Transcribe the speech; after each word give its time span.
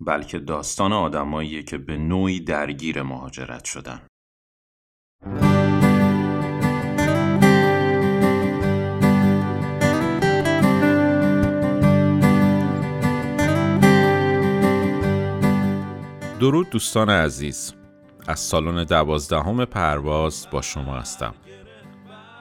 بلکه 0.00 0.38
داستان 0.38 0.92
آدماییه 0.92 1.62
که 1.62 1.78
به 1.78 1.96
نوعی 1.96 2.40
درگیر 2.40 3.02
مهاجرت 3.02 3.64
شدن. 3.64 4.00
درود 16.40 16.70
دوستان 16.70 17.10
عزیز. 17.10 17.74
از 18.26 18.40
سالن 18.40 18.84
دوازدهم 18.84 19.64
پرواز 19.64 20.48
با 20.50 20.62
شما 20.62 20.94
هستم. 20.94 21.34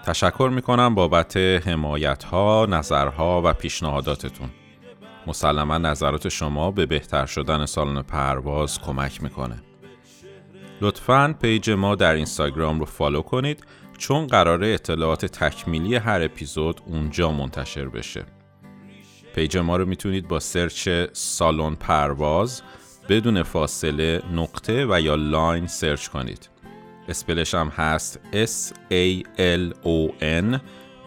تشکر 0.05 0.49
می‌کنم 0.53 0.95
بابت 0.95 1.37
حمایت 1.37 2.23
ها، 2.23 2.67
نظرها 2.69 3.41
و 3.45 3.53
پیشنهاداتتون. 3.53 4.49
مسلما 5.27 5.77
نظرات 5.77 6.29
شما 6.29 6.71
به 6.71 6.85
بهتر 6.85 7.25
شدن 7.25 7.65
سالن 7.65 8.01
پرواز 8.01 8.79
کمک 8.81 9.23
می‌کنه. 9.23 9.63
لطفا 10.81 11.35
page 11.41 11.69
ما 11.69 11.95
در 11.95 12.13
اینستاگرام 12.13 12.79
رو 12.79 12.85
follow 12.85 13.21
کنید 13.21 13.63
چون 13.97 14.27
قراره 14.27 14.67
اطلاعات 14.67 15.25
تکمیلی 15.25 15.95
هر 15.95 16.21
اپیزود 16.21 16.81
اونجا 16.85 17.31
منتشر 17.31 17.89
بشه. 17.89 18.25
page 19.35 19.57
ما 19.57 19.77
رو 19.77 19.85
می‌تونید 19.85 20.27
با 20.27 20.39
search 20.39 20.89
سالن 21.13 21.75
پرواز 21.75 22.61
بدون 23.09 23.43
فاصله 23.43 24.21
نقطه 24.33 24.85
و 24.89 25.01
یا 25.01 25.15
line 25.15 25.67
search 25.67 26.07
کنید. 26.07 26.49
spell 27.07 27.42
ش 27.42 27.55
هم 27.55 27.67
هست 27.67 28.19
S 28.33 28.73
A 28.91 29.23
L 29.37 29.73
O 29.85 30.11
N 30.21 30.59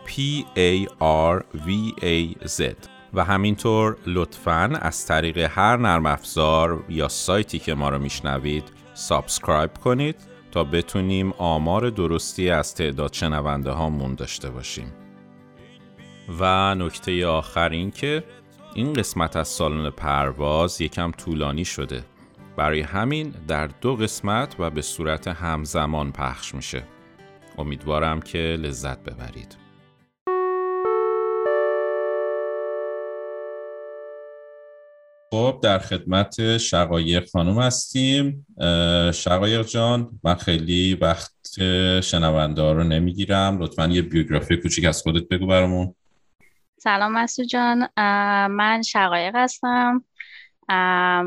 P 0.07 0.45
A 0.57 0.87
R 1.33 1.43
V 1.67 2.01
A 2.03 2.47
Z. 2.47 2.63
و 3.17 3.25
همینطور 3.25 3.97
لطفا 4.07 4.79
از 4.81 5.07
طریق 5.07 5.39
هر 5.39 5.77
نرم 5.77 6.07
افزار 6.07 6.85
یا 6.89 7.09
سایتی 7.09 7.59
که 7.59 7.75
ما 7.75 7.89
رو 7.89 7.99
میشنوید 7.99 8.65
subscribe 8.95 9.75
کنید 9.75 10.17
تا 10.53 10.65
بتونیم 10.65 11.33
آمار 11.33 11.91
درستی 11.91 12.51
از 12.51 12.75
تعداد 12.75 13.13
شنونده 13.13 13.71
هامون 13.71 14.15
داشته 14.15 14.51
باشیم. 14.51 14.93
و 16.39 16.75
نکته 16.75 17.27
آخر 17.27 17.69
این 17.69 17.91
که 17.91 18.25
این 18.75 18.93
قسمت 18.93 19.37
از 19.37 19.49
سالن 19.49 19.91
پرواز 19.91 20.81
یکم 20.81 21.11
طولانی 21.11 21.65
شده. 21.65 22.05
برای 22.57 22.81
همین 22.81 23.35
در 23.49 23.67
دو 23.67 23.97
قسمت 23.97 24.57
و 24.59 24.71
به 24.71 24.83
صورت 24.83 25.29
همزمان 25.29 26.13
پخش 26.13 26.55
میشه. 26.55 26.83
امیدوارم 27.59 28.21
که 28.21 28.39
لذت 28.39 28.99
ببرید. 29.05 29.66
خب 35.31 35.61
در 35.63 35.79
خدمت 35.79 36.57
شقایق 36.59 37.31
خانم 37.31 37.59
هستیم. 37.59 38.47
شقایق 39.15 39.63
جان 39.67 40.11
من 40.25 40.35
خیلی 40.35 40.95
وقت 40.95 41.33
شنونده 42.01 42.73
رو 42.73 42.85
نمی‌گیرم. 42.85 43.59
لطفا 43.63 43.87
یه 43.87 44.03
بیوگرافی 44.03 44.57
کوچیک 44.57 44.85
از 44.85 45.03
خودت 45.03 45.29
بگو 45.29 45.47
برامون. 45.47 45.95
سلام 46.79 47.13
مسعود 47.13 47.49
جان. 47.49 47.89
من 48.49 48.83
شقایق 48.83 49.37
هستم. 49.37 50.05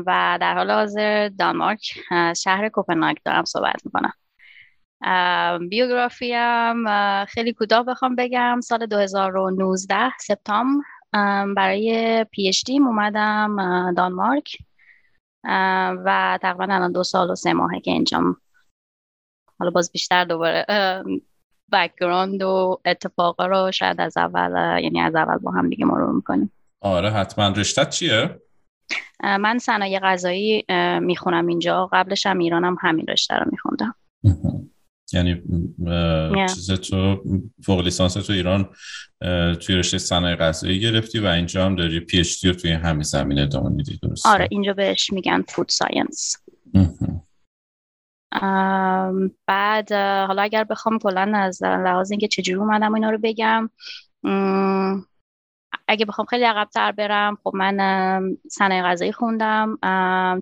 و 0.06 0.38
در 0.40 0.54
حال 0.54 0.70
حاضر 0.70 1.28
دانمارک 1.38 1.98
شهر 2.36 2.68
کوپنهاگ 2.68 3.16
دارم 3.24 3.44
صحبت 3.44 3.82
می‌کنم. 3.84 4.12
بیوگرافیم 5.68 6.86
خیلی 7.24 7.52
کوتاه 7.52 7.84
بخوام 7.84 8.16
بگم. 8.16 8.60
سال 8.60 8.86
2019 8.86 10.10
سپتامبر 10.20 10.84
برای 11.56 12.24
PhD 12.30 12.64
م 12.64 12.86
اومدم 12.86 13.56
دانمارک. 13.96 14.56
و 16.04 16.38
تقریبا 16.42 16.74
الان 16.74 16.92
دو 16.92 17.02
سال 17.02 17.30
و 17.30 17.34
سه 17.34 17.52
ماهه 17.52 17.80
که 17.80 17.90
اینجام. 17.90 18.36
حالا 19.58 19.70
باز 19.70 19.92
بیشتر 19.92 20.24
دوباره 20.24 20.66
background 21.72 22.42
و 22.42 22.80
اتفاقا 22.84 23.46
رو 23.46 23.72
شاید 23.72 24.00
از 24.00 24.16
اول 24.16 24.82
یعنی 24.82 25.00
از 25.00 25.14
اول 25.14 25.38
با 25.38 25.50
هم 25.50 25.68
دیگه 25.68 25.84
مرور 25.84 26.12
می‌کنیم. 26.12 26.52
آره 26.80 27.10
حتما. 27.10 27.48
رشتت 27.48 27.90
چیه؟ 27.90 28.40
من 29.22 29.58
صنایع 29.58 30.00
غذایی 30.00 30.64
می‌خونم 31.00 31.46
اینجا. 31.46 31.88
قبلش 31.92 32.26
هم 32.26 32.38
ایرانم 32.38 32.76
همین 32.80 33.06
رشته 33.06 33.34
رو 33.34 33.46
میخوندم. 33.50 33.94
یعنی 35.12 35.42
چیز 36.54 36.70
تو 36.70 37.24
فوق 37.64 37.80
لیسانس 37.80 38.14
تو 38.14 38.32
ایران 38.32 38.68
توی 39.60 39.76
رشته 39.76 39.98
صنایع 39.98 40.36
غذایی 40.36 40.80
گرفتی 40.80 41.18
و 41.18 41.26
اینجا 41.26 41.66
هم 41.66 41.76
داری 41.76 42.00
PhD 42.00 42.48
رو 42.48 42.54
توی 42.54 42.72
همین 42.72 43.02
زمینه 43.02 43.42
ادامه 43.42 43.68
میدی 43.68 43.98
درست 44.02 44.26
آره 44.26 44.48
اینجا 44.50 44.72
بهش 44.72 45.12
میگن 45.12 45.42
food 45.48 45.68
science 45.68 46.36
بعد 49.46 49.92
حالا 49.92 50.42
اگر 50.42 50.64
بخوام 50.64 50.98
کلا 50.98 51.32
از 51.34 51.62
لحاظ 51.62 52.10
اینکه 52.10 52.28
چجوری 52.28 52.58
اومدم 52.58 52.94
اینا 52.94 53.10
رو 53.10 53.18
بگم 53.22 53.70
اگه 55.88 56.04
بخوام 56.04 56.26
خیلی 56.26 56.44
عقبتر 56.44 56.92
برم 56.92 57.38
خب 57.44 57.52
من 57.54 57.76
صنایع 58.50 58.82
غذایی 58.82 59.12
خوندم 59.12 59.78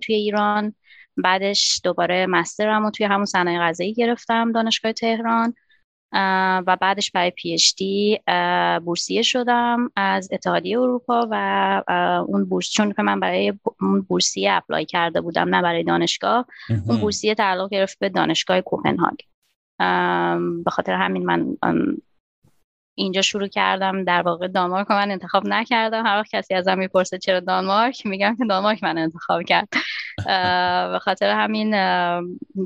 توی 0.03 0.15
ایران. 0.15 0.75
بعدش 1.23 1.81
دوباره 1.84 2.27
مسترم 2.27 2.84
و 2.84 2.91
توی 2.91 3.06
همون 3.06 3.25
صنایع 3.25 3.61
غذایی 3.61 3.95
گرفتم 3.95 4.53
دانشگاه 4.53 4.93
تهران 4.93 5.55
و 6.67 6.77
بعدش 6.81 7.11
برای 7.11 7.31
پی 7.31 7.55
اچ 7.55 7.75
دی 7.75 8.21
بورسیه 8.84 9.23
شدم 9.23 9.91
از 9.97 10.29
اتحادیه 10.33 10.81
اروپا 10.81 11.29
و 11.31 11.83
اون 12.29 12.45
بورس 12.45 12.71
چون 12.71 12.93
که 12.93 13.03
من 13.03 13.21
برای 13.21 13.53
اون 13.81 14.01
بورسیه 14.01 14.53
اپلای 14.53 14.84
کرده 14.84 15.21
بودم 15.21 15.55
نه 15.55 15.62
برای 15.62 15.84
دانشگاه 15.84 16.47
اون 16.89 16.99
بورسیه 17.01 17.35
تعلق 17.35 17.71
گرفت 17.71 17.99
به 17.99 18.09
دانشگاه 18.09 18.61
کوپنهاگ. 18.61 19.17
به 20.65 20.71
خاطر 20.71 20.93
همین 20.95 21.27
من 21.27 21.56
اینجا 22.98 23.22
شروع 23.22 23.48
کردم. 23.48 24.04
در 24.04 24.22
واقع 24.22 24.48
دانمارک 24.48 24.91
من 24.91 25.10
انتخاب 25.10 25.47
نکردم. 25.47 26.06
هر 26.06 26.19
وقت 26.19 26.31
کسی 26.32 26.54
ازم 26.54 26.78
می‌پرسه 26.78 27.19
چرا 27.19 27.41
دانمارک 27.41 28.06
میگم 28.06 28.36
که 28.36 28.44
دانمارک 28.48 28.84
من 28.84 28.98
انتخاب 28.98 29.42
کرد. 29.42 29.69
به 30.92 30.98
خاطر 31.03 31.31
همین 31.31 31.72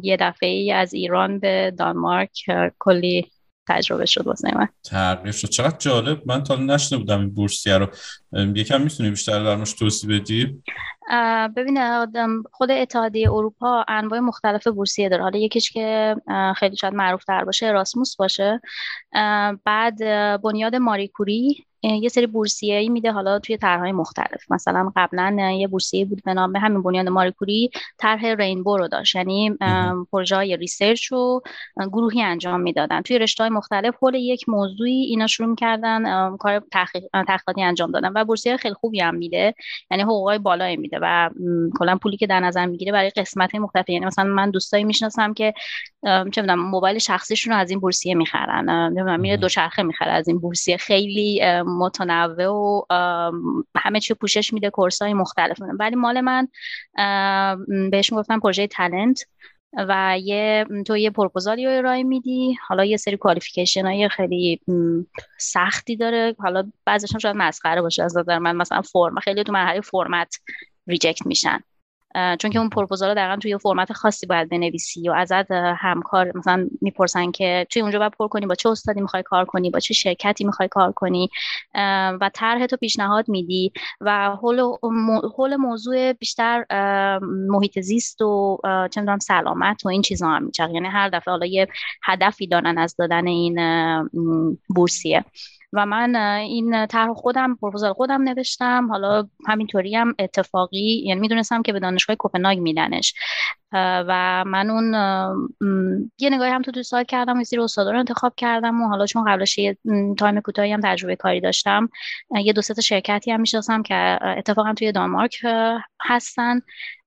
یه 0.03 0.17
دفعه 0.21 0.49
ای 0.49 0.73
از 0.73 0.95
ایران 0.95 1.39
به 1.39 1.73
دانمارک 1.79 2.45
کلی 2.79 3.31
تجربه 3.69 4.07
شد 4.07 4.27
واسه 4.27 4.57
من. 4.57 4.69
تغییر 4.85 5.33
شد. 5.33 5.49
چقدر 5.49 5.77
جالب. 5.79 6.23
من 6.27 6.43
تا 6.43 6.57
نشده 6.57 6.97
بودم 6.97 7.21
این 7.21 7.35
بورسیه 7.35 7.79
رو. 7.79 7.87
یکم 8.33 8.81
می‌تونی 8.81 9.11
بیشتر 9.11 9.45
در 9.45 9.65
توضیح 9.65 10.21
بدی؟ 10.21 10.63
ببین 11.57 11.79
خود 12.53 12.71
اتحادیه 12.71 13.31
اروپا 13.31 13.85
انواع 13.89 14.21
مختلف 14.21 14.67
بورسیه 14.67 15.09
داره. 15.09 15.23
حالا 15.23 15.39
یکیش 15.39 15.71
که 15.71 16.17
خیلی 16.57 16.77
شاید 16.77 16.95
معروف 16.95 17.25
تر 17.25 17.45
باشه 17.45 17.71
اراسموس 17.71 18.17
باشه. 18.17 18.61
بعد 19.65 19.99
بنیاد 20.43 20.75
ماریکوری 20.75 21.67
یه 21.83 22.09
سری 22.09 22.27
بورسیه 22.27 22.89
میده 22.89 23.13
حالا 23.13 23.39
توی 23.39 23.57
طرحهای 23.57 23.93
مختلف. 23.93 24.51
مثلا 24.51 24.93
قبلا 24.97 25.57
یه 25.59 25.69
بورسیه 25.69 26.05
بود 26.05 26.23
به 26.25 26.35
نام 26.35 26.57
همین 26.57 26.83
بنیاد 26.83 27.09
ماریکوری 27.09 27.71
طرح 27.99 28.27
Rainbow 28.27 28.77
رو 28.77 28.89
داشت. 28.89 29.15
یعنی 29.15 29.57
پروژه 30.13 30.37
های 30.37 30.57
research 30.57 31.05
رو 31.05 31.43
گروهی 31.77 32.23
انجام 32.23 32.61
می‌دادن. 32.61 33.03
توی 33.03 33.19
رشته 33.19 33.45
های 33.45 33.51
مختلف 33.51 33.95
حول 34.03 34.15
یک 34.15 34.49
موضوعی 34.49 35.03
اینا 35.05 35.27
شروع 35.27 35.57
کردن 35.57 36.37
کار 36.37 36.63
تحقیقاتی 37.13 37.63
انجام 37.63 37.91
دادن 37.91 38.13
و 38.15 38.25
بورسیه 38.25 38.57
خیلی 38.57 38.75
خوبی 38.75 39.01
هم 39.01 39.15
میده. 39.15 39.55
یعنی 39.91 40.03
حقوقای 40.03 40.39
بالایی 40.39 40.77
میده 40.77 40.99
و 41.03 41.31
کلا 41.79 41.97
پولی 41.97 42.17
که 42.17 42.27
در 42.27 42.41
نظر 42.41 42.67
می‌گیره 42.67 42.93
برای 42.93 43.11
قسمت 43.11 43.55
مختلف 43.55 43.89
یعنی 43.89 44.07
مثلا 44.07 44.25
من 44.25 44.51
دوستایی 44.51 44.85
می‌شناسم 44.85 45.35
که 45.35 45.55
چه 46.05 46.41
می‌دونم 46.41 46.71
موبایل 46.71 46.99
شخصیشون 46.99 47.53
رو 47.53 47.59
از 47.59 47.71
این 47.71 47.81
بورسیه 47.81 48.15
می‌خرن. 48.15 48.71
نمی‌دونم 48.71 49.21
میره 49.21 49.37
دوچرخه 49.37 49.83
می‌خره 49.83 50.13
از 50.13 50.29
این 50.29 50.39
بورسیه. 50.39 50.77
خیلی 50.77 51.43
متنوع 51.79 52.87
و 52.91 53.33
همه 53.77 54.01
چی 54.01 54.15
پوشش 54.15 54.53
میده 54.53 54.71
کورس 54.71 55.03
های 55.03 55.15
مختلف 55.15 55.59
ولی 55.79 55.97
مال 55.97 56.21
من 56.21 56.49
بهش 57.91 58.13
می‌گفتم 58.13 58.41
پروژه 58.41 58.67
تلنت 58.67 59.25
و 59.77 60.19
یه 60.23 60.67
تو 60.87 60.97
یه 60.97 61.11
پروپوزالی 61.11 61.67
رو 61.67 61.73
ارائه 61.73 62.03
میدی. 62.03 62.59
حالا 62.69 62.85
یه 62.85 62.97
سری 62.97 63.17
کوالیفیکیشن 63.17 63.87
های 63.87 64.09
خیلی 64.09 64.61
سختی 65.39 65.97
داره. 65.97 66.35
حالا 66.39 66.71
بعضیش 66.85 67.11
شاید 67.23 67.37
مسخره 67.37 67.83
باشه 67.83 68.03
از 68.03 68.17
نظر 68.17 68.39
من. 68.39 68.57
مثلا 68.57 68.83
فرم 68.83 69.21
خیلی 69.21 69.45
تو 69.45 69.53
مرحله 69.53 69.81
فرمت 69.81 70.37
reject 70.87 71.27
میشن. 71.27 71.61
چون 72.15 72.51
که 72.51 72.59
اون 72.59 72.69
پروپوزال 72.69 73.09
رو 73.09 73.15
دقیقا 73.15 73.37
توی 73.37 73.59
فرمت 73.59 73.93
خاصی 73.93 74.27
باید 74.27 74.49
بنویسی 74.49 75.09
و 75.09 75.13
ازت 75.13 75.51
همکار 75.51 76.33
مثلا 76.35 76.69
می‌پرسن 76.81 77.31
که 77.31 77.67
توی 77.71 77.83
اونجا 77.83 77.99
باید 77.99 78.13
پر 78.13 78.29
کنی 78.29 78.47
با 78.47 78.55
چه 78.55 78.69
استادی 78.69 79.01
می‌خوای 79.01 79.23
کار 79.23 79.45
کنی 79.45 79.71
با 79.71 79.79
چه 79.79 79.95
شرکتی 79.95 80.45
می‌خوای 80.45 80.69
کار 80.69 80.93
کنی 80.93 81.29
و 82.21 82.31
طرح 82.35 82.67
تو 82.67 82.77
پیشنهاد 82.77 83.29
میدی 83.29 83.73
و 84.01 84.37
حول 85.37 85.57
موضوع 85.57 86.13
بیشتر 86.13 86.65
محیط 87.49 87.81
زیست 87.81 88.23
و 88.23 88.59
می‌دونم 88.97 89.19
سلامت 89.19 89.87
و 89.87 89.89
این 89.89 90.03
چیزا 90.03 90.29
هم 90.29 90.45
میچرخه. 90.45 90.73
یعنی 90.75 90.89
هر 90.89 91.09
دفعه 91.09 91.33
حالا 91.33 91.47
یه 91.47 91.69
هدفی 92.03 92.47
دارن 92.47 92.79
از 92.79 92.97
دادن 92.97 93.27
این 93.27 93.59
بورسیه. 94.69 95.25
و 95.73 95.87
من 95.87 96.17
این 96.37 96.87
طرح 96.87 97.13
خودم 97.13 97.55
پروپوزال 97.55 97.93
خودم 97.93 98.23
نوشتم. 98.23 98.89
حالا 98.91 99.29
همینطوری 99.47 99.97
هم 99.97 100.15
اتفاقی 100.19 101.03
یعنی 101.07 101.21
می‌دونستم 101.21 101.63
که 101.63 101.73
به 101.73 101.81
دانشگاه 101.81 102.17
کوپنهاگ 102.17 102.59
میدنش. 102.59 103.15
و 103.75 104.45
من 104.47 104.71
اون 104.71 104.95
یه 106.19 106.31
نگاهی 106.31 106.51
هم 106.51 106.63
تو 106.63 106.73
تو 106.73 106.83
سایت 106.83 107.07
کردم 107.07 107.41
و 107.41 107.45
زیر 107.45 107.61
استادا 107.61 107.91
رو 107.91 107.99
انتخاب 107.99 108.35
کردم 108.37 108.83
و 108.83 108.89
حالا 108.89 109.07
چون 109.07 109.25
قبلش 109.25 109.59
یه 109.59 109.77
time 110.19 110.41
کوتاهی 110.41 110.73
هم 110.73 110.81
تجربه 110.81 111.17
کاری 111.17 111.41
داشتم 111.41 111.89
یه 112.45 112.53
دو 112.53 112.63
سه 112.63 112.83
شرکتی 112.83 113.31
هم 113.31 113.41
می‌شناسم 113.41 113.83
که 113.83 114.19
اتفاقا 114.23 114.75
توی 114.75 114.93
دانمارک 114.93 115.39
هستن. 116.01 116.61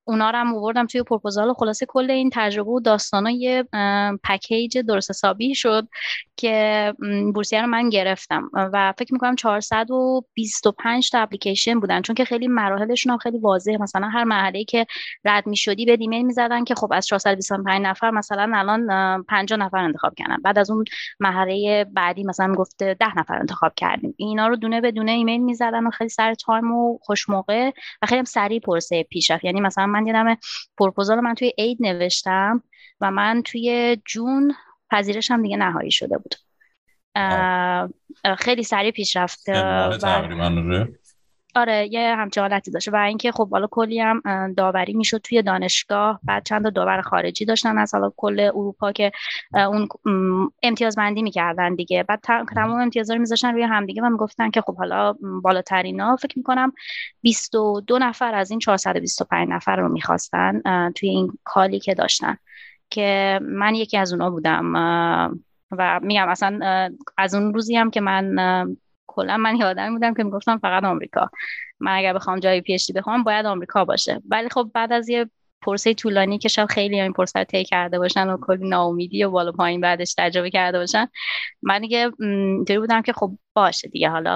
اونا 0.07 0.29
رو 0.29 0.37
هم 0.37 0.55
آوردم 0.55 0.85
توی 0.85 1.03
پروپوزال 1.03 1.53
خلاصه 1.53 1.85
کل 1.85 2.11
این 2.11 2.29
تجربه 2.33 2.71
و 2.71 2.79
داستانا 2.79 3.31
یه 3.31 3.63
package 4.23 4.77
درست 4.77 5.09
حسابی 5.09 5.55
شد 5.55 5.87
که 6.37 6.93
بورسیه 7.33 7.61
رو 7.61 7.67
من 7.67 7.89
گرفتم. 7.89 8.49
و 8.53 8.93
فکر 8.97 9.13
می‌کنم 9.13 9.35
425 9.35 11.09
تا 11.09 11.19
اپلیکیشن 11.19 11.79
بودن. 11.79 12.01
چون 12.01 12.15
که 12.15 12.25
خیلی 12.25 12.47
مراحلشون 12.47 13.11
هم 13.11 13.17
خیلی 13.17 13.37
واضحه. 13.37 13.77
مثلا 13.77 14.07
هر 14.07 14.23
مرحله 14.23 14.63
که 14.63 14.85
رد 15.25 15.47
می‌شدی 15.47 15.85
یه 15.85 15.97
ایمیل 15.99 16.25
می‌زدن 16.25 16.63
که 16.63 16.75
خب 16.75 16.89
از 16.93 17.07
425 17.07 17.81
نفر 17.81 18.11
مثلا 18.11 18.51
الان 18.55 19.23
50 19.23 19.59
نفر 19.59 19.77
انتخاب 19.77 20.13
کردن. 20.15 20.37
بعد 20.43 20.59
از 20.59 20.71
اون 20.71 20.85
مرحله 21.19 21.83
بعدی 21.83 22.23
مثلا 22.23 22.53
گفته 22.53 22.93
10 22.99 23.19
نفر 23.19 23.35
انتخاب 23.35 23.73
کردیم. 23.75 24.13
اینا 24.17 24.47
رو 24.47 24.55
دونه 24.55 24.81
به 24.81 24.91
دونه 24.91 25.11
ایمیل 25.11 25.41
می‌زدن 25.41 25.87
و 25.87 25.89
خیلی 25.89 26.09
سر 26.09 26.33
time 26.33 26.71
و 26.71 26.97
خوش 27.01 27.29
موقع 27.29 27.71
و 28.01 28.05
خیلی 28.07 28.25
سریع 28.25 28.59
پروسه 28.59 29.03
پیش 29.03 29.26
رفت 29.26 29.43
یعنی 29.43 29.61
مثلا 29.61 29.85
من 29.95 30.07
یادم 30.07 30.37
پروپوزال 30.77 31.19
من 31.19 31.33
توی 31.33 31.53
عید 31.57 31.77
نوشتم 31.81 32.63
و 33.01 33.11
من 33.11 33.41
توی 33.45 33.97
June 34.05 34.55
پذیرشم 34.91 35.41
دیگه 35.41 35.57
نهایی 35.57 35.91
شده 35.91 36.17
بود. 36.17 36.35
خیلی 38.37 38.63
سریع 38.63 38.91
پیش 38.91 39.17
رفته 39.17 39.53
آره 41.55 41.87
یه 41.91 42.15
همچه 42.15 42.41
حالتی 42.41 42.71
داشته 42.71 42.91
و 42.91 42.95
اینکه 42.95 43.31
خب 43.31 43.49
حالا 43.49 43.67
کلی 43.71 43.99
هم 43.99 44.21
داوری 44.57 44.93
می‌شد 44.93 45.17
توی 45.17 45.41
دانشگاه 45.41 46.19
بعد 46.23 46.45
چند 46.45 46.63
تا 46.63 46.69
داور 46.69 47.01
خارجی 47.01 47.45
داشتن 47.45 47.77
از 47.77 47.93
حالا 47.93 48.11
کل 48.17 48.39
اروپا 48.39 48.91
که 48.91 49.11
اون 49.53 49.87
امتیازبندی 50.63 51.21
می‌کردن 51.21 51.75
دیگه. 51.75 52.03
بعد 52.03 52.19
تمام 52.55 52.79
امتیازا 52.81 53.13
رو 53.13 53.19
میذاشتن 53.19 53.53
روی 53.53 53.63
همدیگه 53.63 54.01
و 54.01 54.09
می‌گفتن 54.09 54.49
که 54.51 54.61
خب 54.61 54.77
حالا 54.77 55.15
بالاترینا 55.43 56.15
فکر 56.15 56.37
می‌کنم 56.37 56.73
22 57.21 57.99
نفر 57.99 58.35
از 58.35 58.51
این 58.51 58.59
425 58.59 59.49
نفر 59.49 59.75
رو 59.75 59.89
می‌خواستن 59.89 60.61
توی 60.91 61.09
این 61.09 61.37
کالی 61.43 61.79
که 61.79 61.93
داشتن. 61.93 62.37
که 62.89 63.39
من 63.43 63.75
یکی 63.75 63.97
از 63.97 64.13
اونا 64.13 64.29
بودم 64.29 64.71
و 65.71 65.99
میگم 66.03 66.29
اصلا 66.29 66.59
از 67.17 67.35
اون 67.35 67.53
روزی 67.53 67.75
هم 67.75 67.89
که 67.89 68.01
من 68.01 68.35
کلا 69.07 69.37
من 69.37 69.55
یادم 69.55 69.93
بودم 69.93 70.13
که 70.13 70.23
می‌گفتم 70.23 70.57
فقط 70.57 70.83
آمریکا. 70.83 71.29
من 71.79 71.97
اگر 71.97 72.13
بخوام 72.13 72.39
جای 72.39 72.61
پی 72.61 72.77
بخوام 72.95 73.23
باید 73.23 73.45
آمریکا 73.45 73.85
باشه. 73.85 74.21
ولی 74.29 74.49
خب 74.49 74.71
بعد 74.73 74.91
از 74.93 75.09
یه 75.09 75.29
پرسه 75.65 75.93
طولانی 75.93 76.37
که 76.37 76.49
شاید 76.49 76.69
خیلی 76.69 77.01
این 77.01 77.13
پرسه 77.13 77.39
رو 77.39 77.45
طی 77.45 77.63
کرده 77.63 77.99
باشن 77.99 78.29
و 78.29 78.37
کلی 78.41 78.69
ناامیدی 78.69 79.23
و 79.23 79.29
بالا 79.29 79.51
پایین 79.51 79.81
بعدش 79.81 80.13
تجربه 80.17 80.49
کرده 80.49 80.79
باشن. 80.79 81.07
من 81.61 81.81
دیگه 81.81 82.11
اینطوری 82.19 82.79
بودم 82.79 83.01
که 83.01 83.13
خب 83.13 83.31
باشه 83.55 83.87
دیگه 83.87 84.09
حالا 84.09 84.31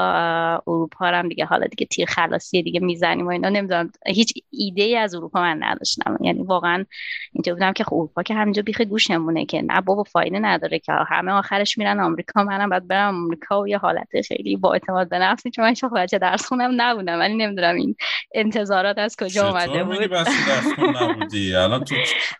اروپا 0.68 1.06
هم 1.06 1.30
دیگه 1.30 1.46
حالا 1.46 1.68
دیگه 1.68 1.86
تیر 1.86 2.06
خلاصی 2.06 2.64
دیگه 2.64 2.80
می‌زنیم 2.80 3.28
و 3.28 3.30
اینا 3.30 3.50
نمی‌دونم 3.50 3.92
هیچ 4.08 4.34
ایده 4.52 4.84
ای 4.84 4.96
از 4.96 5.16
اروپا 5.16 5.42
من 5.42 5.64
نداشتم. 5.64 6.18
یعنی 6.22 6.44
واقعا 6.44 6.86
اینطور 7.34 7.54
بودم 7.54 7.74
که 7.74 7.84
خب 7.84 7.94
اروپا 7.94 8.24
که 8.24 8.34
همینجا 8.34 8.62
بیخ 8.62 8.82
گوشمونه 8.82 9.46
که 9.46 9.62
نه 9.62 9.82
بابا 9.82 10.04
فایده 10.04 10.40
نداره 10.40 10.80
که 10.80 10.94
همه 11.08 11.32
آخرش 11.32 11.78
میرن 11.78 12.00
آمریکا 12.00 12.44
منم 12.44 12.70
بعد 12.70 12.88
برم 12.88 13.16
آمریکا 13.16 13.62
و 13.62 13.68
یه 13.68 13.78
حالت 13.78 14.22
خیلی 14.28 14.56
با 14.56 14.74
اعتماد 14.74 15.10
به 15.10 15.20
نفسی 15.20 15.52
چون 15.52 15.64
من 15.66 15.70
هیچ 15.70 15.86
بچه 15.86 16.18
درس 16.18 16.46
خونم 16.46 16.82
نبودم 16.82 17.20
ولی 17.20 17.36
نمی‌دونم 17.36 17.76
این 17.76 17.96
انتظارات 18.36 18.98
از 18.98 19.16
کجا 19.16 19.50
اومده 19.50 19.84
بود. 19.84 19.98
نبودی 21.20 21.56
الان 21.56 21.84
تو 21.84 21.96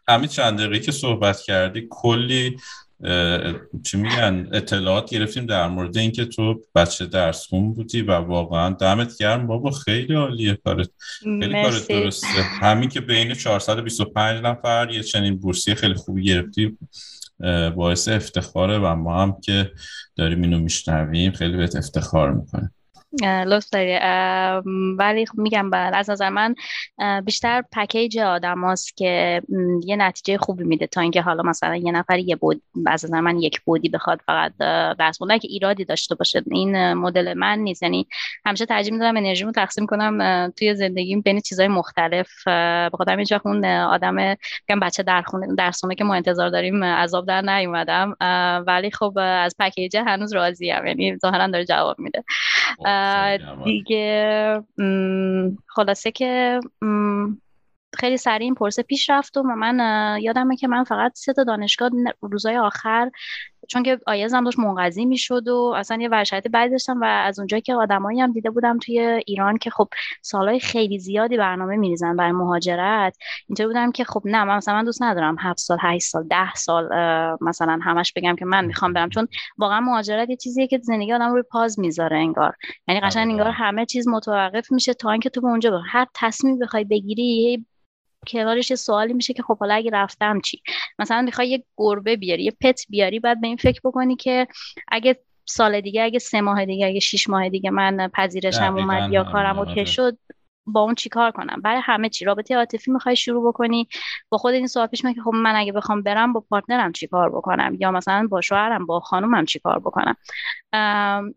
همین 0.08 0.28
چند 0.28 0.60
دقیقه 0.60 0.80
که 0.80 0.92
صحبت 0.92 1.42
کردی 1.42 1.88
کلی 1.90 2.58
چی 3.84 3.98
میگن 3.98 4.50
اطلاعات 4.54 5.10
گرفتیم 5.10 5.46
در 5.46 5.68
مورد 5.68 5.98
اینکه 5.98 6.26
تو 6.26 6.62
بچه 6.76 7.06
درس 7.06 7.48
خون 7.48 7.74
بودی 7.74 8.02
و 8.02 8.12
واقعا 8.12 8.70
دمت 8.70 9.18
گرم 9.18 9.48
بابا. 9.48 9.72
خیلی 9.72 10.16
عالیه 10.16 10.58
کارت. 10.64 10.90
خیلی 11.24 11.64
کارت 11.64 11.88
درسته. 11.88 12.28
همین 12.62 12.90
که 12.90 13.02
بین 13.02 13.34
425 13.34 14.44
نفر 14.44 14.90
یه 14.92 15.04
چنین 15.04 15.38
بورسی 15.38 15.76
خیلی 15.76 15.94
خوبی 15.94 16.24
گرفتی 16.24 16.78
باعث 17.76 18.08
افتخاره 18.08 18.78
و 18.78 18.96
ما 18.96 19.22
هم 19.22 19.42
که 19.42 19.72
داریم 20.16 20.42
اینو 20.42 20.60
میشنویم 20.60 21.32
خیلی 21.32 21.58
بهت 21.58 21.76
افتخار 21.76 22.34
می‌کنه 22.34 22.72
لطف 23.24 23.70
داری. 23.70 24.00
ولی 24.98 25.26
خب 25.26 25.38
میگم 25.38 25.70
بله 25.70 25.98
از 25.98 26.10
نظر 26.10 26.30
من 26.30 26.56
بیشتر 27.26 27.64
پکیج 27.72 28.20
آدم 28.20 28.62
هاست 28.62 28.98
که 28.98 29.42
یه 29.84 29.96
نتیجه 29.96 30.38
خوبی 30.38 30.64
میده 30.64 30.88
تا 30.88 31.02
اینکه 31.02 31.22
حالا 31.22 31.44
مثلا 31.44 31.76
یه 31.76 31.92
نفر 31.92 32.20
یه 32.20 32.36
بود 32.36 32.62
از 32.86 33.06
نظر 33.06 33.20
من 33.20 33.40
یک 33.40 33.62
بودی 33.62 33.90
بخواد 33.90 34.22
فقط 34.26 34.54
درس 35.00 35.18
خوندن 35.18 35.38
که 35.38 35.48
ایرادی 35.48 35.86
داشته 35.86 36.16
باشه. 36.16 36.44
این 36.52 36.94
مدل 36.94 37.34
من 37.34 37.60
نیست. 37.60 37.84
یعنی 37.84 38.08
همیشه 38.46 38.66
ترجیح 38.66 38.94
میدم 38.94 39.18
انرژیمو 39.18 39.52
تقسیم 39.52 39.86
کنم 39.86 40.50
توی 40.58 40.76
زندگیم 40.76 41.22
بین 41.22 41.40
چیزهای 41.40 41.68
مختلف. 41.68 42.48
بخاطر 42.94 43.12
همین 43.12 43.26
اون 43.46 43.66
آدم 43.66 44.16
میگم 44.16 44.80
بچه 44.82 45.04
در 45.04 45.22
خونه 45.22 45.56
درسونه 45.56 45.96
که 45.96 46.04
ما 46.04 46.16
انتظار 46.16 46.50
داریم 46.50 46.84
عذاب 46.84 47.28
در 47.28 47.42
نیومدم. 47.42 48.16
ولی 48.68 48.92
خب 48.92 49.14
از 49.18 49.56
پکیج 49.60 49.98
هنوز 49.98 50.34
راضیم. 50.34 50.86
یعنی 50.86 51.18
ظاهرا 51.18 51.48
داره 51.48 51.66
جواب 51.66 52.00
میده. 52.00 52.24
دیگه 53.64 54.64
خلاصه 55.68 56.12
که 56.12 56.60
خیلی 57.94 58.18
سریع 58.18 58.44
این 58.44 58.56
پرسه 58.56 58.84
پیش 58.84 59.10
رفت 59.10 59.38
و 59.38 59.44
من 59.44 60.18
یادمه 60.22 60.56
که 60.56 60.68
من 60.68 60.84
فقط 60.84 61.12
سه 61.16 61.34
تا 61.34 61.44
دانشگاه 61.44 61.90
روزای 62.22 62.58
آخر 62.58 63.12
چون 63.68 63.84
که 63.84 64.00
آیزم 64.08 64.44
داشت 64.44 64.60
منقضی 64.60 65.06
می‌شد 65.06 65.48
و 65.48 65.74
اصلا 65.78 66.02
یه 66.02 66.10
ورشایت 66.10 66.48
بعد 66.48 66.72
داشتم 66.72 67.02
و 67.02 67.04
از 67.04 67.40
اونجا 67.40 67.60
که 67.60 67.76
آدمایی 67.76 68.22
هم 68.22 68.32
دیده 68.32 68.50
بودم 68.50 68.78
توی 68.78 69.00
ایران 69.00 69.58
که 69.58 69.70
خب 69.70 69.88
سالهای 70.22 70.60
خیلی 70.60 71.00
زیادی 71.00 71.38
برنامه 71.38 71.76
میریزن 71.76 72.16
برای 72.16 72.32
مهاجرت 72.32 73.18
اینطور 73.48 73.68
بودم 73.68 73.92
که 73.92 74.04
خب 74.04 74.22
نه 74.26 74.44
من 74.44 74.58
مثلا 74.58 74.74
من 74.74 74.84
دوست 74.84 75.04
ندارم 75.04 75.36
هفت 75.40 75.60
سال 75.60 75.78
هشت 75.82 76.08
سال 76.08 76.28
ده 76.28 76.54
سال 76.54 76.90
مثلا 77.42 77.80
همش 77.84 78.14
بگم 78.14 78.36
که 78.36 78.46
من 78.46 78.66
می‌خوام 78.66 78.94
برم 78.94 79.10
چون 79.10 79.28
واقعا 79.58 79.80
مهاجرت 79.80 80.30
یه 80.30 80.36
چیزیه 80.36 80.68
که 80.68 80.80
زندگی 80.84 81.14
آدم 81.14 81.34
روی 81.34 81.44
پاز 81.52 81.80
می‌ذاره 81.80 82.18
انگار 82.18 82.56
یعنی 82.88 83.02
قشنگ 83.02 83.24
آره. 83.24 83.32
انگار 83.32 83.48
همه 83.48 83.86
چیز 83.86 84.08
متوقف 84.08 84.72
میشه 84.72 84.94
تا 84.94 85.12
اینکه 85.12 85.30
تو 85.30 85.42
به 85.42 85.48
اونجا 85.48 85.82
هر 85.92 86.08
تصمیم 86.16 86.60
بخوای 86.60 86.84
بگیری 86.84 87.66
کنارش 88.28 88.70
یه 88.70 88.76
سوالی 88.76 89.14
میشه 89.14 89.34
که 89.34 89.44
خب 89.44 89.58
حالا 89.58 89.74
اگه 89.74 89.92
رفتم 89.94 90.42
چی؟ 90.42 90.62
مثلا 91.00 91.22
می‌خوای 91.22 91.50
یه 91.50 91.64
گربه 91.78 92.16
بیاری 92.16 92.44
یه 92.44 92.52
پت 92.62 92.82
بیاری 92.90 93.20
بعد 93.20 93.42
به 93.42 93.48
این 93.48 93.58
فکر 93.58 93.82
بکنی 93.84 94.16
که 94.16 94.48
اگه 94.88 95.20
سال 95.46 95.82
دیگه 95.82 96.04
اگه 96.04 96.20
سه 96.20 96.42
ماه 96.42 96.66
دیگه 96.66 96.88
اگه 96.88 97.00
شیش 97.00 97.30
ماه 97.30 97.50
دیگه 97.50 97.70
من 97.70 98.08
پذیرشم 98.14 98.76
اومد 98.76 99.12
یا 99.12 99.24
کارم 99.24 99.60
اوکی 99.60 99.86
شد 99.86 100.18
با 100.66 100.82
اون 100.82 100.96
چیکار 100.96 101.32
کنم؟ 101.32 101.62
برای 101.62 101.82
همه 101.84 102.10
چی. 102.10 102.26
رابطه 102.26 102.56
عاطفی 102.56 102.92
می‌خوای 102.92 103.16
شروع 103.16 103.48
بکنی 103.48 103.88
با 104.30 104.38
خود 104.38 104.54
این 104.54 104.68
سوال 104.68 104.88
پیش 104.88 105.02
که 105.02 105.22
خب 105.24 105.32
من 105.34 105.56
اگه 105.56 105.72
بخوام 105.72 106.02
برم 106.02 106.34
با 106.34 106.40
partner 106.50 106.86
م 106.86 106.92
چیکار 106.92 107.30
بکنم؟ 107.30 107.78
یا 107.80 107.92
مثلا 107.92 108.28
با 108.28 108.42
شوهرم 108.42 108.86
با 108.86 109.00
خانومم 109.00 109.46
چیکار 109.46 109.80
بکنم؟ 109.80 110.16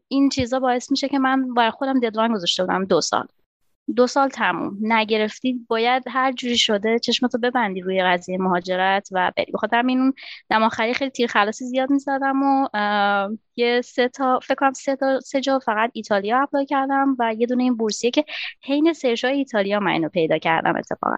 این 0.08 0.28
چیزا 0.28 0.60
باعث 0.60 0.90
میشه 0.90 1.08
که 1.08 1.18
من 1.18 1.54
برای 1.54 1.70
خودم 1.70 2.00
deadline 2.00 2.32
گذاشته 2.32 2.64
بودم 2.64 2.84
دو 2.84 3.00
سال. 3.00 3.26
دو 3.96 4.06
سال 4.06 4.28
تموم. 4.28 4.76
نگرفتی 4.80 5.66
باید 5.68 6.02
هر 6.08 6.32
جوری 6.32 6.58
شده 6.58 6.98
چشمتو 6.98 7.38
ببندی 7.38 7.80
روی 7.80 8.02
قضیه 8.02 8.38
مهاجرت 8.38 9.08
و 9.12 9.32
بری. 9.36 9.52
بخاطر 9.52 9.76
همین 9.78 10.00
اون 10.00 10.12
دم 10.50 10.62
آخری 10.62 10.94
خیلی 10.94 11.10
تیر 11.10 11.26
خلاصی 11.26 11.64
زیاد 11.64 11.90
می‌زدم 11.90 12.42
و 12.42 12.68
یه 13.56 13.80
سه 13.80 14.08
تا 14.08 14.38
فکر 14.42 14.54
کنم 14.54 14.72
سه 14.72 14.96
تا 14.96 15.20
سه 15.20 15.40
جا 15.40 15.58
فقط 15.58 15.90
ایتالیا 15.92 16.42
apply 16.42 16.66
کردم 16.66 17.16
و 17.18 17.34
یه 17.38 17.46
دونه 17.46 17.62
این 17.62 17.76
بورسیه 17.76 18.10
که 18.10 18.24
حین 18.64 18.92
سرچ 18.92 19.24
ایتالیا 19.24 19.80
من 19.80 19.90
اینو 19.90 20.08
پیدا 20.08 20.38
کردم 20.38 20.74
اتفاقا. 20.76 21.16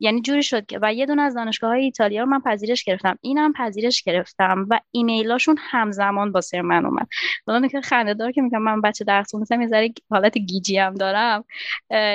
یعنی 0.00 0.20
جوری 0.20 0.42
شد 0.42 0.66
که 0.66 0.78
و 0.82 0.94
یه 0.94 1.06
دونه 1.06 1.22
از 1.22 1.34
دانشگاه 1.34 1.70
های 1.70 1.84
ایتالیا 1.84 2.22
رو 2.22 2.28
من 2.28 2.40
پذیرش 2.40 2.84
گرفتم. 2.84 3.18
اینم 3.20 3.52
پذیرش 3.52 4.02
گرفتم 4.02 4.66
و 4.70 4.80
ایمیلاشون 4.90 5.56
همزمان 5.60 6.32
با 6.32 6.40
سر 6.40 6.60
من 6.60 6.86
اومد. 6.86 7.06
حالا 7.46 7.68
که 7.68 7.80
خنده 7.80 8.14
دار 8.14 8.32
که 8.32 8.42
میگم 8.42 8.62
من 8.62 8.80
بچه 8.80 9.04
درس 9.04 9.30
خوندم 9.30 9.60
یه 9.60 9.66
ذره 9.66 9.92
حالت 10.10 10.38
گیجی 10.38 10.78
هم 10.78 10.94
دارم 10.94 11.44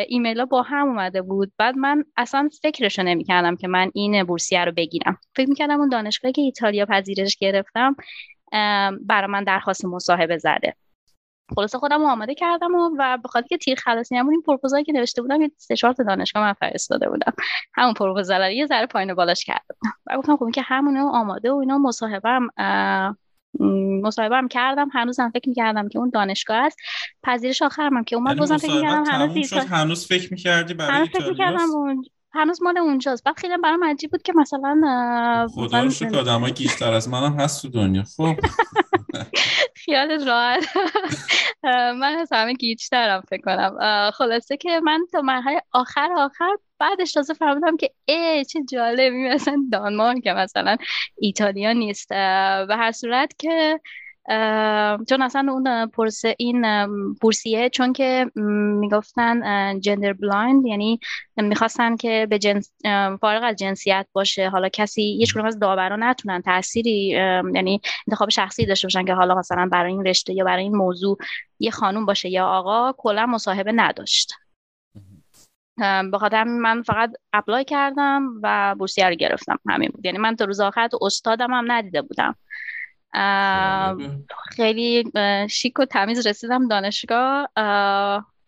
ایمیلا 0.07 0.45
با 0.45 0.61
هم 0.61 0.87
اومده 0.87 1.21
بود. 1.21 1.51
بعد 1.57 1.77
من 1.77 2.03
اصلا 2.17 2.49
فکرشو 2.61 3.03
نمی‌کردم 3.03 3.55
که 3.55 3.67
من 3.67 3.91
این 3.93 4.23
بورسیه 4.23 4.65
رو 4.65 4.71
بگیرم. 4.71 5.17
فکر 5.35 5.49
می‌کردم 5.49 5.79
اون 5.79 5.89
دانشگاهی 5.89 6.31
که 6.31 6.41
ایتالیا 6.41 6.85
پذیرش 6.85 7.37
گرفتم 7.37 7.95
برای 9.01 9.27
من 9.29 9.43
درخواست 9.43 9.85
مصاحبه 9.85 10.37
زده. 10.37 10.75
خلاصه 11.55 11.77
خودم 11.77 12.03
آماده 12.03 12.35
کردم 12.35 12.75
و, 12.75 12.89
و 12.97 13.17
به 13.17 13.27
خاطر 13.27 13.47
که 13.47 13.57
تیر 13.57 13.79
خلاصی 13.79 14.15
نمون 14.15 14.33
این 14.33 14.41
پروپوزالی 14.41 14.83
که 14.83 14.93
نوشته 14.93 15.21
بودم 15.21 15.41
یه 15.41 15.51
سه 15.57 15.75
چهار 15.75 15.93
دانشگاه 15.93 16.43
من 16.43 16.53
فرستاده 16.53 17.09
بودم. 17.09 17.33
همون 17.73 17.93
پروپوزال 17.93 18.51
یه 18.51 18.65
ذره 18.65 18.85
پایین 18.85 19.13
بالاش 19.13 19.45
کرده 19.45 19.75
و 20.07 20.17
گفتم 20.17 20.37
خب 20.37 20.49
که 20.53 20.61
همونه 20.61 20.99
آماده 20.99 21.51
و 21.51 21.55
اینا 21.55 21.77
مصاحبم 21.77 22.47
مصاحبه 24.03 24.35
هم 24.35 24.47
کردم. 24.47 24.89
هنوزم 24.93 25.29
فکر 25.29 25.49
می‌کردم 25.49 25.89
که 25.89 25.99
اون 25.99 26.09
دانشگاه 26.09 26.57
است. 26.57 26.77
پذیرش 27.23 27.61
آخرم 27.61 28.03
که 28.03 28.15
اومد. 28.15 28.27
یعنی 28.27 28.39
بازم 28.39 28.57
فکر 28.57 28.75
می‌کردم 28.75 29.05
هنوز 29.05 29.53
هنوز 29.53 30.07
فکر 30.07 30.31
می‌کردی 30.31 30.73
برای 30.73 30.91
هنوز 30.91 31.09
فکر 31.09 31.29
می‌کردم 31.29 31.71
اون 31.75 32.05
هنوز 32.33 32.61
مال 32.61 32.77
اونجاست. 32.77 33.23
بعد 33.23 33.37
خیلی 33.37 33.57
برام 33.57 33.83
عجیب 33.83 34.11
بود 34.11 34.21
که 34.21 34.33
مثلا 34.35 35.47
خدا 35.55 35.83
رو 35.83 35.89
شکر 35.89 36.17
آدم 36.17 36.49
گیج‌تر 36.49 36.93
از 36.93 37.09
منم 37.09 37.39
هست 37.39 37.61
تو 37.61 37.69
دنیا. 37.69 38.03
خب. 38.17 38.35
خیالت 39.85 40.27
راحت. 40.27 40.65
من 42.01 42.17
از 42.19 42.29
همه 42.31 42.53
گیجترم 42.53 43.21
فکر 43.29 43.41
کنم. 43.41 44.11
خلاصه 44.11 44.57
که 44.57 44.79
من 44.83 45.05
تا 45.11 45.21
مرحله 45.21 45.61
آخر 45.71 46.09
آخر 46.17 46.55
بعدش 46.79 47.13
تازه 47.13 47.33
فهمیدم 47.33 47.77
که 47.77 47.91
ای 48.05 48.45
چه 48.45 48.59
جالبی. 48.71 49.29
مثلا 49.29 49.57
دانمارک 49.71 50.27
مثلا 50.27 50.77
ایتالیا 51.17 51.73
نیست. 51.73 52.09
به 52.67 52.75
هر 52.77 52.91
صورت 52.91 53.33
که 53.39 53.79
چون 55.09 55.21
اصلا 55.21 55.51
اون 55.51 55.87
پروسه 55.87 56.35
این 56.37 56.65
بورسیه 57.21 57.69
چون 57.69 57.93
که 57.93 58.31
می‌گفتن 58.79 59.79
gender 59.79 60.13
blind 60.13 60.65
یعنی 60.65 60.99
می‌خواستن 61.37 61.95
که 61.95 62.27
به 62.29 62.39
جنس 62.39 62.71
فارغ 63.21 63.43
از 63.43 63.55
جنسیت 63.55 64.07
باشه. 64.13 64.49
حالا 64.49 64.69
کسی 64.69 65.01
هیچ 65.01 65.37
از 65.37 65.59
داورا 65.59 65.95
نتونن 65.95 66.41
تأثیری 66.41 67.07
یعنی 67.53 67.81
انتخاب 68.07 68.29
شخصی 68.29 68.65
داشته 68.65 68.85
باشن 68.85 69.05
که 69.05 69.13
حالا 69.13 69.35
مثلا 69.35 69.69
برای 69.71 69.91
این 69.91 70.05
رشته 70.05 70.33
یا 70.33 70.45
برای 70.45 70.63
این 70.63 70.75
موضوع 70.75 71.17
یه 71.59 71.71
خانوم 71.71 72.05
باشه 72.05 72.29
یا 72.29 72.47
آقا 72.47 72.93
کلا 72.97 73.25
مصاحبه 73.25 73.71
نداشت. 73.71 74.33
به 76.11 76.17
خاطر 76.19 76.43
من 76.43 76.81
فقط 76.81 77.13
اپلای 77.33 77.65
کردم 77.65 78.29
و 78.43 78.75
بورسیه 78.79 79.09
رو 79.09 79.15
گرفتم. 79.15 79.59
همین 79.69 79.89
بود. 79.93 80.05
یعنی 80.05 80.17
من 80.17 80.35
تا 80.35 80.45
روز 80.45 80.59
آخر 80.59 80.87
تو 80.87 80.99
استادم 81.01 81.53
هم 81.53 81.71
ندیده 81.71 82.01
بودم. 82.01 82.35
خیلی. 84.55 85.11
شیک 85.49 85.79
و 85.79 85.85
تمیز 85.85 86.27
رسیدم 86.27 86.67
دانشگاه 86.67 87.49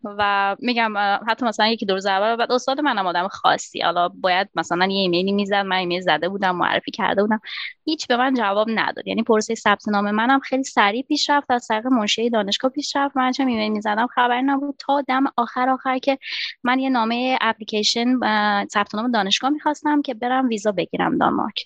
و 0.03 0.55
میگم 0.59 0.93
حتی 1.27 1.45
مثلا 1.45 1.67
یکی 1.67 1.85
دو 1.85 1.93
روز 1.93 2.05
اول 2.05 2.35
بعد 2.35 2.51
استاد 2.51 2.79
منم 2.79 3.07
آدم 3.07 3.27
خاصی. 3.27 3.81
حالا 3.81 4.09
باید 4.09 4.49
مثلا 4.55 4.85
یه 4.85 4.99
ایمیلی 4.99 5.31
می‌زد 5.31 5.55
من 5.55 5.75
ایمیل 5.75 6.01
زده 6.01 6.29
بودم 6.29 6.55
معرفی 6.55 6.91
کرده 6.91 7.21
بودم. 7.21 7.41
هیچ 7.85 8.07
به 8.07 8.17
من 8.17 8.33
جواب 8.33 8.67
نداد. 8.75 9.07
یعنی 9.07 9.23
پروسه 9.23 9.55
ثبت 9.55 9.89
نام 9.89 10.11
منم 10.11 10.39
خیلی 10.39 10.63
سریع 10.63 11.03
پیش 11.03 11.29
رفت 11.29 11.51
از 11.51 11.67
طریق 11.67 11.87
منشی 11.87 12.29
دانشگاه 12.29 12.71
پیش 12.71 12.95
رفت 12.95 13.17
من 13.17 13.31
چه 13.31 13.43
ایمیل 13.45 13.71
می‌زدم؟ 13.71 14.07
خبری 14.07 14.41
نبود. 14.41 14.75
تا 14.79 15.01
دم 15.01 15.23
آخر 15.37 15.69
آخر 15.69 15.97
که 15.97 16.17
من 16.63 16.79
یه 16.79 16.89
نامه 16.89 17.37
اپلیکیشن 17.41 18.19
ثبت 18.67 18.95
نام 18.95 19.11
دانشگاه 19.11 19.49
می‌خواستم 19.49 20.01
که 20.01 20.13
برم 20.13 20.47
ویزا 20.47 20.71
بگیرم 20.71 21.17
دانمارک. 21.17 21.65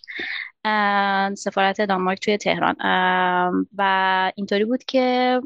سفارت 1.37 1.81
دانمارک 1.81 2.19
توی 2.19 2.37
تهران. 2.37 2.75
و 3.77 4.31
اینطوری 4.35 4.65
بود 4.65 4.83
که 4.83 5.39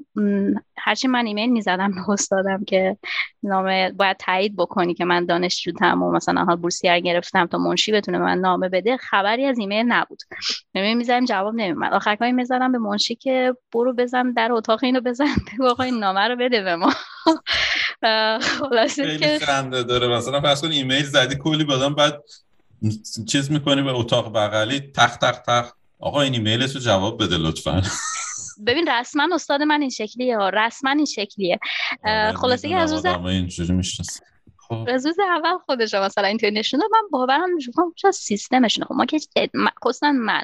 هرچی 0.78 1.08
من 1.08 1.26
ایمیل 1.26 1.50
می‌زدم 1.50 1.92
به 1.92 2.10
استادم 2.10 2.64
که 2.64 2.98
نامه 3.44 3.92
باید 3.92 4.18
تایید 4.18 4.56
بکنی 4.56 4.94
که 4.94 5.06
من 5.06 5.26
دانشجوتم 5.26 6.04
و 6.04 6.12
مثلا 6.12 6.46
حال 6.46 6.56
بورسیه 6.56 7.00
گرفتم 7.00 7.46
تا 7.46 7.58
منشی 7.58 7.92
بتونه 7.92 8.18
من 8.18 8.38
نامه 8.38 8.70
بده 8.70 8.98
خبری 8.98 9.46
از 9.46 9.60
ایمیل 9.60 9.86
نبود. 9.86 10.20
ایمیل 10.76 10.98
می‌زدم 10.98 11.26
جواب 11.26 11.56
نمیومد 11.56 11.94
آخر 11.94 12.16
کاری 12.16 12.32
می‌زدم 12.32 12.72
به 12.72 12.78
منشی 12.78 13.16
که 13.16 13.56
برو 13.74 13.94
بزن 13.94 14.32
در 14.32 14.52
اتاق 14.52 14.84
اینو 14.84 15.02
بزن 15.02 15.26
بگو 15.54 15.66
آقا 15.66 15.84
این 15.84 16.00
نامه 16.00 16.28
رو 16.28 16.36
بده 16.36 16.62
به 16.62 16.76
ما. 16.76 16.94
خیلی 18.96 19.40
خنده 19.40 19.84
داره. 19.84 20.08
مثلا 20.08 20.42
فرض 20.42 20.62
کن 20.62 20.72
ایمیل 20.72 21.04
زدی 21.04 21.36
کلی 21.36 21.64
بادم 21.64 21.96
بعد 21.96 22.24
چیز 23.28 23.52
می‌کنی 23.52 23.82
به 23.82 23.92
اتاق 23.92 24.34
بغلی؟ 24.34 24.80
تق 24.80 25.20
تق 25.20 25.44
تق. 25.46 25.76
آقا 26.00 26.22
این 26.22 26.34
ایمیل 26.34 26.62
رو 26.62 26.80
جواب 26.80 27.24
بده 27.24 27.38
لطفا. 27.38 27.84
ببین 28.68 28.88
رسما 28.88 29.30
استاد 29.34 29.62
من 29.62 29.82
این 29.82 29.90
شکلیه 29.90 30.38
رسما 30.38 30.92
این 30.92 31.06
شکلیه. 31.06 31.60
آره، 32.04 32.34
خلاصه 32.34 32.70
که 32.70 32.76
از 32.76 32.94
روز 32.94 33.06
اینجوری. 33.06 33.82
از 34.88 35.06
روز 35.06 35.20
اول 35.20 35.58
خودش 35.58 35.94
مثلا 35.94 36.38
نشون 36.44 36.80
من 36.92 37.02
باورم 37.12 37.50
نمیشه. 37.52 37.72
چه 37.96 38.12
سیستمشون 38.12 38.86
خب 38.86 38.94
ما 38.94 39.06
که 39.06 39.20
خصوصا 39.84 40.12
من 40.12 40.44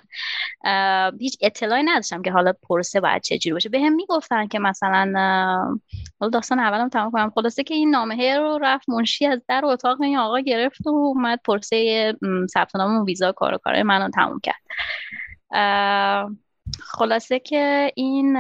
هیچ 1.20 1.38
اطلاعی 1.42 1.84
نداشتم 1.84 2.22
که 2.22 2.32
حالا 2.32 2.54
پروسه 2.70 3.02
باید 3.02 3.22
چجوری 3.22 3.54
باشه. 3.54 3.70
بهم 3.70 3.94
می‌گفتن 3.94 4.48
که 4.48 4.60
مثلا 4.60 5.14
حالا 6.20 6.30
داستان 6.30 6.60
اولم 6.60 6.90
تمام 6.90 7.12
کنم. 7.12 7.30
خلاصه 7.36 7.64
که 7.64 7.74
این 7.74 7.90
نامه 7.90 8.38
رو 8.38 8.60
رفت 8.62 8.90
منشی 8.90 9.26
از 9.26 9.42
در 9.48 9.62
اتاق 9.66 10.02
این 10.02 10.18
آقا 10.18 10.40
گرفت 10.40 10.88
و 10.88 10.90
اومد 10.90 11.40
پروسه 11.46 12.14
ثبت 12.54 12.76
و 12.76 13.06
ویزا 13.06 13.32
کار 13.32 13.54
و 13.54 13.84
منو 13.84 14.10
تموم 14.10 14.40
کرد. 14.44 14.62
خلاصه 16.84 17.40
که 17.40 17.92
این 17.96 18.38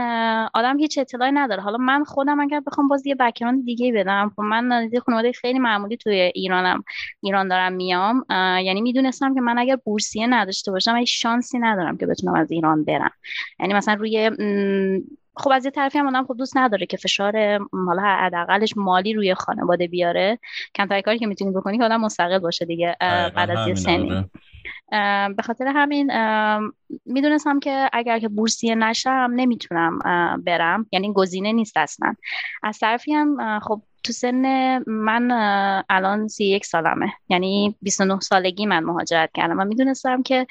آدم 0.54 0.80
هیچ 0.80 0.98
اطلاعی 0.98 1.32
نداره. 1.32 1.62
حالا 1.62 1.78
من 1.78 2.04
خودم 2.04 2.40
اگر 2.40 2.60
بخوام 2.60 2.88
باز 2.88 3.08
یه 3.08 3.16
بکراند 3.16 3.66
دیگه 3.66 3.94
بدم. 3.94 4.32
خب 4.36 4.42
من 4.42 4.72
از 4.72 4.92
خانواده 5.06 5.32
خیلی 5.32 5.60
معمولی 5.60 5.98
توی 5.98 6.32
ایرانم 6.36 6.84
ایران 7.22 7.48
دارم 7.48 7.74
میام. 7.74 8.26
یعنی 8.64 8.82
می‌دونستم 8.82 9.36
که 9.36 9.42
من 9.42 9.58
اگر 9.58 9.76
بورسیه 9.76 10.28
نداشته 10.28 10.72
باشم 10.72 10.96
هیچ 10.96 11.22
شانسی 11.22 11.60
ندارم 11.60 11.98
که 11.98 12.06
بتونم 12.06 12.36
از 12.36 12.52
ایران 12.52 12.84
برم. 12.84 13.12
یعنی 13.60 13.74
مثلا 13.74 13.94
روی 13.94 14.32
خب 15.36 15.52
از 15.54 15.66
یه 15.66 15.72
طرفی 15.72 15.98
هم 15.98 16.08
آدم 16.08 16.26
خب 16.26 16.38
دوست 16.38 16.58
نداره 16.58 16.86
که 16.86 16.98
فشار 16.98 17.60
حالا 17.88 18.02
حداقلش 18.02 18.74
مالی 18.78 19.14
روی 19.14 19.34
خانواده 19.34 19.88
بیاره. 19.88 20.40
کمتر 20.76 21.02
کاری 21.02 21.20
که 21.20 21.28
می‌تونی 21.28 21.52
بکنی 21.52 21.78
که 21.78 21.84
آدم 21.84 22.02
مستقل 22.02 22.40
باشه 22.40 22.66
دیگه 22.66 22.98
بعد 23.02 23.52
از 23.52 23.68
یه 23.68 23.76
سنی. 23.76 24.12
آره. 24.12 24.30
به 25.38 25.44
خاطر 25.44 25.68
همین 25.68 26.12
می‌دونستم 27.06 27.60
که 27.60 27.90
اگر 27.94 28.20
که 28.20 28.28
بورسیه 28.28 28.76
نشم 28.76 29.32
نمی‌تونم 29.36 30.00
برم. 30.46 30.86
یعنی 30.92 31.14
گزینه 31.14 31.52
نیست 31.52 31.78
اصلا. 31.78 32.16
از 32.64 32.80
طرفی 32.80 33.14
هم 33.14 33.60
خب 33.60 33.82
تو 34.04 34.14
سن 34.14 34.78
من 34.88 35.32
الان 35.90 36.28
سی 36.28 36.46
یک 36.46 36.66
سالمه. 36.66 37.14
یعنی 37.30 37.76
29 37.82 38.20
سالگی 38.20 38.66
من 38.66 38.84
مهاجرت 38.84 39.30
کردم 39.34 39.60
و 39.60 39.66
می‌دونستم 39.66 40.24
که 40.24 40.48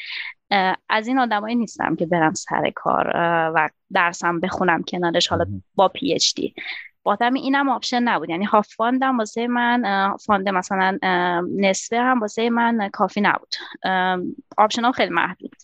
از 0.88 1.08
این 1.08 1.18
آدمایی 1.18 1.56
نیستم 1.56 1.96
که 1.96 2.06
برم 2.06 2.34
سر 2.34 2.70
کار 2.74 3.12
و 3.54 3.68
درسم 3.92 4.40
بخونم 4.40 4.82
کنارش 4.82 5.28
حالا 5.28 5.46
با 5.74 5.88
PhD. 5.88 6.54
بعدم 7.06 7.34
اینم 7.34 7.68
option 7.68 8.02
نبود. 8.02 8.30
یعنی 8.30 8.44
half 8.44 8.68
fund 8.74 9.10
م 9.10 9.18
واسه 9.18 9.46
من 9.46 9.82
fund 10.26 10.48
مثلا 10.48 10.98
نصفه 11.56 12.00
هم 12.00 12.20
واسه 12.20 12.50
من 12.50 12.90
کافی 12.92 13.20
نبود. 13.20 13.54
option 14.56 14.84
هم 14.84 14.92
خیلی 14.92 15.10
محدود 15.10 15.54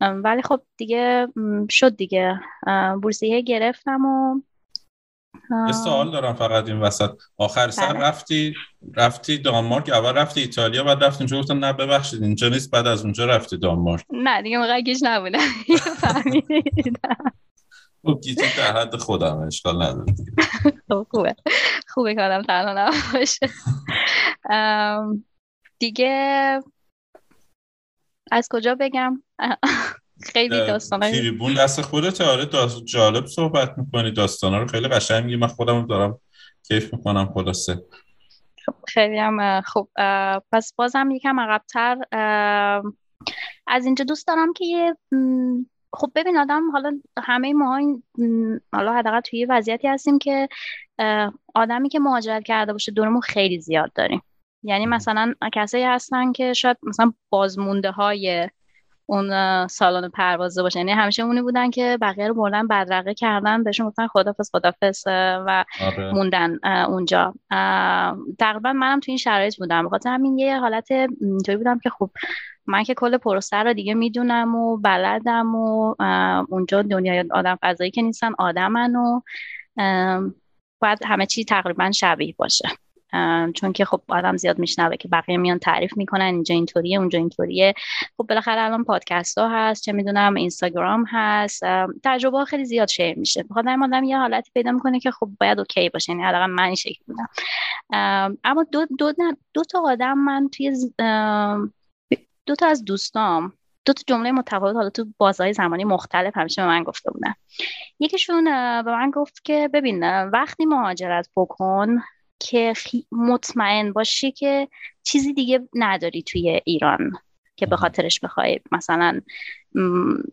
ولی 0.00 0.42
خب 0.42 0.62
دیگه 0.76 1.28
شد 1.70 1.96
دیگه. 1.96 2.40
بورسیه 3.02 3.40
گرفتم 3.40 4.04
و 4.04 4.40
یه 5.66 5.72
سوال 5.72 6.10
دارم 6.10 6.34
فقط 6.34 6.68
این 6.68 6.80
وسط. 6.80 7.10
آخر 7.36 7.70
سر 7.70 7.92
بله. 7.92 8.02
رفتی 8.02 8.54
رفتی 8.96 9.38
دانمارک 9.38 9.88
اول 9.88 10.12
رفتی 10.12 10.40
ایتالیا 10.40 10.84
بعد 10.84 11.04
رفتی 11.04 11.24
اونجا. 11.24 11.40
گفتن 11.40 11.58
نه 11.58 11.72
ببخشید 11.72 12.22
اینجا 12.22 12.48
نیست 12.48 12.70
بعد 12.70 12.86
از 12.86 13.02
اونجا 13.02 13.26
رفتی 13.26 13.56
دانمارک. 13.56 14.04
نه 14.10 14.42
دیگه 14.42 14.58
موقع 14.58 14.80
گیج 14.80 14.98
نبودم 15.02 15.38
خب 18.02 18.20
گیجی 18.22 18.42
در 18.56 18.80
حد 18.80 18.96
خودم 18.96 19.38
اشکال 19.38 19.82
نداره. 19.82 20.14
خب 20.88 21.06
خوبه. 21.10 21.36
خوبه 21.88 22.14
که 22.14 22.22
آدم 22.22 22.42
تنها 22.42 22.74
نباشه. 22.78 23.48
دیگه 25.78 26.60
از 28.30 28.48
کجا 28.50 28.74
بگم؟ 28.74 29.22
خیلی 30.32 30.48
داستانه 30.48 31.10
تریبون 31.10 31.54
دست 31.54 31.80
خودت؟ 31.80 32.20
آره 32.20 32.44
داست 32.44 32.84
جالب 32.84 33.26
صحبت 33.26 33.78
می‌کنی. 33.78 34.10
داستانا 34.10 34.58
رو 34.58 34.66
خیلی 34.66 34.88
قشنگ 34.88 35.24
میگی. 35.24 35.36
من 35.36 35.46
خودم 35.46 35.86
دارم 35.86 36.20
کیف 36.68 36.94
می‌کنم 36.94 37.32
خلاصه. 37.34 37.84
خب 38.66 38.74
خیلی 38.88 39.18
هم 39.18 39.60
خوب 39.60 39.90
پس 40.52 40.72
بازم 40.76 41.10
یکم 41.10 41.40
عقبتر. 41.40 41.96
از 43.66 43.84
اینجا 43.84 44.04
دوست 44.04 44.26
دارم 44.26 44.52
که 44.52 44.64
یه 44.64 44.96
خب 45.92 46.10
ببین 46.14 46.38
آدم 46.38 46.70
حالا 46.70 47.00
همه 47.18 47.52
ما 47.52 47.76
این 47.76 48.02
حالا 48.72 48.92
حداقل 48.92 49.20
توی 49.20 49.44
وضعیتی 49.44 49.88
هستیم 49.88 50.18
که 50.18 50.48
آدمی 51.54 51.88
که 51.88 51.98
مهاجرت 51.98 52.42
کرده 52.44 52.72
باشه 52.72 52.92
دورمون 52.92 53.20
خیلی 53.20 53.60
زیاد 53.60 53.92
داریم. 53.92 54.22
یعنی 54.62 54.86
مثلا 54.86 55.34
کسایی 55.52 55.84
هستن 55.84 56.32
که 56.32 56.52
شاید 56.52 56.76
مثلا 56.82 57.12
بازمونده 57.30 57.90
های 57.90 58.48
اون 59.06 59.66
سالن 59.66 60.08
پروازه 60.08 60.62
باشه. 60.62 60.78
یعنی 60.78 60.92
همیشه 60.92 61.22
اونی 61.22 61.42
بودن 61.42 61.70
که 61.70 61.98
بقیه 62.00 62.28
رو 62.28 62.34
بردن 62.34 62.66
بدرقه 62.66 63.14
کردن 63.14 63.64
بهشون 63.64 63.88
گفتن 63.88 64.06
خدافظ 64.06 64.50
خدافظ 64.52 65.02
و 65.06 65.64
آره. 65.80 66.12
موندن 66.12 66.58
اونجا. 66.64 67.34
تقریبا 68.38 68.72
منم 68.72 69.00
تو 69.00 69.10
این 69.10 69.18
شرایط 69.18 69.56
بودم. 69.56 69.86
بخاطر 69.86 70.10
همین 70.10 70.38
یه 70.38 70.60
حالت 70.60 70.90
اینطوری 71.20 71.58
بودم 71.58 71.78
که 71.78 71.90
خب 71.90 72.10
من 72.70 72.84
که 72.84 72.94
کل 72.94 73.16
پروسه 73.16 73.56
رو 73.56 73.72
دیگه 73.72 73.94
می‌دونم 73.94 74.54
و 74.54 74.76
بلدم 74.76 75.54
و 75.54 75.94
اونجا 76.48 76.82
دنیای 76.82 77.24
آدم 77.30 77.58
فضایی 77.62 77.90
که 77.90 78.02
نیستن 78.02 78.32
آدمن 78.38 78.96
و 78.96 79.20
باید 80.80 80.98
همه 81.06 81.26
چی 81.26 81.44
تقریبا 81.44 81.90
شبیه 81.90 82.34
باشه. 82.38 82.68
چون 83.54 83.72
که 83.72 83.84
خب 83.84 84.00
آدم 84.08 84.36
زیاد 84.36 84.58
میشنوه 84.58 84.96
که 84.96 85.08
بقیه 85.08 85.36
میان 85.36 85.58
تعریف 85.58 85.96
می‌کنن 85.96 86.24
اینجا 86.24 86.54
اینطوریه 86.54 86.98
اونجا 86.98 87.18
اینطوریه. 87.18 87.74
خب 88.16 88.26
بالاخره 88.28 88.60
الان 88.60 88.84
پادکست 88.84 89.38
ها 89.38 89.48
هست 89.48 89.84
چه 89.84 89.92
می‌دونم 89.92 90.34
اینستاگرام 90.34 91.04
هست. 91.08 91.62
تجربه 92.04 92.38
ها 92.38 92.44
خیلی 92.44 92.64
زیاد 92.64 92.88
شیر 92.88 93.18
میشه. 93.18 93.42
بخاطر 93.42 93.76
آدم 93.82 94.04
یه 94.04 94.18
حالتی 94.18 94.50
پیدا 94.54 94.72
می‌کنه 94.72 95.00
که 95.00 95.10
خب 95.10 95.28
باید 95.40 95.58
اوکی 95.58 95.88
باشه 95.88 96.12
یعنی 96.12 96.24
حداقل 96.24 96.46
من 96.46 96.64
این 96.64 96.74
شکل 96.74 97.02
بودم 97.06 97.28
اما 98.44 98.66
دو, 98.72 98.86
دو, 98.98 99.12
دو 99.54 99.64
تا 99.64 99.82
آدم 99.84 100.18
من 100.18 100.48
توی 100.48 100.72
دو 102.46 102.54
تا 102.54 102.66
از 102.66 102.84
دوستام 102.84 103.52
دو 103.84 103.92
تا 103.92 104.02
جمله 104.06 104.32
متفاوت 104.32 104.76
حالا 104.76 104.90
تو 104.90 105.06
بازهای 105.18 105.52
زمانی 105.52 105.84
مختلف 105.84 106.36
همیشه 106.36 106.62
به 106.62 106.68
من 106.68 106.82
گفته 106.82 107.10
بودن. 107.10 107.34
یکیشون 107.98 108.44
به 108.82 108.92
من 108.92 109.10
گفت 109.10 109.44
که 109.44 109.70
ببین 109.74 110.28
وقتی 110.28 110.66
مهاجرت 110.66 111.28
بکن 111.36 111.98
که 112.38 112.72
مطمئن 113.12 113.92
باشی 113.92 114.32
که 114.32 114.68
چیزی 115.02 115.32
دیگه 115.32 115.68
نداری 115.74 116.22
توی 116.22 116.60
ایران 116.64 117.12
که 117.56 117.66
به 117.66 117.76
خاطرش 117.76 118.20
بخوای. 118.20 118.60
مثلا 118.72 119.20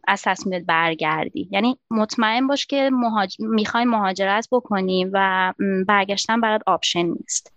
از 0.07 0.21
تصمیمت 0.21 0.65
برگردی. 0.65 1.49
یعنی 1.51 1.79
مطمئن 1.91 2.47
باش 2.47 2.65
که 2.65 2.89
مهاج... 2.93 3.35
می‌خوای 3.39 3.85
مهاجرت 3.85 4.47
بکنی 4.51 5.05
و 5.13 5.53
برگشتن 5.87 6.41
برات 6.41 6.61
option 6.67 7.05
نیست. 7.05 7.53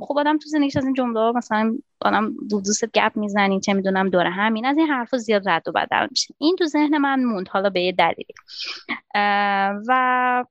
خب 0.00 0.18
آدم 0.18 0.38
تو 0.38 0.48
زندگیش 0.48 0.76
از 0.76 0.84
این 0.84 0.94
جمله 0.94 1.32
مثلا 1.32 1.78
آدم 2.00 2.34
دوست 2.50 2.84
گپ 2.84 3.12
می‌زنی 3.16 3.60
چه 3.60 3.72
می‌دونم 3.72 4.08
دوره 4.08 4.30
همین 4.30 4.66
از 4.66 4.78
این 4.78 4.86
حرفا 4.86 5.18
زیاد 5.18 5.48
رد 5.48 5.68
و 5.68 5.72
بدل 5.72 6.06
میشه. 6.10 6.34
این 6.38 6.56
تو 6.56 6.66
ذهن 6.66 6.98
من 6.98 7.24
موند 7.24 7.48
حالا 7.48 7.70
به 7.70 7.80
یه 7.80 7.92
دلیلی. 7.92 8.34
و 9.88 10.44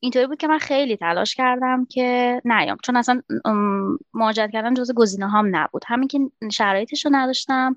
اینطوری 0.00 0.26
بود 0.26 0.38
که 0.38 0.48
من 0.48 0.58
خیلی 0.58 0.96
تلاش 0.96 1.34
کردم 1.34 1.84
که 1.84 2.40
نیام. 2.44 2.76
چون 2.84 2.96
اصلا 2.96 3.22
مهاجرت 4.14 4.50
کردن 4.50 4.74
جز 4.74 4.94
گزینه 4.94 5.30
هم 5.30 5.56
نبود. 5.56 5.82
همین 5.86 6.08
که 6.08 6.18
شرایطش 6.52 7.04
رو 7.04 7.10
نداشتم. 7.14 7.76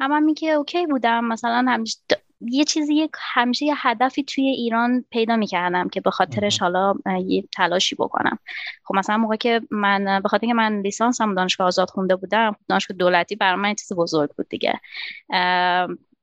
هم 0.00 0.12
همین 0.12 0.34
که 0.34 0.50
OK 0.50 0.86
بودم. 0.86 1.24
مثلا 1.24 1.64
همیشه 1.68 1.98
یه 2.40 2.64
چیزی 2.64 3.08
همیشه 3.34 3.66
یه 3.66 3.74
هدفی 3.76 4.24
توی 4.24 4.44
ایران 4.44 5.04
پیدا 5.10 5.36
می‌کردم 5.36 5.88
که 5.88 6.00
به 6.00 6.10
خاطرش 6.10 6.58
حالا 6.62 6.94
یه 7.26 7.44
تلاشی 7.56 7.94
بکنم. 7.94 8.38
خب 8.84 8.94
مثلا 8.94 9.16
موقع 9.16 9.36
که 9.36 9.60
من 9.70 10.20
به 10.22 10.28
خاطر 10.28 10.46
که 10.46 10.54
من 10.54 10.80
لیسانسم 10.80 11.34
دانشگاه 11.34 11.66
آزاد 11.66 11.90
خونده 11.90 12.16
بودم 12.16 12.56
دانشگاه 12.68 12.96
دولتی 12.96 13.36
برای 13.36 13.60
من 13.60 13.74
چیز 13.74 13.92
بزرگ 13.92 14.30
بود 14.30 14.48
دیگه. 14.48 14.80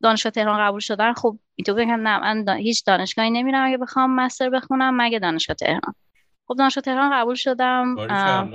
دانشگاه 0.02 0.32
تهران 0.32 0.60
قبول 0.60 0.80
شدن 0.80 1.14
خب 1.14 1.38
اینطور 1.56 1.76
بگم 1.76 2.08
نه 2.08 2.20
من 2.20 2.58
هیچ 2.58 2.86
دانشگاهی 2.86 3.32
نمیرم 3.32 3.66
اگه 3.66 3.78
بخوام 3.78 4.16
مستر 4.16 4.50
بخونم 4.50 5.02
مگه 5.02 5.20
دانشگاه 5.20 5.56
تهران. 5.56 5.96
خب 6.48 6.56
دانشگاه 6.58 6.82
تهران 6.82 7.12
قبول 7.14 7.36
شدم 7.36 7.96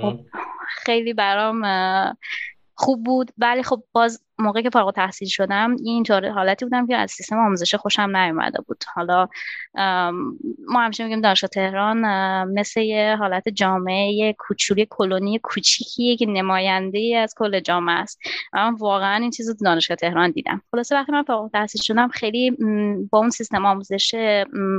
خب 0.01 0.19
خیلی 0.67 1.13
برام 1.13 1.65
خوب 2.75 3.03
بود. 3.03 3.31
ولی 3.37 3.63
خب 3.63 3.83
باز 3.93 4.23
موقعی 4.39 4.63
که 4.63 4.69
فارغ 4.69 4.93
تحصیل 4.93 5.27
شدم 5.27 5.75
اینطور 5.83 6.29
حالتی 6.29 6.65
بودم 6.65 6.87
که 6.87 6.95
از 6.95 7.11
سیستم 7.11 7.39
آموزش 7.39 7.75
خوشم 7.75 8.17
نیومده 8.17 8.61
بود. 8.67 8.83
حالا 8.95 9.27
ما 10.67 10.81
همیشه 10.81 11.03
میگیم 11.03 11.21
دانشگاه 11.21 11.49
تهران 11.49 11.99
مثل 12.43 12.81
یه 12.81 13.15
حالت 13.19 13.49
جامعه 13.49 14.33
کوچولی 14.33 14.87
کلونی 14.89 15.39
کوچیکیه 15.43 16.17
که 16.17 16.25
نماینده 16.25 17.17
از 17.23 17.33
کل 17.37 17.59
جامعه 17.59 17.95
است. 17.95 18.19
من 18.53 18.73
واقعا 18.73 19.15
این 19.15 19.31
چیز 19.31 19.49
رو 19.49 19.55
دانشگاه 19.65 19.95
تهران 19.95 20.31
دیدم. 20.31 20.61
خلاصه 20.71 20.95
وقتی 20.95 21.11
من 21.11 21.23
فارغ 21.23 21.51
تحصیل 21.51 21.81
شدم 21.81 22.07
خیلی 22.07 22.51
با 23.11 23.19
اون 23.19 23.29
سیستم 23.29 23.65
آموزش 23.65 24.15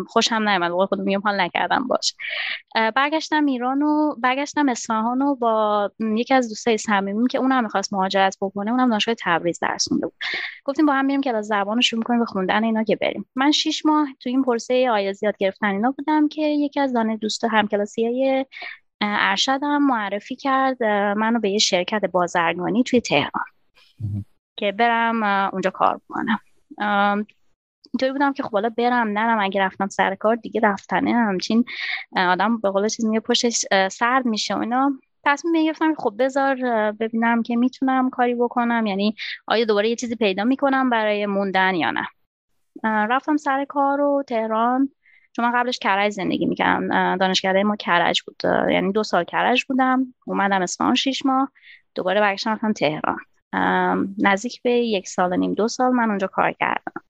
خوشم 0.06 0.48
نیومد. 0.48 0.70
واقعا 0.70 0.87
خودم 0.87 1.02
میگم 1.02 1.20
حال 1.20 1.40
نکردم 1.40 1.87
باش. 1.87 2.14
برگشتم 2.74 3.46
ایران 3.46 3.82
و 3.82 4.14
برگشتم 4.18 4.68
اصفهان 4.68 5.22
و 5.22 5.34
با 5.34 5.90
یکی 6.00 6.34
از 6.34 6.48
دوستای 6.48 6.78
صمیمیم 6.78 7.26
که 7.26 7.38
اونم 7.38 7.62
می‌خواست 7.62 7.92
مهاجرت 7.92 8.37
بکنه 8.40 8.70
اونم 8.70 8.90
دانشگاه 8.90 9.14
تبریز 9.18 9.49
درس 9.58 9.88
بود. 9.88 10.12
گفتیم 10.64 10.86
با 10.86 10.92
هم 10.92 11.04
میریم 11.04 11.20
کلاس 11.20 11.46
زبان 11.46 11.80
شروع 11.80 11.98
می‌کنیم 11.98 12.20
به 12.20 12.26
خوندن 12.26 12.64
اینا 12.64 12.84
که 12.84 12.96
بریم. 12.96 13.26
من 13.34 13.50
شیش 13.50 13.86
ماه 13.86 14.08
تو 14.20 14.28
این 14.28 14.42
پرسه 14.42 14.90
آیلتس 14.90 15.22
یاد 15.22 15.36
گرفتن 15.36 15.66
اینا 15.66 15.90
بودم 15.90 16.28
که 16.28 16.42
یکی 16.42 16.80
از 16.80 16.92
دانه 16.92 17.16
دوست 17.16 17.44
همکلاسی 17.44 18.06
های 18.06 18.46
ارشدم 19.00 19.82
معرفی 19.82 20.36
کرد 20.36 20.82
منو 21.16 21.40
به 21.40 21.50
یه 21.50 21.58
شرکت 21.58 22.04
بازرگانی 22.04 22.82
توی 22.82 23.00
تهران 23.00 23.44
که 24.56 24.72
برم 24.72 25.22
اونجا 25.52 25.70
کار 25.70 25.96
بکنم. 25.96 26.38
اینطوری 27.92 28.12
بودم 28.12 28.32
که 28.32 28.42
خب 28.42 28.52
حالا 28.52 28.68
برم 28.68 29.08
نرم 29.18 29.40
اگه 29.40 29.60
رفتم 29.60 29.88
سر 29.88 30.14
کار 30.14 30.36
دیگه 30.36 30.60
رفتنه 30.60 31.12
همچین 31.12 31.64
آدم 32.16 32.60
به 32.60 32.70
قول 32.70 32.88
چیز 32.88 33.04
میگه 33.04 33.20
پشتش 33.20 33.64
سرد 33.90 34.26
میشه 34.26 34.54
و 34.54 34.58
اینا. 34.58 34.92
تصمیم 35.24 35.64
گرفتم 35.64 35.94
خب 35.98 36.14
بذار 36.18 36.56
ببینم 36.92 37.42
که 37.42 37.56
می‌تونم 37.56 38.11
کاری 38.11 38.35
بکنم. 38.35 38.87
یعنی 38.87 39.14
آیا 39.46 39.64
دوباره 39.64 39.88
یه 39.88 39.96
چیزی 39.96 40.16
پیدا 40.16 40.44
می‌کنم 40.44 40.90
برای 40.90 41.26
موندن 41.26 41.74
یا 41.74 41.90
نه. 41.90 42.06
رفتم 42.85 43.37
سر 43.37 43.64
کار 43.64 44.00
و 44.00 44.24
تهران. 44.26 44.88
چون 45.33 45.44
من 45.44 45.52
قبلش 45.61 45.78
کرج 45.78 46.12
زندگی 46.12 46.46
می‌کردم. 46.46 47.16
دانشکده 47.16 47.62
ما 47.62 47.76
کرج 47.76 48.22
بود. 48.22 48.42
یعنی 48.70 48.92
دو 48.92 49.02
سال 49.02 49.24
کرج 49.24 49.64
بودم. 49.64 50.14
اومدم 50.26 50.62
اصفهان 50.62 50.94
شیش 50.94 51.26
ماه. 51.26 51.52
دوباره 51.94 52.20
برگشتم 52.20 52.50
رفتم 52.50 52.72
تهران. 52.72 53.18
نزدیک 54.18 54.62
به 54.62 54.70
یک 54.70 55.09
سال 55.09 55.33
و 55.33 55.37
نیم 55.37 55.54
دو 55.54 55.68
سال 55.68 55.92
من 55.92 56.09
اونجا 56.09 56.26
کار 56.26 56.52
کردم. 56.52 57.02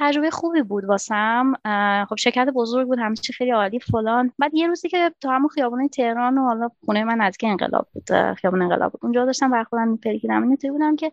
تجربه 0.00 0.30
خوبی 0.30 0.62
بود 0.62 0.84
واسم. 0.84 1.52
خب 2.08 2.16
شرکت 2.16 2.48
بزرگ 2.54 2.86
بود 2.86 2.98
همیشه 2.98 3.32
خیلی 3.32 3.50
عالی 3.50 3.80
فلان. 3.80 4.32
بعد 4.38 4.54
یه 4.54 4.66
روزی 4.66 4.88
که 4.88 5.12
تو 5.20 5.28
همون 5.30 5.48
خیابون 5.48 5.88
تهران 5.88 6.38
و 6.38 6.44
حالا 6.44 6.68
خونه 6.84 7.04
من 7.04 7.20
نزدیک 7.20 7.50
انقلاب 7.50 7.88
بود 7.92 8.34
خیابون 8.34 8.62
انقلاب 8.62 8.92
بود. 8.92 9.00
اونجا 9.02 9.24
داشتم 9.24 9.50
بر 9.50 9.64
خودم 9.64 9.98
اینو 10.02 10.56
بودم 10.72 10.96
که 10.96 11.12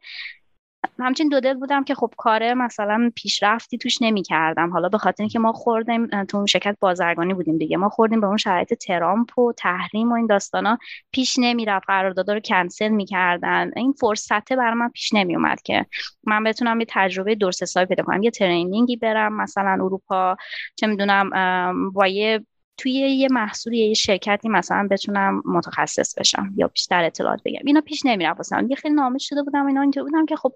همچین 1.00 1.30
دو 1.30 1.40
دل 1.40 1.54
بودم 1.54 1.84
که 1.84 1.96
خب 1.96 2.14
کار 2.18 2.54
مثلا 2.54 3.12
پیشرفتی 3.16 3.78
توش 3.78 4.02
نمی 4.02 4.24
کردم 4.24 4.70
حالا 4.70 4.90
به 4.90 4.98
خاطر 4.98 5.24
اینکه 5.24 5.40
ما 5.40 5.54
خوردیم 5.54 6.24
تو 6.24 6.38
اون 6.38 6.46
شرکت 6.46 6.78
بازرگانی 6.80 7.34
بودیم 7.34 7.58
دیگه. 7.58 7.78
ما 7.78 7.90
خوردیم 7.90 8.22
به 8.22 8.28
اون 8.28 8.38
شرایط 8.38 8.74
ترامپ 8.74 9.40
و 9.40 9.54
تحریم 9.58 10.12
و 10.12 10.14
این 10.14 10.26
داستانا 10.26 10.78
پیش 11.12 11.36
نمی‌رفت. 11.40 11.88
قراردادا 11.88 12.34
رو 12.34 12.40
کنسل 12.40 12.90
می‌کردن. 12.90 13.72
این 13.76 13.92
فرصته 13.92 14.56
برای 14.56 14.74
من 14.74 14.90
پیش 14.90 15.14
نمی 15.14 15.36
اومد 15.36 15.62
که 15.62 15.86
من 16.24 16.44
بتونم 16.44 16.80
یه 16.80 16.86
تجربه 16.90 17.36
درست 17.36 17.64
حسابی 17.64 17.86
پیدا 17.86 18.04
کنم. 18.04 18.24
یه 18.24 18.32
ترینینگی 18.32 18.96
برم 18.96 19.34
مثلا 19.34 19.72
اروپا. 19.72 20.38
چه 20.76 20.88
می‌دونم 20.88 21.30
با 21.92 22.08
یه 22.08 22.46
توی 22.78 22.92
یه 22.92 23.28
محصولی 23.32 23.78
یه 23.78 23.94
شرکتی 23.94 24.50
مثلا 24.50 24.88
بتونم 24.92 25.42
متخصص 25.46 26.20
بشم 26.20 26.54
یا 26.56 26.68
بیشتر 26.68 27.04
اطلاعات 27.04 27.42
بگم. 27.46 27.62
اینا 27.66 27.82
پیش 27.82 28.06
نمی‌رفت 28.06 28.38
واسم 28.38 28.68
یه 28.70 28.76
خیلی 28.76 28.96
نامه 28.96 29.18
شده 29.18 29.44
بودم 29.44 29.66
اینا 29.66 29.82
اینطور 29.82 30.04
بودم 30.04 30.26
که 30.26 30.36
خب 30.36 30.54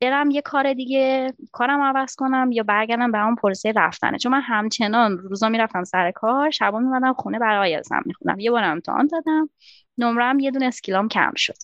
برم 0.00 0.30
یه 0.30 0.42
کار 0.42 0.72
دیگه 0.72 1.32
کارم 1.52 1.80
عوض 1.80 2.14
کنم 2.14 2.52
یا 2.52 2.62
برگردم 2.62 3.12
به 3.12 3.24
اون 3.24 3.34
پروسه 3.34 3.72
رفتنه 3.76 4.18
چون 4.18 4.32
من 4.32 4.40
همچنان 4.40 5.18
روزا 5.18 5.48
می‌رفتم 5.48 5.84
سر 5.84 6.10
کار 6.10 6.50
شبا 6.50 6.78
میمدم 6.78 7.12
خونه 7.12 7.38
برای 7.38 7.72
آیلتسم 7.72 8.02
می‌خونم 8.06 8.40
یه 8.40 8.50
بار 8.50 8.64
امتحان 8.64 9.06
دادم 9.06 9.50
نمرم 9.98 10.38
یه 10.38 10.50
دونه 10.50 10.66
اسکیلام 10.66 11.08
کم 11.08 11.32
شد. 11.36 11.54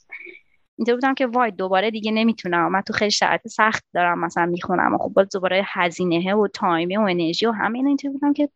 اینطور 0.77 0.95
بودم 0.95 1.15
که 1.15 1.27
وای 1.27 1.51
دوباره 1.51 1.91
دیگه 1.91 2.11
نمی‌تونم. 2.13 2.73
من 2.73 2.81
تو 2.81 2.93
خیلی 2.93 3.11
شرایط 3.11 3.47
سخت 3.47 3.85
دارم 3.95 4.21
مثلا 4.21 4.47
می‌خونم 4.47 4.95
و 4.95 4.99
خب 4.99 5.09
باز 5.09 5.29
دوباره 5.33 5.63
هزینه 5.67 6.35
و 6.35 6.49
تایمه 6.49 6.99
و 6.99 7.03
انرژی 7.03 7.47
و 7.47 7.53
همه 7.53 7.79
اینا 7.79 7.89
اینطور 7.89 8.11
بودم 8.11 8.33
که 8.33 8.49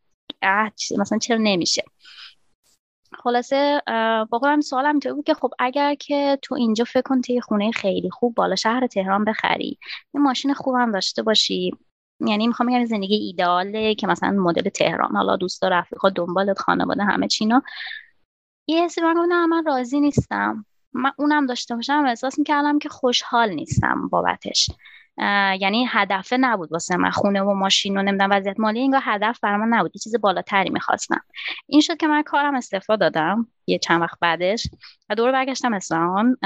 مثلا 0.98 1.18
چرا 1.18 1.38
نمیشه. 1.40 1.82
خلاصه 3.18 3.82
با 4.30 4.38
خودم 4.38 4.60
سوالم 4.60 4.98
بود 4.98 5.24
که 5.24 5.34
خب 5.34 5.50
اگر 5.58 5.94
که 5.94 6.38
تو 6.42 6.54
اینجا 6.54 6.84
فکر 6.84 7.02
کن 7.02 7.20
یه 7.28 7.40
خونه 7.40 7.70
خیلی 7.70 8.10
خوب 8.10 8.34
بالا 8.34 8.54
شهر 8.56 8.86
تهران 8.86 9.24
بخری 9.24 9.78
یه 10.14 10.20
ماشین 10.20 10.54
خوبم 10.54 10.92
داشته 10.92 11.22
باشی. 11.22 11.70
یعنی 12.20 12.46
می‌خوام 12.46 12.68
بگم 12.68 12.84
زندگی 12.84 13.14
ایداله 13.14 13.94
که 13.94 14.06
مثلا 14.06 14.30
مدل 14.30 14.68
تهران 14.68 15.16
حالا 15.16 15.36
دوست 15.36 15.64
رفیقا 15.64 16.10
دنبالت 16.10 16.58
خانواده 16.58 17.04
همه 17.04 17.28
چینا. 17.28 17.62
یه 18.66 18.84
حسی 18.84 19.00
من 19.00 19.26
نه 19.28 19.46
من 19.46 19.64
راضی 19.64 20.00
نیستم. 20.00 20.66
من 20.92 21.12
اونم 21.18 21.46
داشته 21.46 21.74
باشم. 21.74 22.04
احساس 22.06 22.38
می‌کردم 22.38 22.78
که 22.78 22.88
خوشحال 22.88 23.50
نیستم 23.50 24.08
بابتش. 24.08 24.70
یعنی 25.60 25.86
هدفه 25.90 26.36
نبود 26.36 26.72
واسه 26.72 26.96
من. 26.96 27.10
خونه 27.10 27.42
و 27.42 27.54
ماشین 27.54 27.96
و 27.98 28.02
نمی‌دونم 28.02 28.30
وضعیت 28.30 28.60
مالی 28.60 28.80
اینگاه 28.80 29.02
هدف 29.04 29.40
برای 29.42 29.66
نبود. 29.70 29.90
یه 29.94 30.00
چیز 30.00 30.20
بالاتری 30.20 30.70
می‌خواستم. 30.70 31.20
این 31.66 31.80
شد 31.80 31.96
که 31.96 32.06
من 32.06 32.22
کارم 32.22 32.54
استفاده 32.54 33.10
دادم 33.10 33.46
یه 33.66 33.78
چند 33.78 34.02
وقت 34.02 34.18
بعدش 34.20 34.68
و 35.08 35.14
دوباره 35.14 35.32
برگشتم 35.32 35.74
اصفهان 35.74 36.36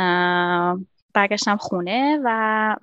برگشتم 1.14 1.56
خونه 1.56 2.20
و 2.24 2.76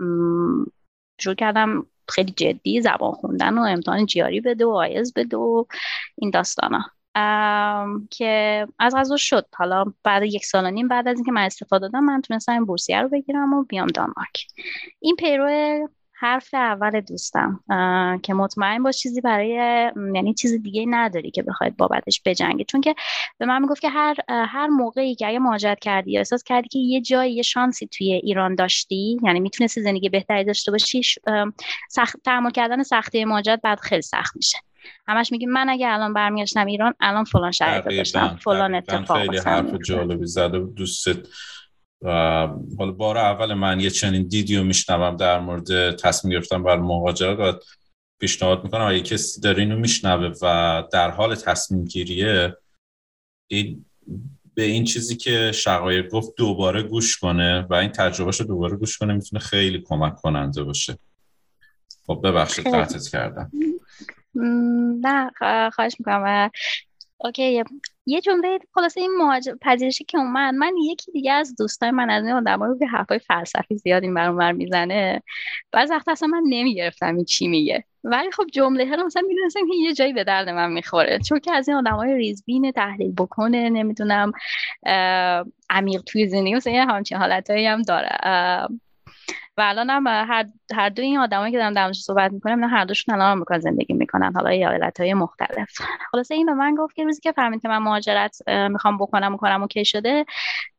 شروع 1.20 1.36
کردم 1.36 1.86
خیلی 2.10 2.32
جدی 2.32 2.82
زبان 2.82 3.12
خوندن 3.12 3.58
و 3.58 3.62
امتحان 3.62 4.06
جیاری 4.06 4.42
بده 4.42 4.66
و 4.66 4.70
آیز 4.70 5.14
بده 5.14 5.38
و 5.38 5.66
این 6.16 6.32
داستانا. 6.32 6.86
که 8.10 8.68
از 8.80 8.96
غذا 8.96 9.18
شد. 9.18 9.46
حالا 9.56 9.86
بعد 10.04 10.24
یک 10.24 10.46
سال 10.46 10.66
و 10.66 10.72
نیم 10.72 10.88
بعد 10.88 11.08
از 11.08 11.16
اینکه 11.16 11.32
من 11.32 11.42
استفاده 11.42 11.88
دادم 11.88 12.04
من 12.04 12.22
تونستم 12.22 12.52
این 12.52 12.66
بورسیه 12.66 13.02
رو 13.02 13.10
بگیرم 13.10 13.54
و 13.54 13.64
بیام 13.64 13.88
دانمارک. 13.88 14.48
این 15.00 15.16
پیرو 15.16 15.50
حرف 16.22 16.54
اول 16.54 17.02
دوستم 17.02 17.60
که 18.24 18.34
مطمئن 18.34 18.84
باش 18.84 18.98
چیزی 18.98 19.22
برای 19.22 19.50
یعنی 20.14 20.34
چیز 20.34 20.54
دیگه 20.54 20.86
نداری 20.88 21.32
که 21.32 21.44
بخواید 21.44 21.78
بابتش 21.78 22.22
بجنگی. 22.26 22.66
چون 22.66 22.82
که 22.82 22.96
به 23.38 23.46
من 23.46 23.62
می‌گفت 23.62 23.82
که 23.82 23.90
هر 23.90 24.16
هر 24.30 24.68
موقعی 24.68 25.16
که 25.16 25.28
اگه 25.28 25.40
مهاجرت 25.40 25.80
کردی 25.80 26.12
یا 26.12 26.20
احساس 26.20 26.44
کردی 26.44 26.68
که 26.68 26.80
یه 26.80 27.02
جایی 27.02 27.34
یه 27.36 27.42
شانسی 27.42 27.88
توی 27.88 28.14
ایران 28.14 28.56
داشتی 28.56 29.18
یعنی 29.24 29.40
می‌تونستی 29.40 29.82
زندگی 29.82 30.10
بهتری 30.10 30.44
داشته 30.44 30.72
باشی 30.72 31.02
سخت 31.90 32.16
تحمل 32.26 32.52
کردن 32.52 32.84
سختی 32.84 33.26
مهاجرت 33.26 33.62
بعد 33.62 33.80
خیلی 33.80 34.02
سخت 34.02 34.36
میشه. 34.36 34.58
همش 35.08 35.32
میگیم 35.32 35.50
من 35.50 35.70
اگه 35.70 35.88
الان 35.90 36.14
برمیگشتم 36.14 36.66
ایران 36.66 36.94
الان 37.00 37.24
فلان 37.24 37.52
شرایط 37.52 37.86
داشتم 37.86 38.40
فلان 38.44 38.76
اتفاق 38.76 39.22
خیلی 39.22 39.38
حرف 39.38 39.74
جالبی 39.86 40.26
زده 40.26 40.60
دوستت 40.60 41.28
حالا 42.78 42.92
بار 42.98 43.18
اول 43.18 43.54
من 43.54 43.80
یه 43.80 43.90
چنین 43.90 44.28
دیدیو 44.28 44.64
میشنوم 44.64 45.16
در 45.16 45.40
مورد 45.40 45.96
تصمیم 45.96 46.34
گرفتن 46.34 46.64
بر 46.64 46.78
مهاجرت. 46.78 47.40
و 47.40 47.60
پیشنهاد 48.20 48.64
می‌کنم 48.64 48.86
اگه 48.86 49.00
کسی 49.00 49.42
داره 49.42 49.60
اینو 49.60 49.80
میشنوه 49.80 50.34
و 50.42 50.84
در 50.92 51.12
حال 51.12 51.36
تصمیم 51.36 51.86
گیریه 51.86 52.58
این 53.48 53.86
به 54.56 54.64
این 54.64 54.84
چیزی 54.84 55.18
که 55.18 55.52
شقایق 55.52 56.10
گفت 56.10 56.34
دوباره 56.38 56.84
گوش 56.84 57.18
کنه 57.18 57.66
و 57.70 57.74
این 57.74 57.90
تجربهش 57.90 58.40
رو 58.40 58.48
دوباره 58.48 58.76
گوش 58.76 58.98
کنه 58.98 59.14
می‌تونه 59.14 59.40
خیلی 59.40 59.82
کمک 59.82 60.16
کننده 60.16 60.64
باشه. 60.64 60.98
خب 62.08 62.22
ببخشید 62.24 62.68
قطعت 62.68 63.08
کردم. 63.08 63.52
نه 65.02 65.32
خواهش 65.76 65.96
می‌کنم. 66.00 66.50
اوکی. 67.18 67.64
یه 68.06 68.22
جمله 68.22 68.60
خلاصه 68.74 69.02
این 69.02 69.12
مهاجر 69.18 69.54
پذیرشی 69.62 70.04
که 70.04 70.18
اومد. 70.18 70.54
من 70.54 70.74
یکی 70.78 71.12
دیگه 71.12 71.32
از 71.32 71.56
دوستای 71.56 71.92
من 71.92 72.10
از 72.10 72.26
این 72.26 72.46
رو 72.48 72.78
که 72.80 72.88
حرفای 72.88 73.20
فلسفی 73.20 73.78
زیاد 73.78 74.04
این 74.04 74.14
برون 74.14 74.52
می‌زنه 74.52 75.22
بعض 75.72 75.92
وقت 75.92 76.08
اصلا 76.08 76.28
من 76.28 76.44
نمی‌گرفتم 76.50 77.16
این 77.16 77.26
چی 77.26 77.48
میگه. 77.48 77.84
ولی 78.04 78.32
خب 78.32 78.44
جمله 78.54 78.90
ها 78.90 79.06
مثلا 79.06 79.24
می‌دونستم 79.28 79.60
که 79.60 79.76
یه 79.76 79.94
جایی 79.94 80.14
به 80.14 80.24
درد 80.24 80.50
من 80.50 80.72
می‌خوره. 80.72 81.20
چون 81.28 81.40
که 81.40 81.54
از 81.54 81.68
این 81.68 81.78
آدمای 81.78 82.14
ریزبین 82.14 82.72
تحلیل 82.72 83.14
بکنه 83.18 83.70
نمی‌دونم 83.70 84.32
عمیق 85.70 86.02
توی 86.02 86.28
زندگی 86.28 86.56
مثلا 86.56 86.74
یه 86.74 86.86
همچین 86.86 87.18
حالتایی 87.18 87.66
هم 87.66 87.82
داره. 87.82 88.10
و 89.60 89.62
الان 89.62 89.90
هم 89.90 90.08
هر, 90.08 90.46
هر 90.76 90.90
دو 90.90 91.02
این 91.02 91.18
آدمایی 91.18 91.52
که 91.52 91.58
دارم 91.58 91.74
در 91.74 91.94
صحبت 91.94 92.32
می‌کنم 92.32 92.64
هر 92.64 92.86
دوشون 92.86 93.16
الان 93.16 93.38
می‌کنن 93.38 93.60
زندگی 93.60 93.94
می‌کنن. 93.94 94.34
حالا 94.34 94.50
ایالت 94.50 95.00
های 95.00 95.14
مختلف. 95.14 95.70
خلاصه 96.12 96.36
این 96.36 96.46
به 96.46 96.54
من 96.54 96.76
گفت 96.76 96.96
که 96.96 97.04
روزی 97.04 97.22
که 97.22 97.32
فهمید 97.32 97.62
که 97.62 97.68
من 97.68 97.78
مهاجرت 97.78 98.38
می‌خوام 98.48 98.98
بکنم 98.98 99.34
و 99.34 99.38
کنم 99.38 99.62
اوکی 99.62 99.86
شده 99.86 100.26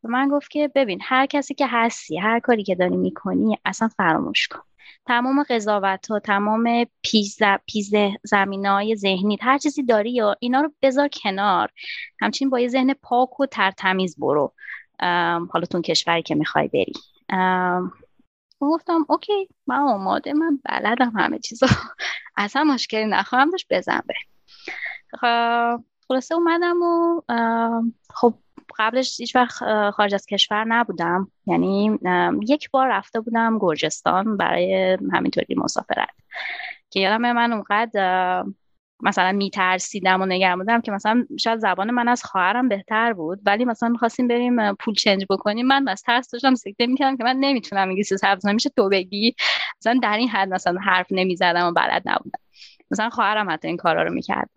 به 0.02 0.08
من 0.08 0.28
گفت 0.28 0.50
که 0.50 0.70
ببین 0.74 0.98
هر 1.02 1.26
کسی 1.26 1.54
که 1.54 1.66
هستی 1.68 2.18
هر 2.18 2.40
کاری 2.40 2.62
که 2.62 2.74
داری 2.74 2.96
می‌کنی 2.96 3.58
اصلا 3.64 3.88
فراموش 3.88 4.48
کن. 4.48 4.60
تمام 5.06 5.42
قضاوت 5.42 6.10
ها 6.10 6.18
تمام 6.18 6.86
پیز, 7.02 7.38
پیز 7.66 7.92
زمین 8.22 8.66
های 8.66 8.96
ذهنی 8.96 9.38
هر 9.40 9.58
چیزی 9.58 9.82
داری 9.82 10.12
یا 10.12 10.36
اینا 10.40 10.60
رو 10.60 10.72
بذار 10.82 11.08
کنار. 11.08 11.68
همچنین 12.20 12.50
با 12.50 12.60
یه 12.60 12.68
ذهن 12.68 12.94
پاک 13.02 13.40
و 13.40 13.46
ترتمیز 13.46 14.16
برو. 14.18 14.52
حالا 15.50 15.66
تون 15.70 15.82
کشوری 15.82 16.22
که 16.22 16.34
می‌خوای 16.34 16.68
بری. 16.68 16.92
گفتم 18.68 19.06
اوکی 19.08 19.48
من 19.66 19.76
آماده 19.76 20.32
من 20.32 20.60
بلدم 20.64 21.10
همه 21.10 21.38
چیزا. 21.38 21.66
اصلا 22.36 22.64
مشکلی 22.64 23.04
نخواهم 23.04 23.50
داشت 23.50 23.66
بزن 23.70 24.00
به 24.06 24.14
خلاصه 26.08 26.34
اومدم 26.34 26.82
و 26.82 27.20
خب 28.14 28.34
قبلش 28.78 29.20
هیچ 29.20 29.36
وقت 29.36 29.90
خارج 29.90 30.14
از 30.14 30.26
کشور 30.26 30.64
نبودم. 30.64 31.30
یعنی 31.46 31.98
یک 32.48 32.70
بار 32.70 32.88
رفته 32.88 33.20
بودم 33.20 33.58
گرجستان 33.58 34.36
برای 34.36 34.98
همینطوری 35.12 35.54
مسافرت. 35.54 36.10
که 36.90 37.00
یادم 37.00 37.32
من 37.32 37.52
اونقدر 37.52 38.44
مثلا 39.02 39.32
میترسیدم 39.32 40.22
و 40.22 40.26
نگران 40.26 40.58
بودم 40.58 40.80
که 40.80 40.92
مثلا 40.92 41.26
شاید 41.40 41.58
زبان 41.58 41.90
من 41.90 42.08
از 42.08 42.24
خواهرم 42.24 42.68
بهتر 42.68 43.12
بود. 43.12 43.40
ولی 43.46 43.64
مثلا 43.64 43.88
می‌خواستیم 43.88 44.28
بریم 44.28 44.74
پول 44.74 44.94
چنج 44.94 45.24
بکنیم. 45.30 45.66
من 45.66 45.88
از 45.88 46.02
ترس 46.02 46.30
داشتم 46.30 46.54
سکته 46.54 46.86
می‌کردم 46.86 47.16
که 47.16 47.24
من 47.24 47.36
نمی‌تونم 47.36 47.88
انگلیسی 47.88 48.14
حرف 48.22 48.44
میشه 48.44 48.70
تو 48.70 48.88
بگی؟ 48.88 49.34
مثلا 49.80 50.00
در 50.02 50.16
این 50.16 50.28
حد 50.28 50.48
مثلا 50.48 50.80
حرف 50.80 51.06
نمی‌زدم 51.10 51.66
و 51.66 51.72
بلد 51.72 52.02
نبودم. 52.06 52.40
مثلا 52.90 53.10
خواهرم 53.10 53.50
حتی 53.50 53.68
این 53.68 53.76
کارا 53.76 54.02
رو 54.02 54.12
می‌کرد. 54.12 54.50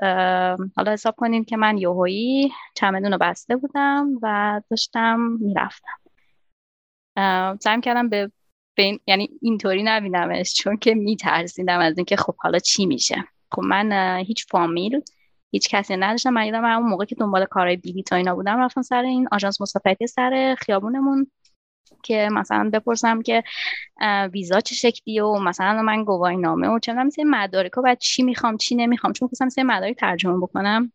حالا 0.75 0.91
حساب 0.91 1.15
کنید 1.15 1.45
که 1.45 1.57
من 1.57 1.77
یوهایی 1.77 2.51
چمدون 2.75 3.11
رو 3.11 3.17
بسته 3.17 3.55
بودم 3.55 4.07
و 4.21 4.61
داشتم 4.69 5.37
می‌رفتم. 5.39 5.99
سعی 7.59 7.81
کردم 7.81 8.09
به 8.09 8.31
بین 8.75 8.99
یعنی 9.07 9.29
اینطوری 9.41 9.83
نبینمش 9.83 10.53
چون 10.53 10.77
که 10.77 10.93
میترسیدم 10.95 11.79
از 11.79 11.97
اینکه 11.97 12.15
خب 12.15 12.35
حالا 12.37 12.59
چی 12.59 12.85
میشه. 12.85 13.23
خب 13.53 13.61
من 13.61 14.17
هیچ 14.17 14.45
فامیل 14.51 15.01
هیچ 15.51 15.69
کسی 15.69 15.97
نداشتم. 15.97 16.29
من 16.29 16.45
یادم 16.45 16.65
اون 16.65 16.89
موقع 16.89 17.05
که 17.05 17.15
دنبال 17.15 17.45
کارهای 17.45 17.77
بیبی 17.77 18.03
تا 18.03 18.15
اینا 18.15 18.35
بودم 18.35 18.59
رفتم 18.59 18.81
سر 18.81 19.01
این 19.01 19.27
آژانس 19.31 19.61
مسافرتی 19.61 20.07
سر 20.07 20.55
خیابونمون 20.59 21.31
که 22.03 22.29
مثلا 22.31 22.69
بپرسم 22.73 23.21
که 23.21 23.43
ویزا 24.33 24.59
چه 24.59 24.75
شکلیه 24.75 25.23
و 25.23 25.39
مثلا 25.39 25.81
من 25.81 26.03
گواهی 26.03 26.37
نامه 26.37 26.67
و 26.67 26.79
چه 26.79 26.93
مثل 26.93 27.23
مدارک 27.23 27.71
بعد 27.71 27.97
چی 27.99 28.23
می‌خوام 28.23 28.57
چی 28.57 28.75
نمی‌خوام. 28.75 29.13
چون 29.13 29.29
مثلا 29.31 29.47
مثل 29.47 29.63
مدارک 29.63 29.95
ترجمه 29.95 30.37
بکنم. 30.37 30.91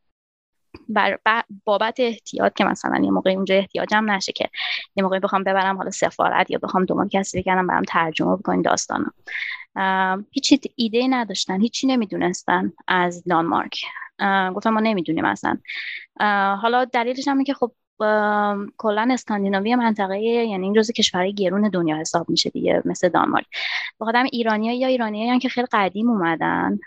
بر 0.89 1.19
بابت 1.65 1.95
احتیاط 1.99 2.55
که 2.55 2.65
مثلا 2.65 3.05
یه 3.05 3.11
موقع 3.11 3.31
اونجا 3.31 3.55
احتیاجم 3.55 4.11
نشه 4.11 4.33
که 4.33 4.49
یه 4.97 5.03
موقع 5.05 5.19
بخوام 5.19 5.45
ببرم 5.45 5.77
حالا 5.77 5.91
سفارت 5.91 6.51
یا 6.51 6.59
بخوام 6.63 6.85
دنبال 6.85 7.09
کسی 7.09 7.43
بگم 7.43 7.67
برام 7.67 7.83
ترجمه 7.83 8.37
بکنین 8.37 8.63
داستانا. 8.63 9.13
هیچی 10.31 10.61
ایده 10.77 11.07
نداشتن 11.11 11.61
هیچی 11.61 11.87
نمی‌دونستن 11.87 12.73
از 12.89 13.25
دانمارک. 13.25 13.81
گفتم 14.55 14.71
ما 14.71 14.81
نمی‌دونیم 14.81 15.25
اصلا. 15.25 15.59
حالا 16.57 16.85
دلیلش 16.85 17.29
هم 17.29 17.45
که 17.45 17.55
خب 17.55 17.73
کلا 18.77 19.09
اسکاندیناوی 19.11 19.75
منطقه 19.75 20.19
یعنی 20.21 20.65
این 20.65 20.73
جزء 20.73 20.93
کشورهای 20.93 21.35
گرون 21.35 21.69
دنیا 21.69 21.97
حساب 21.97 22.31
میشه 22.31 22.51
دیگه 22.51 22.83
مثل 22.85 23.09
دانمارک. 23.09 23.47
بخاطر 24.01 24.27
ایرانی 24.33 24.79
یا 24.79 24.89
ایرانی 24.89 25.39
که 25.39 25.49
خیلی 25.49 25.67
قدیم 25.73 26.11
اومدن 26.11 26.79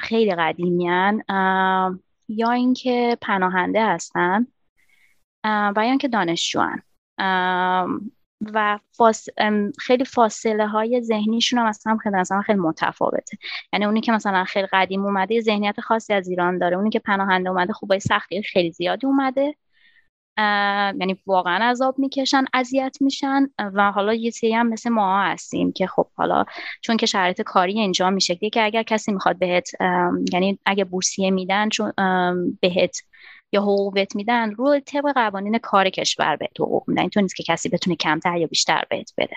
خیلی 0.00 0.34
قدیمیان 0.34 1.22
یا 2.28 2.50
اینکه 2.50 3.18
پناهنده 3.20 3.86
هستن 3.86 4.46
و 5.44 5.74
یا 5.76 5.82
اینکه 5.82 6.08
دانشجوان. 6.08 6.82
و 8.40 8.78
فاس... 8.92 9.26
خیلی 9.78 10.04
فاصله 10.04 10.66
های 10.66 11.02
ذهنیشون 11.02 11.58
هم 11.58 11.68
مثلا 11.68 11.96
خیلی 11.96 12.16
مثلا 12.16 12.42
خیلی 12.42 12.58
متفاوته. 12.58 13.38
یعنی 13.72 13.84
اونی 13.84 14.00
که 14.00 14.12
مثلا 14.12 14.44
خیلی 14.44 14.68
قدیم 14.72 15.04
اومده 15.04 15.40
ذهنیت 15.40 15.80
خاصی 15.80 16.12
از 16.12 16.28
ایران 16.28 16.58
داره. 16.58 16.76
اونی 16.76 16.90
که 16.90 16.98
پناهنده 16.98 17.50
اومده 17.50 17.72
خوبای 17.72 18.00
سختی 18.00 18.42
خیلی 18.42 18.72
زیادی 18.72 19.06
اومده. 19.06 19.54
یعنی 21.00 21.22
واقعا 21.26 21.70
عذاب 21.70 21.98
می‌کشن 21.98 22.44
اذیت 22.54 22.96
میشن 23.00 23.46
و 23.58 23.92
حالا 23.92 24.14
یه 24.14 24.30
سری 24.30 24.54
هم 24.54 24.68
مثل 24.68 24.90
ما 24.90 25.22
هستیم 25.22 25.72
که 25.72 25.86
خب 25.86 26.06
حالا 26.16 26.44
چون 26.80 26.96
که 26.96 27.06
شرایط 27.06 27.42
کاری 27.42 27.82
انجام 27.82 28.12
میشه 28.12 28.36
که 28.36 28.64
اگر 28.64 28.82
کسی 28.82 29.12
می‌خواد 29.12 29.38
بهت 29.38 29.70
یعنی 30.32 30.58
اگه 30.66 30.84
بورسیه 30.84 31.30
میدن 31.30 31.68
چون 31.68 31.92
بهت 32.60 33.02
یا 33.56 33.62
حقوقت 33.62 34.16
میدن 34.16 34.50
رو 34.50 34.80
طبق 34.80 35.12
قوانین 35.14 35.58
کار 35.58 35.90
کشور 35.90 36.36
بهت 36.36 36.60
حقوق 36.60 36.84
میدن. 36.86 37.00
اینطور 37.00 37.22
نیست 37.22 37.36
که 37.36 37.42
کسی 37.42 37.68
بتونه 37.68 37.96
کمتر 37.96 38.36
یا 38.36 38.46
بیشتر 38.46 38.82
بهت 38.90 39.12
بده. 39.18 39.36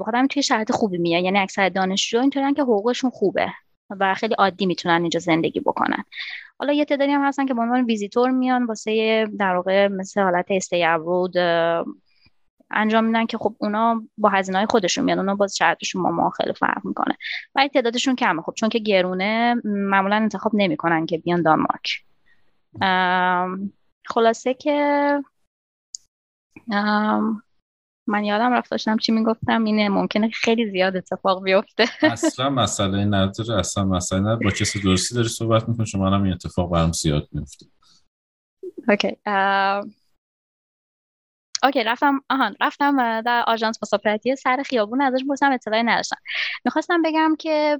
بخاطر 0.00 0.26
توی 0.26 0.42
شرایط 0.42 0.72
خوبی 0.72 0.98
میاد. 0.98 1.24
یعنی 1.24 1.38
اکثر 1.38 1.68
دانشجو 1.68 2.20
اینطورن 2.20 2.54
که 2.54 2.62
حقوقشون 2.62 3.10
خوبه 3.10 3.52
و 3.90 4.14
خیلی 4.14 4.34
عادی 4.34 4.66
می‌تونن 4.66 5.00
اینجا 5.00 5.20
زندگی 5.20 5.60
بکنن. 5.60 6.04
حالا 6.58 6.72
یه 6.72 6.84
تعدادی 6.84 7.12
هم 7.12 7.24
هستن 7.24 7.46
که 7.46 7.54
به 7.54 7.60
عنوان 7.60 7.84
ویزیتور 7.84 8.30
میان 8.30 8.66
واسه 8.66 9.26
در 9.38 9.54
واقع 9.56 9.88
مثل 9.88 10.20
حالت 10.20 10.46
استی 10.50 10.84
ابرود 10.84 11.36
انجام 12.70 13.04
میدن 13.04 13.26
که 13.26 13.38
خب 13.38 13.54
اونا 13.58 14.02
با 14.18 14.28
هزینه 14.28 14.58
های 14.58 14.66
خودشون 14.66 15.04
میان. 15.04 15.18
اونا 15.18 15.34
باز 15.34 15.56
شرطشون 15.56 16.02
با 16.02 16.10
ما 16.10 16.30
خیلی 16.30 16.52
فرق 16.52 16.84
می‌کنه. 16.84 17.16
ولی 17.54 17.68
تعدادشون 17.68 18.16
کمه. 18.16 18.42
خب 18.42 18.52
چون 18.56 18.68
که 18.68 18.78
گرونه 18.78 19.54
معمولا 19.64 20.16
انتخاب 20.16 20.52
نمی‌کنن 20.54 21.06
که 21.06 21.18
بیان 21.18 21.42
دانمارک. 21.42 22.05
خلاصه 24.06 24.54
که 24.54 25.22
من 28.08 28.24
یادم 28.24 28.52
رفت 28.52 28.70
داشتم 28.70 28.96
چی 28.96 29.12
می‌گفتم 29.12 29.64
اینه 29.64 29.88
ممکنه 29.88 30.30
خیلی 30.30 30.70
زیاد 30.70 30.96
اتفاق 30.96 31.44
بیفته. 31.44 31.84
اصلا 32.02 32.50
مسئله 32.50 33.04
نداره 33.04 33.58
اصلا 33.58 33.84
مسئله 33.84 34.20
نداره. 34.20 34.44
با 34.44 34.50
کسی 34.50 34.80
درستی 34.80 35.14
داری 35.14 35.28
صحبت 35.28 35.68
می‌کنی 35.68 35.86
چون 35.86 36.00
منم 36.00 36.22
این 36.22 36.32
اتفاق 36.32 36.70
برام 36.70 36.92
زیاد 36.92 37.28
میفته 37.32 37.66
اوکی 38.88 39.16
اوکی 41.66 41.84
رفتم 41.84 42.20
آهان 42.30 42.56
رفتم 42.60 43.20
در 43.20 43.44
آژانس 43.46 43.78
مسافرتی 43.82 44.36
سر 44.36 44.62
خیابون 44.66 45.02
ازش 45.02 45.24
پرسیدم 45.28 45.52
اطلاعی 45.52 45.82
نداشتم. 45.82 46.16
می‌خواستم 46.64 47.02
بگم 47.02 47.36
که 47.38 47.78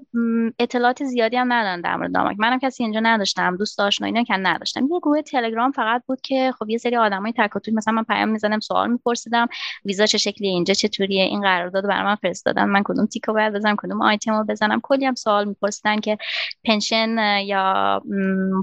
اطلاعات 0.59 1.05
زیادی 1.05 1.37
هم 1.37 1.53
ندارن 1.53 1.81
در 1.81 1.96
مورد 1.96 2.14
داماک 2.14 2.37
منم 2.38 2.59
کسی 2.59 2.83
اینجا 2.83 3.01
نداشتم 3.01 3.57
دوست 3.57 3.81
آشنا 3.81 4.07
اینا 4.07 4.22
که 4.22 4.35
نداشتم. 4.37 4.88
یه 4.88 5.01
گروه 5.01 5.22
تلگرام 5.22 5.70
فقط 5.70 6.03
بود 6.07 6.20
که 6.20 6.53
خب 6.59 6.70
یه 6.70 6.79
سری 6.79 6.96
آدمای 6.96 7.33
تک 7.38 7.57
مثلا 7.75 7.94
من 7.94 8.05
پیام 8.05 8.29
می‌زنم 8.29 8.61
سوال 8.61 8.90
میپرسیدم 8.90 9.46
ویزا 9.85 10.07
چه 10.07 10.18
شکلیه 10.18 10.51
اینجا 10.51 10.75
چطوریه 10.75 11.25
این 11.25 11.40
قرارداد 11.40 11.87
برای 11.87 12.05
من 12.05 12.14
فرستادن 12.14 12.64
من 12.64 12.83
کدوم 12.85 13.07
تیکو 13.07 13.33
باید 13.33 13.53
بزنم 13.55 13.77
کدوم 13.79 14.03
آیتمو 14.03 14.44
بزنم. 14.44 14.81
کلی 14.83 15.07
هم 15.07 15.14
سوال 15.14 15.44
میپرسیدن 15.49 16.01
که 16.01 16.18
pension 16.65 17.39
یا 17.38 18.03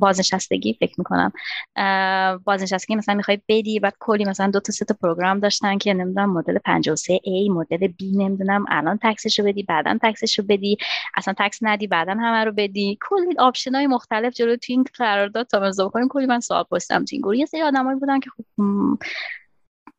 بازنشستگی 0.01 0.77
فکر 0.79 0.95
می‌کنم 0.97 1.31
بازنشستگی 2.45 2.95
مثلا 2.95 3.15
می‌خوای 3.15 3.41
بدی 3.49 3.79
بعد 3.79 3.93
کلی 3.99 4.25
مثلا 4.25 4.51
دو 4.51 4.59
تا 4.59 4.71
سه 4.71 4.85
تا 4.85 4.95
program 5.13 5.39
داشتن 5.39 5.77
که 5.77 5.93
نمی‌دونم 5.93 6.33
مدل 6.33 6.57
53 6.57 7.17
A 7.17 7.49
مدل 7.49 7.87
B 7.87 8.17
نمی‌دونم 8.17 8.65
الان 8.69 8.99
tax 9.03 9.25
ش 9.25 9.39
رو 9.39 9.45
بدی 9.45 9.63
بعدا 9.63 9.97
tax 10.01 10.24
ش 10.24 10.39
رو 10.39 10.45
بدی. 10.49 10.77
اصلا 11.15 11.33
tax 11.39 11.59
ندی 11.61 11.87
بعدا 11.87 12.11
همه 12.11 12.43
رو 12.43 12.51
بدی. 12.51 12.97
کلی 13.01 13.35
option 13.39 13.75
های 13.75 13.87
مختلف 13.87 14.33
جلو 14.33 14.55
تو 14.55 14.65
این 14.69 14.85
قرارداد 14.97 15.47
تا 15.47 15.59
امضا 15.59 15.89
کنیم 15.89 16.07
کلی 16.07 16.25
من 16.25 16.39
سوال 16.39 16.63
پرسیدم 16.63 17.05
تو 17.05 17.09
این 17.11 17.21
گروه. 17.21 17.37
یه 17.37 17.45
سری 17.45 17.61
آدمایی 17.61 17.99
بودن 17.99 18.19
که 18.19 18.29
خب 18.29 18.43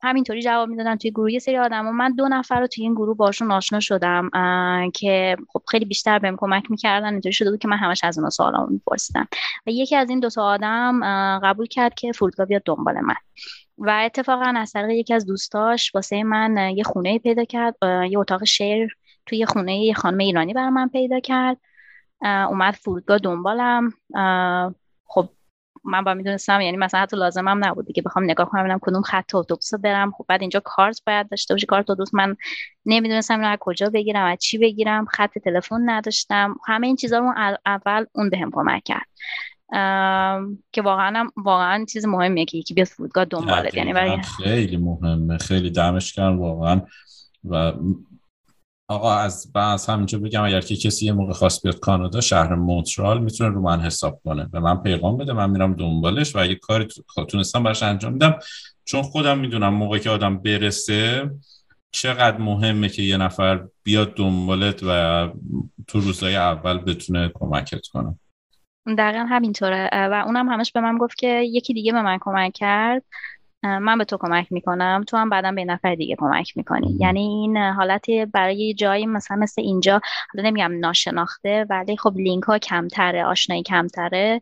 همینطوری 0.03 0.43
جواب 0.43 0.69
می‌دادن 0.69 0.97
توی 0.97 1.11
گروه. 1.11 1.33
یه 1.33 1.39
سری 1.39 1.59
آدم 1.59 1.91
من 1.91 2.15
دو 2.15 2.29
نفر 2.29 2.61
رو 2.61 2.67
توی 2.67 2.85
این 2.85 2.95
گروه 2.95 3.17
باشون 3.17 3.51
آشنا 3.51 3.81
شدم 3.81 4.31
که 4.95 5.37
خب 5.53 5.63
خیلی 5.71 5.85
بیشتر 5.85 6.19
بهم 6.19 6.37
کمک 6.37 6.71
می‌کردن. 6.71 7.13
اینطوری 7.13 7.33
شده 7.33 7.51
بود 7.51 7.61
که 7.61 7.69
من 7.69 7.77
همش 7.77 8.01
از 8.05 8.19
اون 8.19 8.31
سوالامو 8.31 8.67
میپرسیدم. 8.67 9.29
و 9.67 9.71
یکی 9.71 9.97
از 9.97 10.11
این 10.11 10.21
دو 10.21 10.31
تا 10.31 10.43
آدم 10.43 11.01
قبول 11.43 11.67
کرد 11.67 11.95
که 11.95 12.13
فرودگاه 12.13 12.47
بیاد 12.47 12.63
دنبال 12.65 13.01
من. 13.01 13.15
و 13.79 14.03
اتفاقا 14.05 14.53
از 14.57 14.73
طریق 14.73 14.91
یکی 14.91 15.15
از 15.15 15.27
دوستاش 15.27 15.95
واسه 15.95 16.23
من 16.23 16.73
یه 16.77 16.85
خونه 16.85 17.19
پیدا 17.19 17.45
کرد 17.45 17.77
یه 18.11 18.19
اتاق 18.19 18.45
شیر 18.45 18.97
توی 19.27 19.47
خونه 19.47 19.79
یه 19.79 19.95
خانم 19.95 20.19
ایرانی 20.19 20.53
برای 20.55 20.71
من 20.71 20.89
پیدا 20.89 21.21
کرد. 21.21 21.57
اومد 22.23 22.75
فرودگاه 22.75 23.19
دنبالم. 23.19 23.93
خب 25.05 25.29
من 25.85 26.05
با 26.05 26.15
می‌دونستم 26.15 26.61
یعنی 26.61 26.77
مثلا 26.77 27.01
حتی 27.01 27.17
لازمم 27.17 27.65
نبود 27.65 27.87
دیگه 27.87 28.03
بخوام 28.03 28.25
نگاه 28.25 28.51
کنم 28.51 28.63
ببینم 28.63 28.79
کدوم 28.83 29.03
خط 29.03 29.35
اتوبوس 29.35 29.75
برم. 29.75 30.11
خب 30.11 30.25
بعد 30.29 30.41
اینجا 30.41 30.61
کارت 30.65 31.03
باید 31.07 31.29
داشته 31.29 31.55
باشی 31.55 31.67
کارت 31.67 31.91
اتوبوس 31.91 32.15
من 32.15 32.37
نمی‌دونستم 32.87 33.35
اینو 33.35 33.53
از 33.53 33.59
کجا 33.61 33.91
بگیرم 33.91 34.27
از 34.27 34.39
چی 34.39 34.59
بگیرم 34.59 35.05
خط 35.05 35.39
تلفن 35.39 35.91
نداشتم. 35.91 36.57
همه 36.67 36.87
این 36.87 36.97
چیزا 36.97 37.19
رو 37.19 37.57
اول 37.67 38.07
اون 38.13 38.31
بهم 38.31 38.51
کمک 38.51 38.83
کرد. 38.85 39.07
که 40.73 40.83
واقعا 40.83 41.31
واقعا 41.37 41.85
چیز 41.85 42.07
مهمیه 42.07 42.45
که 42.45 42.59
یکی 42.59 42.75
بیاد 42.75 42.87
فرودگاه 42.87 43.25
دنبالت 43.25 43.75
یعنی 43.75 43.93
برای 43.93 44.23
خیلی 44.23 44.77
مهمه. 44.77 45.39
خیلی 45.39 45.71
دمش 45.71 46.13
گرم 46.13 46.41
واقعا. 46.41 46.81
و 47.45 47.73
آقا 48.89 49.15
از 49.15 49.51
از 49.55 49.87
همینجا 49.87 50.19
بگم 50.19 50.43
اگر 50.43 50.61
که 50.61 50.77
کسی 50.77 51.07
یه 51.07 51.13
موقع 51.13 51.33
خواست 51.33 51.63
بیاد 51.63 51.81
کانادا 51.81 52.21
شهر 52.21 52.55
مونترال 52.55 53.23
می‌تونه 53.23 53.51
رو 53.51 53.63
من 53.63 53.81
حساب 53.81 54.21
کنه. 54.25 54.45
به 54.45 54.61
من 54.61 54.83
پیغام 54.83 55.17
بده 55.17 55.33
من 55.33 55.51
میرم 55.51 55.75
دنبالش 55.75 56.37
و 56.37 56.39
اگه 56.39 56.55
کاری 56.55 56.89
تونستم 57.29 57.63
براش 57.63 57.83
انجام 57.83 58.13
میدم 58.13 58.39
چون 58.85 59.03
خودم 59.03 59.39
می‌دونم 59.39 59.75
موقعی 59.75 60.01
که 60.01 60.11
آدم 60.11 60.39
برسه 60.39 61.31
چقدر 61.91 62.39
مهمه 62.39 62.89
که 62.89 63.03
یه 63.03 63.17
نفر 63.17 63.65
بیاد 63.83 64.15
دنبالت 64.15 64.83
و 64.83 65.31
تو 65.87 66.01
روزهای 66.01 66.37
اول 66.37 66.79
بتونه 66.79 67.31
کمکت 67.35 67.87
کنه. 67.87 68.19
دقیقا 68.99 69.25
همینطوره. 69.25 69.91
و 69.93 70.23
اونم 70.27 70.49
همش 70.49 70.73
به 70.73 70.81
من 70.81 70.99
گفت 70.99 71.19
که 71.19 71.29
یکی 71.29 71.75
دیگه 71.75 71.93
به 71.93 72.03
من 72.03 72.19
کمک 72.21 72.53
کرد. 72.53 73.03
من 73.63 73.99
به 73.99 74.05
تو 74.05 74.17
کمک 74.17 74.53
می‌کنم. 74.53 75.05
تو 75.07 75.17
هم 75.17 75.31
بعدا 75.31 75.53
به 75.53 75.65
نفر 75.65 75.95
دیگه 75.95 76.17
کمک 76.19 76.57
می‌کنی. 76.57 76.97
یعنی 77.01 77.21
این 77.21 77.57
حالت 77.57 78.11
برای 78.11 78.75
جایی 78.75 79.07
مثلا 79.07 79.37
مثل 79.37 79.63
اینجا 79.63 80.01
حالا 80.35 80.49
نمیگم 80.49 80.79
ناشناخته 80.79 81.67
ولی 81.71 81.97
خب 81.97 82.13
لینک 82.17 82.43
ها 82.43 82.59
کمتره 82.59 83.25
آشنایی 83.25 83.63
کمتره. 83.63 84.41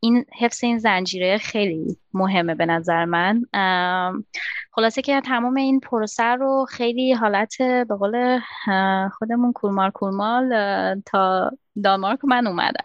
این 0.00 0.24
حفظ 0.38 0.64
این 0.64 0.78
زنجیره 0.78 1.38
خیلی 1.38 1.96
مهمه 2.14 2.54
به 2.54 2.66
نظر 2.66 3.04
من. 3.04 3.44
خلاصه 4.72 5.02
که 5.02 5.20
تمام 5.20 5.56
این 5.56 5.80
پروسه 5.80 6.24
رو 6.24 6.66
خیلی 6.68 7.12
حالت 7.12 7.58
به 7.58 7.96
قول 7.98 8.40
خودمون 9.18 9.52
کورمال 9.52 9.90
کورمال 9.90 10.54
تا 11.00 11.50
دانمارک 11.84 12.24
من 12.24 12.46
اومدم. 12.46 12.84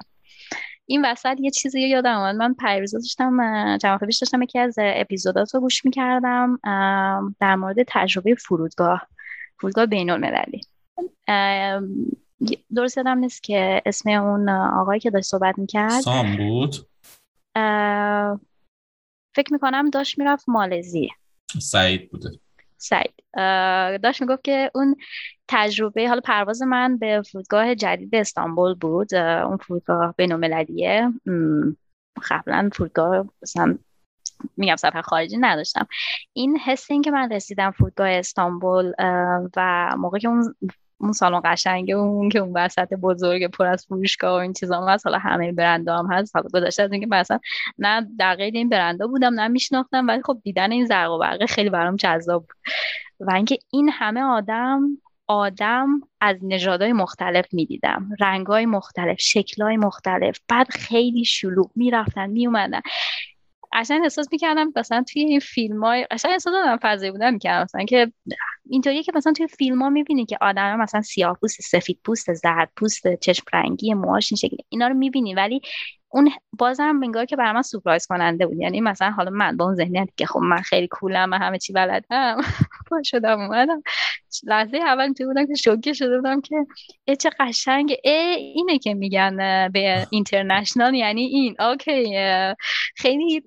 این 0.90 1.06
وسط 1.06 1.36
یه 1.40 1.52
چیزی 1.52 1.82
یادم 1.82 2.18
اومد. 2.18 2.36
من 2.36 2.54
پیروزا 2.54 2.98
داشتم 2.98 3.38
چند 3.78 4.06
پیش 4.06 4.18
داشتم 4.18 4.42
یکی 4.42 4.60
از 4.60 4.76
اپیزودات 4.78 5.56
رو 5.56 5.60
گوش 5.62 5.86
می‌کردم 5.86 6.60
در 7.40 7.56
مورد 7.56 7.76
تجربه 7.88 8.36
فرودگاه 8.36 9.08
فرودگاه 9.60 9.86
بین 9.86 10.10
المللی 10.10 10.62
درست 12.76 12.98
یادم 12.98 13.18
نیست 13.18 13.44
که 13.44 13.82
اسم 13.86 14.10
اون 14.10 14.50
آقایی 14.50 15.00
که 15.00 15.10
داشت 15.10 15.28
صحبت 15.28 15.60
می‌کرد. 15.60 16.02
سام 16.02 16.38
بود؟ 16.38 16.76
فکر 19.36 19.54
می‌کنم 19.54 19.90
داشت 19.90 20.20
می‌رفت 20.20 20.50
مالزی. 20.50 21.10
سعید 21.62 22.12
بوده. 22.12 22.30
سعید. 22.78 23.14
داشت 24.04 24.22
می‌گفت 24.22 24.44
که 24.44 24.72
اون 24.76 24.96
تجربه 25.52 26.08
حالا 26.08 26.22
پرواز 26.22 26.62
من 26.62 26.98
به 26.98 27.22
فرودگاه 27.32 27.76
جدید 27.76 28.16
استانبول 28.16 28.74
بود 28.74 29.16
اون 29.16 29.58
فرودگاه 29.58 30.14
بینالمللیه. 30.18 31.10
قبلا 32.30 32.70
فرودگاه 32.74 33.26
مثلا 33.42 33.78
میگم 34.58 34.76
سفر 34.76 35.02
خارجی 35.02 35.38
نداشتم. 35.38 35.88
این 36.34 36.58
حس 36.58 36.92
این 36.92 37.02
که 37.02 37.12
من 37.12 37.32
رسیدم 37.32 37.72
فرودگاه 37.72 38.10
استانبول 38.10 38.94
و 39.58 39.90
موقع 39.98 40.20
که 40.20 40.28
اون 40.28 40.56
اون 40.98 41.12
سالن 41.12 41.42
قشنگه 41.46 41.94
اون 41.94 42.30
که 42.30 42.40
اون 42.40 42.52
وسط 42.56 42.94
بزرگ 42.94 43.52
پر 43.52 43.66
از 43.66 43.86
فروشگاه 43.86 44.32
و 44.32 44.42
این 44.42 44.54
چیزا 44.54 44.86
هست 44.86 45.08
حالا 45.08 45.18
همه 45.18 45.52
برنده 45.52 45.92
هم 45.92 46.12
هست. 46.12 46.36
حالا 46.36 46.50
گذاشته 46.54 46.84
از 46.84 46.92
اینکه 46.92 47.08
مثلا 47.08 47.40
نه 47.78 48.08
در 48.18 48.36
قید 48.36 48.56
این 48.56 48.70
برنده 48.70 49.08
بودم 49.08 49.34
نه 49.34 49.48
میشناختم 49.48 50.08
ولی 50.08 50.22
خب 50.24 50.40
دیدن 50.44 50.72
این 50.72 50.86
زرق 50.86 51.12
و 51.12 51.20
برقه 51.20 51.46
خیلی 51.46 51.70
برام 51.70 51.96
جذاب 51.96 52.42
بود. 52.42 52.58
و 53.20 53.32
اینکه 53.32 53.58
این 53.72 53.90
همه 53.94 54.22
آدم 54.22 54.82
آدم 55.30 56.02
از 56.22 56.38
نژادهای 56.42 56.94
مختلف 56.94 57.46
می‌دیدم. 57.52 58.10
رنگهای 58.20 58.66
مختلف 58.66 59.20
شکلهای 59.20 59.78
مختلف. 59.78 60.40
بعد 60.48 60.70
خیلی 60.70 61.26
شلوغ 61.26 61.72
می‌رفتن 61.76 62.30
میومدن 62.30 62.82
اصلا 63.74 64.00
احساس 64.04 64.28
می‌کردم 64.32 64.72
مثلا 64.76 65.04
توی 65.04 65.22
این 65.22 65.40
فیلم 65.40 65.84
های 65.84 66.08
اصلا 66.12 66.32
احساس 66.32 66.54
دادم 66.54 66.78
فضایی 66.82 67.12
بودم 67.12 67.34
می‌کردم 67.34 67.64
مثلا 67.64 67.86
که 67.86 68.12
اینطوریه 68.70 69.04
که 69.04 69.12
مثلا 69.16 69.34
توی 69.34 69.48
فیلم 69.48 69.82
ها 69.82 69.90
می‌بینی 69.90 70.26
که 70.26 70.38
آدم 70.42 70.78
مثلا 70.80 71.02
سیاه 71.02 71.38
پوست 71.42 71.62
سفید 71.62 72.00
پوست 72.06 72.34
زرد 72.34 72.72
پوست 72.76 73.16
چشم 73.16 73.44
رنگی 73.54 73.94
موهاش 73.94 74.32
این 74.32 74.38
شکلی. 74.38 74.66
اینا 74.70 74.88
رو 74.88 74.94
می‌بینی 74.94 75.34
ولی 75.34 75.62
اون 76.10 76.32
بازم 76.58 77.00
انگار 77.04 77.26
که 77.26 77.36
برای 77.36 77.52
من 77.52 77.62
سورپرایز 77.62 78.08
کننده 78.08 78.48
بود. 78.48 78.58
یعنی 78.58 78.82
مثلا 78.82 79.12
حالا 79.12 79.32
من 79.32 79.58
با 79.58 79.66
اون 79.66 79.76
ذهنیت 79.76 80.10
که 80.18 80.26
خب 80.26 80.40
من 80.40 80.62
خیلی 80.62 80.88
کولم 80.88 81.30
من 81.30 81.38
همه 81.38 81.58
چی 81.58 81.74
بلدم 81.74 82.38
با 82.92 83.04
شدم 83.04 83.40
اومدم. 83.40 83.84
لحظه 84.44 84.78
اول 84.78 85.14
تو 85.14 85.26
بودم 85.26 85.48
که 85.48 85.56
شوکه 85.56 85.94
شده 85.94 86.18
بودم 86.18 86.42
که 86.42 86.56
ای 87.06 87.16
چه 87.16 87.30
قشنگ 87.40 87.96
ای 88.04 88.14
اینه 88.56 88.80
که 88.80 88.94
میگن 88.94 89.38
به 89.74 90.08
اینترنشنال 90.12 90.94
یعنی 90.94 91.22
این. 91.22 91.56
اوکی 91.62 92.18
خیلی 92.96 93.44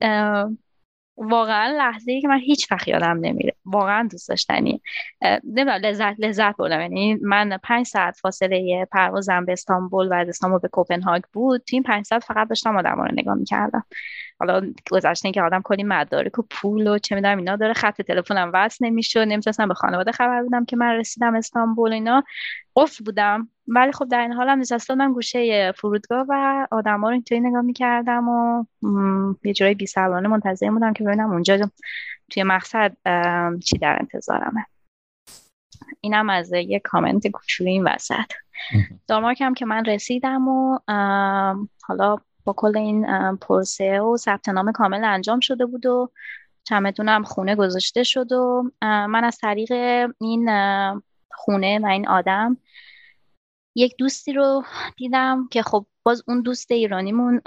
واقعا 1.16 1.76
لحظه 1.78 2.12
ای 2.12 2.20
که 2.20 2.28
من 2.28 2.38
هیچ 2.38 2.72
وقت 2.72 2.88
یادم 2.88 3.18
نمیره. 3.20 3.54
واقعا 3.64 4.08
دوست 4.10 4.28
داشتنی. 4.28 4.82
نمی‌دونم 5.22 5.68
لذت 5.70 6.14
لذت 6.18 6.56
بردم. 6.56 6.80
یعنی 6.80 7.14
من 7.14 7.58
پنج 7.62 7.86
ساعت 7.86 8.16
فاصله 8.16 8.88
پروازم 8.92 9.44
به 9.44 9.52
استانبول 9.52 10.08
و 10.08 10.14
از 10.14 10.28
استانبول 10.28 10.60
به 10.60 10.68
کوپنهاگ 10.68 11.22
بود. 11.32 11.60
تو 11.60 11.76
این 11.76 11.82
پنج 11.82 12.04
ساعت 12.04 12.24
فقط 12.24 12.48
داشتم 12.48 12.76
آدم 12.76 13.00
رو 13.02 13.08
نگاه 13.12 13.34
می‌کردم. 13.34 13.84
حالا 14.40 14.72
گذشته 14.90 15.32
که 15.32 15.42
آدم 15.42 15.62
کلی 15.64 15.82
مدارک 15.82 16.38
و 16.38 16.42
پول 16.50 16.86
و 16.86 16.98
چه 16.98 17.14
می‌دونم 17.14 17.38
اینا 17.38 17.56
داره 17.56 17.72
خط 17.72 18.02
تلفنم 18.02 18.50
وصل 18.54 18.86
نمی‌شد. 18.86 19.20
نمی‌تونستم 19.20 19.68
به 19.68 19.74
خانواده 19.74 20.12
خبر 20.12 20.42
بدم 20.42 20.64
که 20.64 20.76
من 20.76 20.96
رسیدم 20.96 21.34
استانبول 21.34 21.92
اینا. 21.92 22.24
قفل 22.76 23.04
بودم. 23.04 23.48
ولی 23.68 23.92
خب 23.92 24.08
در 24.08 24.20
این 24.20 24.32
حالم 24.32 24.58
نشسته 24.58 24.94
بودم 24.94 25.12
گوشه 25.12 25.72
فرودگاه 25.72 26.26
و 26.28 26.66
آدما 26.70 27.08
رو 27.08 27.12
اینطوری 27.12 27.40
نگاه 27.40 27.60
می‌کردم 27.60 28.28
و 28.28 28.64
یه 29.44 29.52
جورایی 29.52 29.74
بی 29.74 29.86
منتظر 29.96 30.70
بودم 30.70 30.92
که 30.92 31.04
ببینم 31.04 31.30
اونجا 31.30 31.70
توی 32.30 32.42
مقصد 32.42 32.96
چی 33.64 33.78
در 33.78 33.98
انتظارمه. 34.00 34.66
اینم 36.00 36.30
از 36.30 36.52
یه 36.52 36.80
کامنت 36.80 37.26
کوچولو 37.26 37.70
این 37.70 37.84
وسط. 37.84 38.32
دانمارک 39.08 39.40
هم 39.40 39.54
که 39.54 39.66
من 39.66 39.84
رسیدم 39.84 40.48
و 40.48 40.78
حالا 41.82 42.16
با 42.44 42.52
کل 42.52 42.76
این 42.76 43.06
پروسه 43.36 44.00
و 44.00 44.16
ثبت 44.16 44.48
نام 44.48 44.72
کامل 44.72 45.04
انجام 45.04 45.40
شده 45.40 45.66
بود 45.66 45.86
و 45.86 46.10
چمدونم 46.64 47.24
خونه 47.24 47.56
گذاشته 47.56 48.02
شد 48.02 48.32
و 48.32 48.70
من 48.82 49.24
از 49.24 49.38
طریق 49.38 49.72
این 50.20 50.50
خونه 51.30 51.78
و 51.78 51.86
این 51.86 52.08
آدم 52.08 52.56
یک 53.74 53.94
دوستی 53.98 54.32
رو 54.32 54.64
دیدم 54.96 55.48
که 55.50 55.62
خب 55.62 55.86
باز 56.02 56.22
اون 56.28 56.42
دوست 56.42 56.70
ایرانیمون 56.70 57.40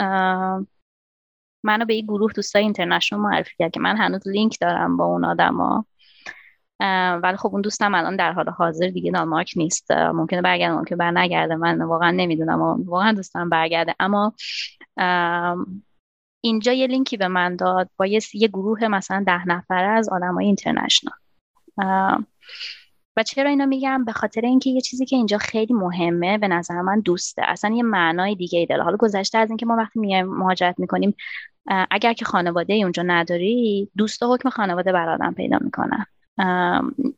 منو 1.64 1.86
به 1.88 1.96
یک 1.96 2.06
گروه 2.06 2.34
دوستای 2.34 2.64
اینترنشنال 2.64 3.22
معرفی 3.22 3.56
کرد 3.60 3.72
که 3.72 3.80
من 3.80 3.98
هنوز 3.98 4.28
لینک 4.28 4.58
دارم 4.62 4.98
با 4.98 5.06
اون 5.06 5.26
آدما. 5.26 5.86
ولی 7.24 7.38
خب 7.38 7.50
اون 7.50 7.62
دوستم 7.62 7.96
الان 7.96 8.16
در 8.16 8.32
حال 8.32 8.50
حاضر 8.50 8.88
دیگه 8.88 9.12
دانمارک 9.12 9.54
نیست. 9.56 9.92
ممکنه 9.92 10.42
برگرده 10.42 10.76
ممکنه 10.76 10.98
بر 10.98 11.12
نگرده 11.12 11.56
من 11.56 11.82
واقعا 11.82 12.12
نمی‌دونم 12.12 12.62
واقعا 12.62 13.12
دوستم 13.12 13.50
برگرده. 13.50 13.96
اما 14.00 14.34
اینجا 16.42 16.74
یه 16.74 16.88
لینکی 16.88 17.18
به 17.18 17.28
من 17.28 17.56
داد 17.56 17.90
با 17.98 18.06
یه, 18.06 18.20
گروه 18.34 18.88
مثلا 18.88 19.24
ده 19.28 19.48
نفره 19.48 19.88
از 19.88 20.10
آدمای 20.10 20.46
اینترنشنال. 20.46 21.16
و 23.18 23.24
چرا 23.24 23.50
اینو 23.50 23.66
میگم؟ 23.66 24.06
به 24.06 24.12
خاطر 24.12 24.42
اینکه 24.42 24.70
یه 24.70 24.82
چیزی 24.82 25.06
که 25.06 25.16
اینجا 25.16 25.38
خیلی 25.38 25.74
مهمه 25.74 26.38
به 26.38 26.48
نظر 26.48 26.82
من 26.82 27.00
دوسته. 27.00 27.42
اصلا 27.46 27.76
یه 27.76 27.84
معنای 27.84 28.36
دیگه 28.36 28.60
ای 28.60 28.66
داره. 28.66 28.84
حالا 28.84 28.98
گذشته 28.98 29.38
از 29.38 29.50
اینکه 29.50 29.66
ما 29.66 29.76
وقتی 29.76 30.00
میایم 30.00 30.26
مهاجرت 30.26 30.80
می‌کنیم 30.80 31.16
اگر 31.92 32.14
که 32.14 32.26
خانواده 32.26 32.74
اونجا 32.74 33.04
نداری 33.04 33.90
دوست 33.98 34.24
حکم 34.24 34.50
خانواده 34.50 34.92
بر 34.92 35.32
پیدا 35.32 35.60
می‌کنن. 35.62 36.06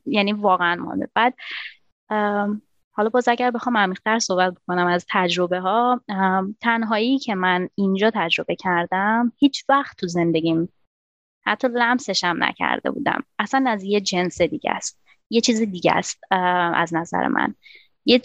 یعنی 0.06 0.32
واقعا 0.32 0.76
مهمه. 0.76 1.08
بعد 1.14 1.34
حالا 2.92 3.08
باز 3.08 3.28
اگر 3.28 3.50
بخوام 3.50 3.76
عمیقتر 3.76 4.18
صحبت 4.18 4.54
بکنم 4.54 4.86
از 4.86 5.06
تجربه 5.10 5.60
ها 5.60 6.00
تنهایی 6.60 7.18
که 7.18 7.34
من 7.34 7.68
اینجا 7.74 8.10
تجربه 8.14 8.56
کردم 8.56 9.32
هیچ 9.36 9.64
وقت 9.68 9.96
تو 9.96 10.06
زندگیم 10.06 10.68
حتی 11.46 11.68
لمسش 11.68 12.24
هم 12.24 12.44
نکرده 12.44 12.90
بودم. 12.90 13.24
اصلا 13.38 13.64
از 13.70 13.84
یه 13.84 14.00
جنس 14.00 14.42
دیگه 14.42 14.70
است. 14.70 15.07
یه 15.30 15.40
چیز 15.40 15.62
دیگه 15.62 15.92
است 15.92 16.20
از 16.74 16.94
نظر 16.94 17.28
من. 17.28 17.54
یه 18.04 18.20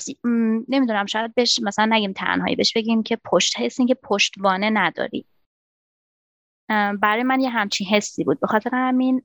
نمی‌دونم 0.70 1.06
شاید 1.06 1.36
بهش 1.36 1.60
مثلا 1.64 1.86
نگیم 1.96 2.14
تنهایی 2.14 2.56
بهش 2.56 2.74
بگیم 2.74 3.04
که 3.04 3.18
پشت 3.26 3.60
حس 3.60 3.82
که 3.82 3.96
پشتوانه 4.04 4.70
نداری. 4.70 5.26
برای 7.02 7.24
من 7.24 7.40
یه 7.40 7.50
همچین 7.50 7.88
حسی 7.88 8.24
بود. 8.24 8.40
به 8.40 8.48
خاطر 8.48 8.70
همین 8.74 9.22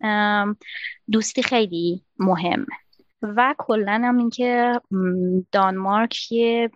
دوستی 1.11 1.43
خیلی 1.43 2.05
مهم. 2.19 2.67
و 3.23 3.55
کلا 3.59 4.01
هم 4.05 4.19
اینکه 4.19 4.81
دانمارک 5.53 6.33
یه 6.33 6.71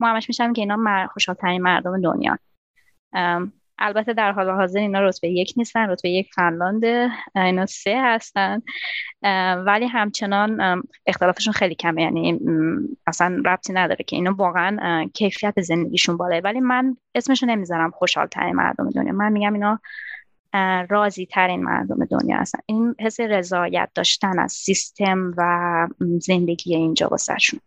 ما 0.00 0.08
همش 0.08 0.28
میشم 0.28 0.52
که 0.52 0.62
اینا 0.62 1.06
خوشحالترین 1.12 1.62
مردم 1.62 2.00
دنیا. 2.00 2.38
البته 3.78 4.12
در 4.12 4.32
حال 4.32 4.50
حاضر 4.50 4.78
اینا 4.78 5.00
رتبه 5.00 5.28
یک 5.28 5.54
نیستن 5.56 5.88
رتبه 5.88 6.10
یک 6.10 6.34
فنلاند 6.34 6.84
اینا 7.34 7.66
سه 7.66 8.00
هستن. 8.02 8.62
ولی 9.66 9.86
همچنان 9.86 10.82
اختلافشون 11.06 11.52
خیلی 11.52 11.74
کمه. 11.74 12.02
یعنی 12.02 12.40
اصلا 13.06 13.42
ربطی 13.44 13.72
نداره 13.72 14.04
که 14.04 14.16
اینا 14.16 14.34
واقعا 14.34 15.04
کیفیت 15.14 15.60
زندگیشون 15.60 16.16
بالاه 16.16 16.38
ولی 16.38 16.60
من 16.60 16.96
اسمشو 17.14 17.46
نمی‌ذارم 17.46 17.90
خوشحال 17.90 18.26
ترین 18.26 18.54
مردم 18.54 18.90
دنیا. 18.90 19.12
من 19.12 19.32
میگم 19.32 19.52
اینا 19.52 19.80
راضی 20.88 21.26
ترین 21.26 21.64
مردم 21.64 22.04
دنیا 22.04 22.36
هستن. 22.36 22.58
این 22.66 22.94
حس 23.00 23.20
رضایت 23.20 23.88
داشتن 23.94 24.38
از 24.38 24.52
سیستم 24.52 25.34
و 25.36 25.88
زندگی 26.20 26.76
اینجا 26.76 27.08
واسهشون 27.08 27.60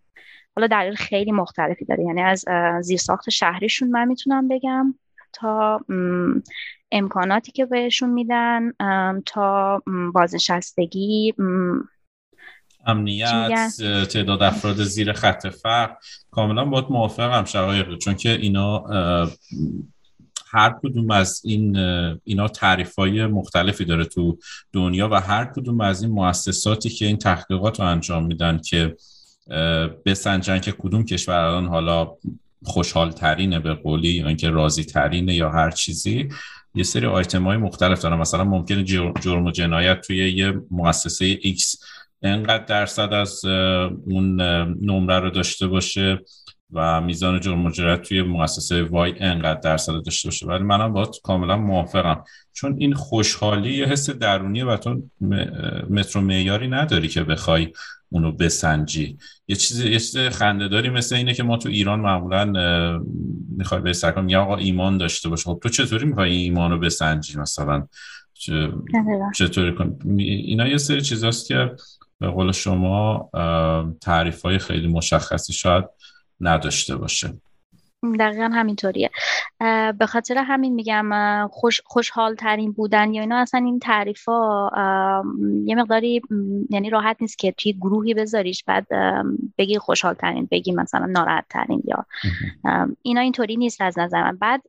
حالا 0.55 0.67
دلیل 0.67 0.95
خیلی 0.95 1.31
مختلفی 1.31 1.85
داره. 1.85 2.03
یعنی 2.03 2.21
از 2.21 2.45
زیرساخت 2.81 3.29
شهریشون 3.29 3.89
من 3.89 4.07
می‌تونم 4.07 4.47
بگم. 4.47 4.95
تا 5.33 5.85
امکاناتی 6.91 7.51
که 7.51 7.65
بهشون 7.65 8.09
میدن 8.09 8.71
تا 9.25 9.83
بازنشستگی 10.13 11.33
امنیت 12.85 13.71
تعداد 14.09 14.43
افراد 14.43 14.83
زیر 14.83 15.13
خط 15.13 15.47
فقر. 15.47 15.93
کاملا 16.31 16.65
باید 16.65 16.85
موافقم 16.89 17.45
شقایق 17.45 17.97
چون 17.97 18.15
که 18.15 18.29
اینا 18.29 18.85
هر 20.51 20.75
کدوم 20.83 21.11
از 21.11 21.41
این 21.45 21.77
اینا 22.23 22.47
تعریف 22.47 22.95
های 22.95 23.25
مختلفی 23.25 23.85
داره 23.85 24.05
تو 24.05 24.37
دنیا 24.73 25.09
و 25.09 25.15
هر 25.15 25.45
کدوم 25.45 25.81
از 25.81 26.03
این 26.03 26.11
مؤسساتی 26.11 26.89
که 26.89 27.05
این 27.05 27.17
تحقیقات 27.17 27.79
رو 27.79 27.85
انجام 27.85 28.25
میدن 28.25 28.57
که 28.57 28.95
بسنجن 30.05 30.59
که 30.59 30.71
کدوم 30.71 31.05
کشور 31.05 31.35
الان 31.35 31.65
حالا 31.65 32.11
خوشحال 32.63 33.11
ترینه 33.11 33.59
به 33.59 33.73
قولی 33.73 34.09
یا 34.09 34.27
اینکه 34.27 34.49
راضی 34.49 34.83
ترینه 34.83 35.35
یا 35.35 35.49
هر 35.49 35.71
چیزی. 35.71 36.29
یه 36.75 36.83
سری 36.83 37.05
آیتم 37.05 37.43
های 37.43 37.57
مختلف 37.57 38.01
دارن. 38.01 38.17
مثلا 38.17 38.43
ممکنه 38.43 38.83
جرم 39.21 39.45
و 39.45 39.51
جنایت 39.51 40.01
توی 40.01 40.31
یه 40.31 40.53
مؤسسه 40.71 41.35
X 41.35 41.83
انقدر 42.21 42.65
درصد 42.65 43.13
از 43.13 43.45
اون 43.45 44.41
نمره 44.81 45.19
رو 45.19 45.29
داشته 45.29 45.67
باشه. 45.67 46.19
و 46.73 47.01
میزان 47.01 47.39
جرم 47.39 47.65
و 47.65 47.71
جنایت 47.71 48.01
توی 48.01 48.21
مؤسسه 48.21 48.83
وای 48.83 49.13
انقدر 49.19 49.59
درصد 49.59 49.93
داشته 50.05 50.27
باشه. 50.27 50.47
ولی 50.47 50.63
منم 50.63 50.93
با 50.93 51.11
کاملا 51.23 51.57
موافقم. 51.57 52.23
چون 52.53 52.75
این 52.77 52.93
خوشحالی 52.93 53.73
یه 53.73 53.85
حس 53.85 54.09
درونیه 54.09 54.65
و 54.65 54.77
تو 54.77 55.01
مترو 55.89 56.21
معیاری 56.21 56.67
نداری 56.67 57.07
که 57.07 57.23
بخوای 57.23 57.73
اونو 58.11 58.31
بسنجی. 58.31 59.17
یه 59.47 59.55
چیز 59.55 59.79
یه 59.79 59.99
چیز 59.99 60.17
خندهداری 60.17 60.89
مثل 60.89 61.15
اینه 61.15 61.33
که 61.33 61.43
ما 61.43 61.57
تو 61.57 61.69
ایران 61.69 61.99
معمولا 61.99 62.45
می‌خوای 63.57 63.81
به 63.81 63.93
سرکم 63.93 64.29
یا 64.29 64.41
آقا 64.41 64.55
ایمان 64.55 64.97
داشته 64.97 65.29
باشه 65.29 65.43
خب 65.43 65.59
تو 65.63 65.69
چطوری 65.69 66.05
می‌خوای 66.05 66.31
ایمان 66.31 66.71
رو 66.71 66.79
بسنجی 66.79 67.39
مثلا؟ 67.39 67.87
چطوری 69.35 69.75
کن 69.75 69.99
اینا 70.17 70.67
یه 70.67 70.77
سری 70.77 71.01
چیزاست 71.01 71.47
که 71.47 71.71
به 72.19 72.27
قول 72.27 72.51
شما 72.51 73.29
تعریف 74.01 74.41
های 74.41 74.57
خیلی 74.57 74.87
مشخصی 74.87 75.53
شاید 75.53 75.85
نداشته 76.41 76.95
باشه. 76.95 77.33
دقیقا 78.19 78.49
همینطوریه. 78.53 79.09
به 79.99 80.05
خاطر 80.07 80.37
همین 80.37 80.73
میگم 80.73 81.09
خوش 81.51 81.81
خوشحال 81.85 82.35
ترین 82.35 82.71
بودن 82.71 83.13
یا 83.13 83.21
اینا 83.21 83.37
اصلا 83.37 83.61
این 83.65 83.79
تعریف 83.79 84.25
ها 84.25 84.71
یه 85.65 85.75
مقداری 85.75 86.21
یعنی 86.69 86.89
راحت 86.89 87.17
نیست 87.21 87.39
که 87.39 87.51
توی 87.51 87.73
گروهی 87.73 88.13
بذاریش 88.13 88.63
بعد 88.63 88.87
بگی 89.57 89.79
خوشحال 89.79 90.13
ترین 90.13 90.47
بگی 90.51 90.71
مثلا 90.71 91.05
ناراحت 91.05 91.45
ترین 91.49 91.83
یا 91.85 92.05
اینا 93.01 93.21
اینطوری 93.21 93.57
نیست 93.57 93.81
از 93.81 93.99
نظر 93.99 94.31
من. 94.31 94.37
بعد 94.37 94.61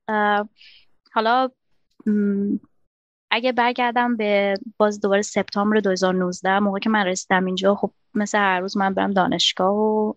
حالا 1.13 1.49
اگه 3.31 3.53
برگردم 3.53 4.17
به 4.17 4.55
باز 4.77 5.01
دوباره 5.01 5.23
سپتامبر 5.23 5.81
2019 5.81 6.59
موقع 6.59 6.79
که 6.79 6.91
من 6.91 7.07
رسیدم 7.07 7.45
اینجا 7.45 7.75
خب 7.75 7.91
مثل 8.15 8.39
هر 8.39 8.61
روز 8.61 8.77
من 8.77 8.95
برم 8.95 9.13
دانشگاه 9.13 9.75
و 9.75 10.15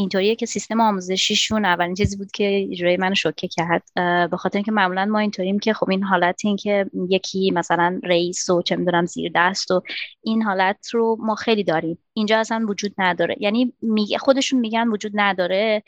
اینطوریه 0.00 0.36
که 0.36 0.46
سیستم 0.46 0.80
آموزشیشون 0.80 1.64
اولین 1.64 1.94
چیزی 1.94 2.16
بود 2.16 2.30
که 2.30 2.66
اجرای 2.70 2.96
منو 2.96 3.14
شوکه 3.14 3.48
کرد. 3.48 3.82
به 4.30 4.36
خاطر 4.36 4.58
اینکه 4.58 4.72
معمولا 4.72 5.04
ما 5.04 5.18
اینطوریم 5.18 5.58
که 5.58 5.72
خب 5.72 5.90
این 5.90 6.02
حالت 6.02 6.44
این 6.44 6.56
که 6.56 6.86
یکی 7.08 7.50
مثلا 7.50 8.00
رئیس 8.04 8.50
و 8.50 8.62
چه 8.62 8.76
می‌دونم 8.76 9.06
زیر 9.06 9.32
دست 9.34 9.70
و 9.70 9.82
این 10.22 10.42
حالت 10.42 10.88
رو 10.92 11.16
ما 11.20 11.34
خیلی 11.34 11.64
داریم. 11.64 11.98
اینجا 12.12 12.38
اصلا 12.38 12.66
وجود 12.68 12.94
نداره. 12.98 13.36
یعنی 13.40 13.72
میگه 13.82 14.18
خودشون 14.18 14.60
میگن 14.60 14.88
وجود 14.88 15.12
نداره. 15.14 15.82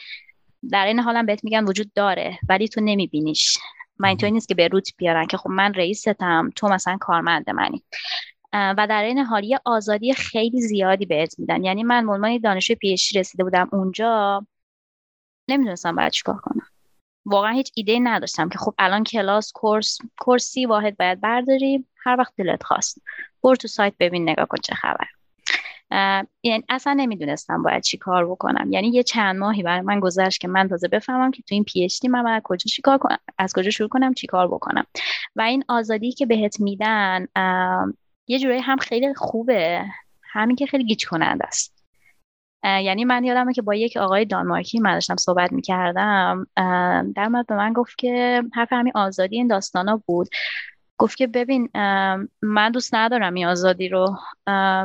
در 0.71 0.87
این 0.87 1.01
حالم 1.01 1.27
بهت 1.27 1.45
میگن 1.45 1.65
وجود 1.65 1.93
داره 1.95 2.39
ولی 2.49 2.69
تو 2.69 2.81
نمیبینیش. 2.81 3.59
من 3.99 4.09
اینطوری 4.09 4.33
نیست 4.33 4.49
که 4.49 4.55
به 4.55 4.69
روت 4.69 4.89
بیارن 4.97 5.27
که 5.27 5.37
خب 5.37 5.51
من 5.51 5.75
رئیستم 5.75 6.51
تو 6.57 6.69
مثلا 6.69 6.97
کارمند 7.01 7.51
منی. 7.51 7.83
و 8.53 8.87
در 8.91 9.03
این 9.03 9.19
حال 9.19 9.59
آزادی 9.65 10.15
خیلی 10.15 10.61
زیادی 10.61 11.07
بهت 11.07 11.39
میدن. 11.39 11.65
یعنی 11.65 11.83
من 11.83 12.09
عنوان 12.09 12.39
دانشجوی 12.39 12.77
پیشی 12.77 13.19
رسیده 13.19 13.45
بودم 13.45 13.69
اونجا 13.73 14.47
نمی‌دونستم 15.49 15.97
باید 15.97 16.13
چیکار 16.13 16.37
کنم. 16.37 16.67
واقعا 17.25 17.53
هیچ 17.53 17.73
ایده 17.75 17.99
نداشتم 17.99 18.49
که 18.49 18.59
خب 18.59 18.75
الان 18.79 19.05
کلاس 19.05 19.53
کورس 19.53 19.99
کورسی 20.19 20.67
واحد 20.67 20.97
باید 20.97 21.21
برداری 21.21 21.87
هر 21.97 22.17
وقت 22.19 22.33
دلت 22.37 22.63
خواست. 22.63 23.03
برو 23.43 23.57
تو 23.57 23.69
سایت 23.69 23.95
ببین 24.01 24.29
نگاه 24.29 24.47
کن 24.47 24.59
چه 24.63 24.75
خبر. 24.75 25.07
یعنی 26.43 26.65
اصلا 26.69 26.93
نمی‌دونستم 26.93 27.63
باید 27.63 27.83
چی 27.83 27.99
کار 27.99 28.31
بکنم. 28.31 28.73
یعنی 28.73 28.89
یه 28.89 29.03
چند 29.03 29.37
ماهی 29.37 29.63
برای 29.63 29.81
من 29.81 30.01
گذشت 30.01 30.41
که 30.41 30.49
من 30.49 30.69
تازه 30.69 30.89
بفهمم 30.89 31.31
که 31.31 31.43
تو 31.43 31.55
این 31.55 31.65
پی 31.65 31.85
اچ 31.85 32.01
دی 32.01 32.09
من 32.09 32.23
باید 32.23 32.43
کجا 32.43 32.69
چیکار 32.69 32.99
کنم 32.99 33.19
از 33.39 33.53
کجا 33.53 33.71
شروع 33.71 33.89
کنم 33.89 34.15
چیکار 34.15 34.49
بکنم. 34.49 34.85
و 35.37 35.43
این 35.43 35.65
آزادی 35.69 36.13
که 36.13 36.27
بهت 36.27 36.61
میدن 36.61 37.27
یه 38.33 38.39
جورایی 38.39 38.61
هم 38.61 38.77
خیلی 38.77 39.15
خوبه. 39.15 39.85
همین 40.23 40.57
که 40.57 40.67
خیلی 40.67 40.85
گیج 40.85 41.07
کننده 41.07 41.47
است. 41.47 41.85
یعنی 42.65 43.05
من 43.05 43.25
یادمه 43.25 43.53
که 43.53 43.63
با 43.63 43.75
یک 43.75 43.97
آقای 43.97 44.25
دانمارکی 44.25 44.79
من 44.79 44.95
داشتم 44.95 45.17
صحبت 45.17 45.53
می‌کردم 45.53 46.47
در 47.17 47.29
به 47.49 47.55
من 47.55 47.73
گفت 47.73 47.99
که 47.99 48.43
حرف 48.55 48.73
همین 48.73 48.93
آزادی 48.95 49.37
این 49.37 49.47
داستانا 49.47 50.03
بود. 50.07 50.29
گفت 51.03 51.17
که 51.17 51.27
ببین 51.27 51.69
من 52.43 52.71
دوست 52.73 52.95
ندارم 52.95 53.35
این 53.35 53.47
آزادی 53.47 53.89
رو 53.89 54.17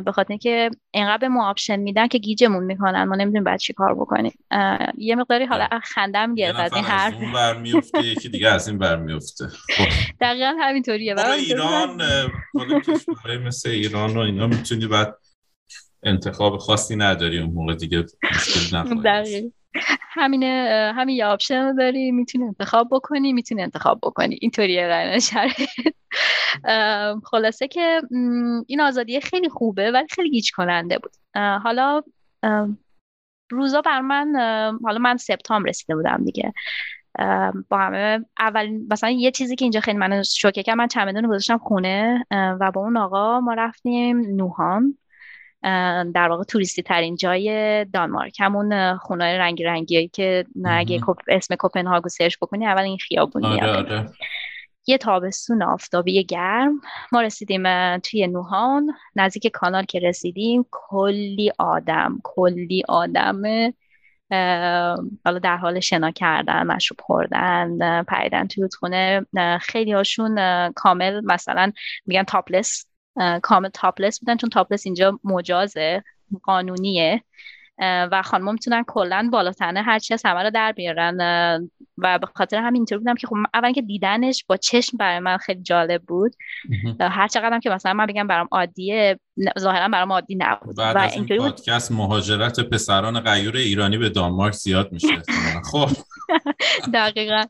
به 0.05 0.11
خاطر 0.11 0.29
اینکه 0.29 0.71
اینقدر 0.91 1.17
به 1.17 1.27
ما 1.27 1.49
آپشن 1.49 1.79
میدن 1.79 2.07
که 2.07 2.17
گیجمون 2.17 2.63
می‌کنن 2.63 3.03
ما 3.03 3.15
نمی‌دونیم 3.15 3.43
بعد 3.43 3.59
چی 3.59 3.73
کار 3.73 3.95
بکنیم. 3.95 4.39
یه 4.97 5.15
مقداری 5.15 5.45
حالا 5.45 5.67
خندم 5.83 6.35
گرفت 6.35 6.59
از 6.59 6.73
این 6.73 6.83
حرف. 6.83 7.13
اون 7.13 7.33
برمیفته 7.33 8.07
یکی 8.07 8.29
دیگه 8.29 8.49
از 8.49 8.67
این 8.67 8.77
برمیفته 8.77 9.47
خب. 9.47 9.83
دقیقا 10.21 10.53
همینطوریه. 10.59 11.15
ایران 11.33 12.01
مثل 13.45 13.69
ایران 13.69 14.17
و 14.17 14.19
اینا 14.19 14.47
می‌تونی 14.47 14.87
بعد 14.87 15.15
انتخاب 16.03 16.57
خاصی 16.57 16.95
نداری 16.95 17.39
اون 17.39 17.53
موقع 17.53 17.75
دیگه 17.75 18.05
مشکل 18.23 18.77
همینه 19.99 20.91
همین 20.95 21.15
یه 21.15 21.25
option 21.25 21.65
رو 21.65 21.73
داری 21.73 22.11
می‌تونی 22.11 22.45
انتخاب 22.45 22.87
بکنی 22.91 23.33
می‌تونی 23.33 23.61
انتخاب 23.61 23.99
بکنی. 24.03 24.37
اینطوریه 24.41 24.87
قرن 24.87 25.19
خلاصه 27.23 27.67
که 27.67 28.01
این 28.67 28.81
آزادی 28.81 29.21
خیلی 29.21 29.49
خوبه 29.49 29.91
ولی 29.91 30.07
خیلی 30.09 30.29
گیج 30.29 30.51
کننده 30.51 30.99
بود. 30.99 31.11
حالا 31.63 32.01
روزا 33.51 33.81
بر 33.81 34.01
من 34.01 34.33
حالا 34.83 34.99
من 34.99 35.17
سپتامبر 35.17 35.69
رسیده 35.69 35.95
بودم 35.95 36.23
دیگه. 36.25 36.53
با 37.69 37.77
همه 37.77 38.25
اول 38.39 38.79
مثلا 38.91 39.09
یه 39.09 39.31
چیزی 39.31 39.55
که 39.55 39.65
اینجا 39.65 39.79
خیلی 39.79 39.97
من 39.97 40.23
شوکه 40.23 40.63
کرد 40.63 40.77
من 40.77 40.87
چمدون 40.87 41.27
گذاشتم 41.27 41.57
خونه 41.57 42.25
و 42.31 42.71
با 42.71 42.81
اون 42.81 42.97
آقا 42.97 43.39
ما 43.39 43.53
رفتیم 43.53 44.19
نیهاون. 44.19 44.97
در 46.13 46.27
واقع 46.29 46.43
توریستی 46.43 46.81
ترین 46.81 47.15
جای 47.15 47.85
دانمارک. 47.85 48.41
همون 48.41 48.97
خونه 48.97 49.37
رنگی 49.37 49.63
رنگی 49.63 50.07
که 50.07 50.45
اگه 50.65 51.01
اسم 51.27 51.55
کوپنهاگو 51.55 52.09
سرچ 52.09 52.37
بکنی 52.41 52.65
اول 52.67 52.81
این 52.81 52.97
خیابون 52.97 53.45
آره 53.45 53.77
آره. 53.77 54.09
یه 54.87 54.97
تابستون 54.97 55.63
آفتابی 55.63 56.23
گرم. 56.23 56.81
ما 57.11 57.21
رسیدیم 57.21 57.97
توی 57.97 58.27
نوهان. 58.27 58.93
نزدیک 59.15 59.47
کانال 59.47 59.83
که 59.83 59.99
رسیدیم 59.99 60.65
کلی 60.71 61.51
آدم 61.59 62.19
کلی 62.23 62.83
آدم 62.87 63.41
حالا 65.25 65.39
در 65.43 65.57
حال 65.57 65.79
شنا 65.79 66.11
کردن 66.11 66.67
مشروب 66.67 66.99
خوردن 67.01 68.03
پریدن 68.03 68.47
توی 68.47 68.69
خونه 68.79 69.25
خیلی 69.61 69.91
هاشون 69.91 70.37
کامل 70.71 71.21
مثلا 71.25 71.71
میگن 72.05 72.23
تاپلس 72.23 72.85
کامل 73.41 73.69
تاپلس 73.69 74.19
بودن 74.19 74.37
چون 74.37 74.49
تاپلس 74.49 74.85
اینجا 74.85 75.19
مجازه 75.23 76.03
قانونیه. 76.43 77.23
و 77.79 78.21
خانم 78.25 78.53
می‌تونن 78.53 78.83
کلا 78.87 79.29
بالاتنه 79.31 79.81
هرچی 79.81 80.13
از 80.13 80.21
همه 80.25 80.43
رو 80.43 80.49
در 80.49 80.71
بیارن. 80.71 81.69
و 81.97 82.19
به 82.19 82.27
خاطر 82.35 82.57
همین 82.57 82.75
اینطور 82.75 82.97
بودم 82.97 83.15
که 83.15 83.27
خب 83.27 83.35
اول 83.53 83.73
که 83.73 83.81
دیدنش 83.81 84.45
با 84.47 84.57
چشم 84.57 84.97
برای 84.97 85.19
من 85.19 85.37
خیلی 85.37 85.61
جالب 85.61 86.01
بود. 86.03 86.35
هر 86.99 87.27
چقدرم 87.27 87.59
که 87.59 87.69
مثلا 87.69 87.93
من 87.93 88.05
بگم 88.05 88.27
برام 88.27 88.47
عادیه 88.51 89.19
ظاهرا 89.59 89.87
برام 89.87 90.11
عادی 90.11 90.35
نبود. 90.35 90.75
بعد 90.77 90.95
و 90.95 90.99
از 90.99 91.13
این 91.13 91.37
پادکست 91.37 91.91
مهاجرت 91.91 92.59
پسران 92.59 93.19
غیور 93.19 93.55
ایرانی 93.55 93.97
به 93.97 94.09
دانمارک 94.09 94.53
زیاد 94.53 94.91
میشه. 94.91 95.21
خب. 95.71 95.87
دقیقا. 96.93 97.43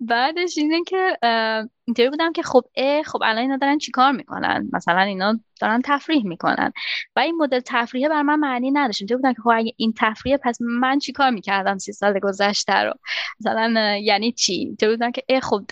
بعدش 0.00 0.58
اینه 0.58 0.84
که 0.86 1.16
اینطوری 1.84 2.10
بودم 2.10 2.32
که 2.32 2.42
خب 2.42 2.62
اه 2.76 3.02
خب 3.02 3.22
الان 3.22 3.38
اینا 3.38 3.56
دارن 3.56 3.78
چیکار 3.78 4.12
می‌کنن؟ 4.12 4.68
مثلا 4.72 5.00
اینا 5.00 5.40
دارن 5.60 5.82
تفریح 5.84 6.26
می‌کنن. 6.26 6.72
و 7.16 7.20
این 7.20 7.36
مدل 7.36 7.60
تفریحه 7.66 8.08
بر 8.08 8.22
من 8.22 8.36
معنی 8.36 8.70
نداشت. 8.70 9.02
اینطوری 9.02 9.16
بودم 9.16 9.32
که 9.32 9.42
خب 9.42 9.50
اگه 9.54 9.72
این 9.76 9.94
تفریحه 9.98 10.38
پس 10.42 10.58
من 10.60 10.98
چیکار 10.98 11.30
می‌کردم 11.30 11.78
سی 11.78 11.92
سال 11.92 12.18
گذشته 12.18 12.74
رو؟ 12.74 12.92
مثلا 13.40 13.89
یعنی 13.98 14.32
چی؟ 14.32 14.52
اینطوری 14.52 14.92
بودم 14.92 15.12
که 15.12 15.22
اه 15.28 15.40
خب 15.40 15.62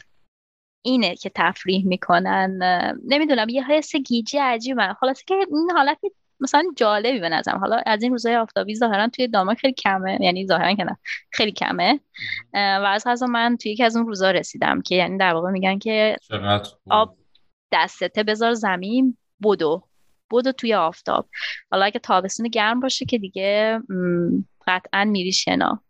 اینه 0.83 1.17
که 1.17 1.31
تفریح 1.35 1.87
می‌کنن 1.87 2.59
نمی‌دونم 3.05 3.49
یه 3.49 3.65
حس 3.67 3.97
گیجی 3.97 4.39
عجیبه. 4.39 4.97
خلاصه 5.01 5.23
که 5.27 5.35
این 5.35 5.71
حالت 5.75 5.99
مثلا 6.41 6.65
جالبی 6.77 7.21
به 7.21 7.29
نظرم. 7.29 7.59
حالا 7.59 7.83
از 7.87 8.03
این 8.03 8.13
روزهای 8.13 8.37
آفتابی 8.37 8.75
ظاهرا 8.75 9.09
توی 9.09 9.29
دانمارک 9.29 9.59
خیلی 9.59 9.75
کمه 9.75 10.19
یعنی 10.21 10.47
ظاهرا 10.47 10.75
که 10.75 10.85
نه 10.85 10.99
خیلی 11.31 11.53
کمه. 11.53 12.01
و 12.55 12.87
از 12.89 13.05
غذا 13.07 13.27
من 13.27 13.57
توی 13.57 13.73
یکی 13.73 13.85
از 13.85 13.97
اون 13.97 14.07
روزا 14.07 14.31
رسیدم 14.31 14.83
که 14.83 14.95
یعنی 14.95 15.19
در 15.19 15.35
واقع 15.35 15.51
میگن 15.51 15.79
که 15.79 16.17
آب 16.91 17.17
دستته 17.73 18.23
بذار 18.23 18.55
زمین 18.55 19.17
بدو. 19.45 19.83
بدو 20.33 20.53
توی 20.53 20.75
آفتاب. 20.75 21.29
حالا 21.71 21.85
اگه 21.85 21.99
تابستون 21.99 22.49
گرم 22.49 22.81
باشه 22.81 23.05
که 23.05 23.19
دیگه 23.19 23.81
قطعا 24.67 25.05
میری 25.05 25.33
شنا 25.33 25.83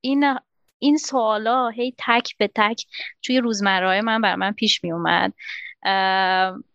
این 0.00 0.38
این 0.78 0.96
سوالا 0.96 1.68
هی 1.68 1.94
تک 1.98 2.36
به 2.38 2.50
تک 2.54 2.84
توی 3.22 3.38
روزمره 3.38 4.00
من 4.00 4.20
بر 4.20 4.34
من 4.34 4.52
پیش 4.52 4.84
می 4.84 4.92
اومد 4.92 5.32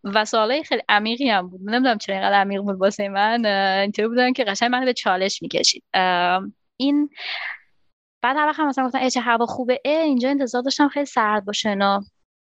و 0.04 0.26
سوالای 0.26 0.64
خیلی 0.64 0.82
عمیقی 0.90 1.30
هم 1.30 1.50
بود. 1.50 1.62
نمی‌دونم 1.64 1.98
چرا 1.98 2.16
اینقدر 2.16 2.36
عمیق 2.36 2.62
بود 2.62 2.82
واسه 2.82 3.10
من. 3.10 3.46
اینطوری 3.82 4.08
بودن 4.08 4.34
که 4.34 4.44
قشنگ 4.44 4.72
من 4.72 4.86
به 4.86 4.94
چالش 4.94 5.42
می‌کشید. 5.42 5.84
این 6.78 7.10
بعد 8.22 8.38
هر 8.38 8.48
وقت 8.48 8.60
مثلا 8.60 8.86
گفتن 8.86 9.10
چه 9.10 9.22
هوا 9.22 9.46
خوبه. 9.46 9.82
ای 9.86 9.92
اینجا 9.92 10.30
انتظار 10.30 10.62
داشتم 10.62 10.88
خیلی 10.88 11.06
سرد 11.06 11.46
باشه 11.46 11.76
نه 11.76 12.00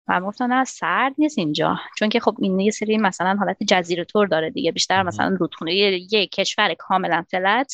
و 0.07 0.21
گفتن 0.21 0.53
نه 0.53 0.63
سرد 0.63 1.13
نیست 1.17 1.37
اینجا. 1.37 1.77
چون 1.97 2.09
که 2.09 2.19
خب 2.19 2.35
این 2.41 2.59
یه 2.59 2.71
سری 2.71 2.97
مثلا 2.97 3.35
حالت 3.39 3.57
جزیره 3.63 4.03
طور 4.03 4.27
داره 4.27 4.49
دیگه. 4.49 4.71
بیشتر 4.71 5.03
مثلا 5.03 5.35
رودخونه 5.39 5.75
یه 5.75 6.27
کشور 6.27 6.73
کاملا 6.73 7.23
فلت. 7.31 7.73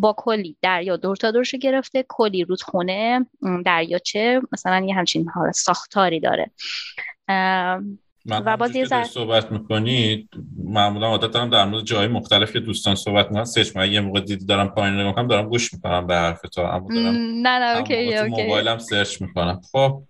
با 0.00 0.14
کلی 0.16 0.56
دریا 0.62 0.96
دور 0.96 1.16
تا 1.16 1.30
دورش 1.30 1.54
گرفته 1.54 2.04
کلی 2.08 2.44
رودخونه 2.44 3.26
دریاچه 3.66 4.40
مثلا 4.52 4.86
یه 4.86 4.94
همچین 4.94 5.28
حالت 5.28 5.54
ساختاری 5.54 6.20
داره. 6.20 6.50
و 8.26 8.56
باز 8.56 8.76
یه 8.76 9.04
صحبت 9.04 9.52
می‌کنی 9.52 10.28
معمولا 10.64 11.06
عادت 11.06 11.30
دارم 11.30 11.50
در 11.50 11.64
مورد 11.64 11.84
جای 11.84 12.08
مختلف 12.08 12.52
که 12.52 12.60
دوستان 12.60 12.94
صحبت 12.94 13.26
می‌کنن 13.26 13.44
search 13.44 13.76
من 13.76 13.92
یه 13.92 14.00
موقع 14.00 14.20
دیدی 14.20 14.46
دارم 14.46 14.68
پایین 14.68 14.94
نگاه 14.94 15.08
می‌کنم 15.08 15.26
دارم 15.26 15.48
گوش 15.48 15.74
می‌کنم 15.74 16.06
به 16.06 16.14
حرف 16.14 16.40
تو 16.40 16.60
اما 16.60 16.88
دارم 16.94 17.14
نه 17.16 17.58
نه 17.58 17.76
OK 17.78 18.14
OK. 18.14 18.42
موبایلم 18.42 18.78
search 18.78 19.22
می‌کنم. 19.22 19.60
خب. 19.72 20.02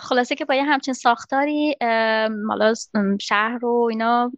خلاصه 0.00 0.34
که 0.34 0.44
با 0.44 0.54
یه 0.54 0.64
همچین 0.64 0.94
ساختاری 0.94 1.76
حالا 2.48 2.74
شهر 3.20 3.64
و 3.64 3.88
اینا 3.90 4.32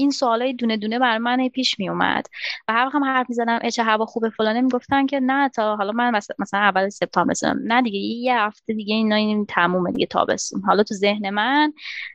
این 0.00 0.10
سوالای 0.10 0.52
دونه 0.52 0.76
دونه 0.76 0.98
بر 0.98 1.18
من 1.18 1.48
پیش 1.48 1.78
می 1.78 1.88
اومد 1.88 2.26
و 2.68 2.72
هر 2.72 2.90
هم 2.92 3.04
حرف 3.04 3.26
می‌زدم 3.28 3.58
چه 3.58 3.82
هوا 3.82 4.06
خوبه 4.06 4.30
فلانه 4.30 4.60
می‌گفتن 4.60 5.06
که 5.06 5.20
نه 5.20 5.48
تا 5.48 5.76
حالا 5.76 5.92
من 5.92 6.10
مثلا 6.38 6.60
اول 6.60 6.88
سپتامبر 6.88 7.30
رسیدم 7.30 7.60
نه 7.64 7.82
دیگه 7.82 7.98
یه 7.98 8.38
هفته 8.38 8.74
دیگه 8.74 8.94
اینا 8.94 9.16
این 9.16 9.46
تمومه 9.46 9.92
دیگه 9.92 10.06
تابستون. 10.06 10.62
حالا 10.66 10.82
تو 10.82 10.94
ذهن 10.94 11.30
من 11.30 11.72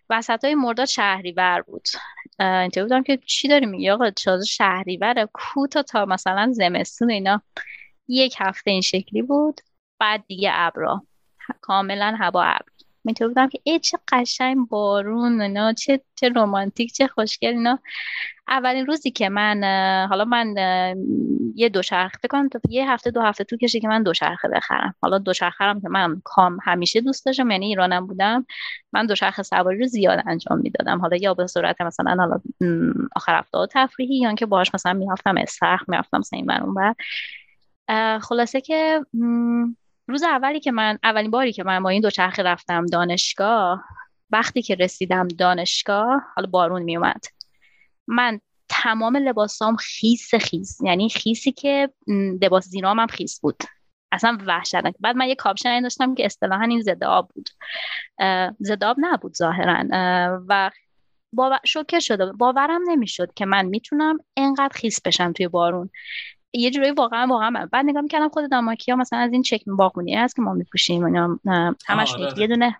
وسط 0.09 0.45
های 0.45 0.55
مرداد 0.55 0.85
شهریور 0.85 1.61
بود. 1.61 1.87
اینطوری 2.39 2.83
بودم 2.83 3.03
که 3.03 3.17
چی 3.25 3.47
داری 3.47 3.65
میگی 3.65 3.89
آقا؟ 3.89 4.11
شهری 4.17 4.45
شهریور 4.45 5.27
کو 5.33 5.67
تا 5.67 5.81
تا 5.83 6.05
مثلا 6.05 6.51
زمستون 6.51 7.11
اینا 7.11 7.41
یک 8.07 8.35
هفته 8.39 8.71
این 8.71 8.81
شکلی 8.81 9.21
بود 9.21 9.61
بعد 9.99 10.23
دیگه 10.27 10.49
ابرا. 10.53 11.03
کاملا 11.61 12.15
هوا 12.19 12.43
ابر. 12.43 12.65
اینطور 13.05 13.27
بودم 13.27 13.49
که 13.49 13.59
ای 13.63 13.79
چه 13.79 13.97
قشنگ 14.11 14.67
بارون 14.67 15.41
اینا 15.41 15.73
چه 15.73 16.01
چه 16.15 16.29
رومانتیک 16.29 16.93
چه 16.93 17.07
خوشگل 17.07 17.49
اینا. 17.49 17.79
اولین 18.47 18.85
روزی 18.85 19.11
که 19.11 19.29
من 19.29 19.63
حالا 20.09 20.25
من 20.25 20.55
یه 21.55 21.69
دوچرخه 21.69 22.17
فکر 22.17 22.27
کنم 22.27 22.49
یه 22.69 22.91
هفته 22.91 23.11
دو 23.11 23.21
هفته 23.21 23.43
تو 23.43 23.57
کشی 23.57 23.79
که 23.79 23.87
من 23.87 24.03
دوچرخه 24.03 24.47
بخرم. 24.47 24.95
حالا 25.01 25.17
دوچرخه 25.17 25.63
هم 25.63 25.81
که 25.81 25.89
من 25.89 26.21
کام 26.23 26.57
همیشه 26.63 27.01
دوست 27.01 27.25
داشتم 27.25 27.51
یعنی 27.51 27.65
ایرانم 27.65 28.07
بودم. 28.07 28.45
من 28.93 29.05
دوچرخه 29.05 29.43
سواری 29.43 29.79
رو 29.79 29.85
زیاد 29.85 30.23
انجام 30.27 30.59
می‌دادم. 30.59 30.99
حالا 30.99 31.17
یا 31.17 31.33
به 31.33 31.47
صورت 31.47 31.81
مثلا 31.81 32.15
حالا 32.19 32.39
آخر 33.15 33.39
هفته 33.39 33.57
تفریحی 33.71 34.19
یا 34.19 34.35
که 34.35 34.45
باهاش 34.45 34.71
مثلا 34.73 34.93
می‌رفتم 34.93 35.37
استخر 35.37 35.85
می‌رفتم 35.87 36.17
مثلا 36.17 36.37
این 36.37 36.45
بر 36.45 36.95
خلاصه 38.19 38.61
که 38.61 39.05
روز 40.07 40.23
اولی 40.23 40.59
که 40.59 40.71
من 40.71 40.99
اولین 41.03 41.31
باری 41.31 41.53
که 41.53 41.63
من 41.63 41.83
با 41.83 41.89
این 41.89 42.01
دوچرخه 42.01 42.43
رفتم 42.43 42.85
دانشگاه 42.85 43.83
وقتی 44.29 44.61
که 44.61 44.75
رسیدم 44.75 45.27
دانشگاه 45.27 46.23
حالا 46.35 46.47
بارون 46.49 46.83
میومد 46.83 47.25
من 48.07 48.39
تمام 48.69 49.17
لباسام 49.17 49.75
خیس 49.75 50.35
خیس 50.35 50.77
یعنی 50.81 51.09
خیسی 51.09 51.51
که 51.51 51.89
لباس 52.41 52.65
زیرام 52.65 52.99
هم 52.99 53.07
خیس 53.07 53.39
بود. 53.39 53.63
اصلا 54.11 54.37
وحشتناک. 54.45 54.95
بعد 54.99 55.15
من 55.15 55.27
یه 55.27 55.35
کاپشن 55.35 55.81
داشتم 55.81 56.15
که 56.15 56.25
اصطلاحا 56.25 56.63
این 56.63 56.81
ضد 56.81 57.03
آب 57.03 57.31
بود. 57.35 57.49
ضد 58.63 58.83
آب 58.83 58.97
نبود 58.99 59.35
ظاهرا. 59.35 59.83
و 60.47 60.71
باور... 61.33 61.59
شوکه 61.65 61.99
شده. 61.99 62.31
باورم 62.31 62.81
نمی‌شد 62.89 63.33
که 63.33 63.45
من 63.45 63.65
می‌تونم 63.65 64.17
انقدر 64.37 64.73
خیس 64.73 65.01
بشم 65.01 65.33
توی 65.33 65.47
بارون. 65.47 65.89
یه 66.57 66.71
جوری 66.71 66.91
واقعا 66.91 67.27
واقعا 67.27 67.49
من. 67.49 67.69
بعد 67.71 67.85
نگاه 67.85 68.01
می‌کردم 68.01 68.29
خود 68.29 68.51
داماکی 68.51 68.91
ها 68.91 68.97
مثلا 68.97 69.19
از 69.19 69.33
این 69.33 69.41
چکم 69.41 69.75
باغونی 69.75 70.15
هست 70.15 70.35
که 70.35 70.41
ما 70.41 70.53
میپوشیم 70.53 71.03
اینا 71.05 71.39
همش 71.87 72.13
آره. 72.13 72.39
یه 72.39 72.47
دونه 72.47 72.77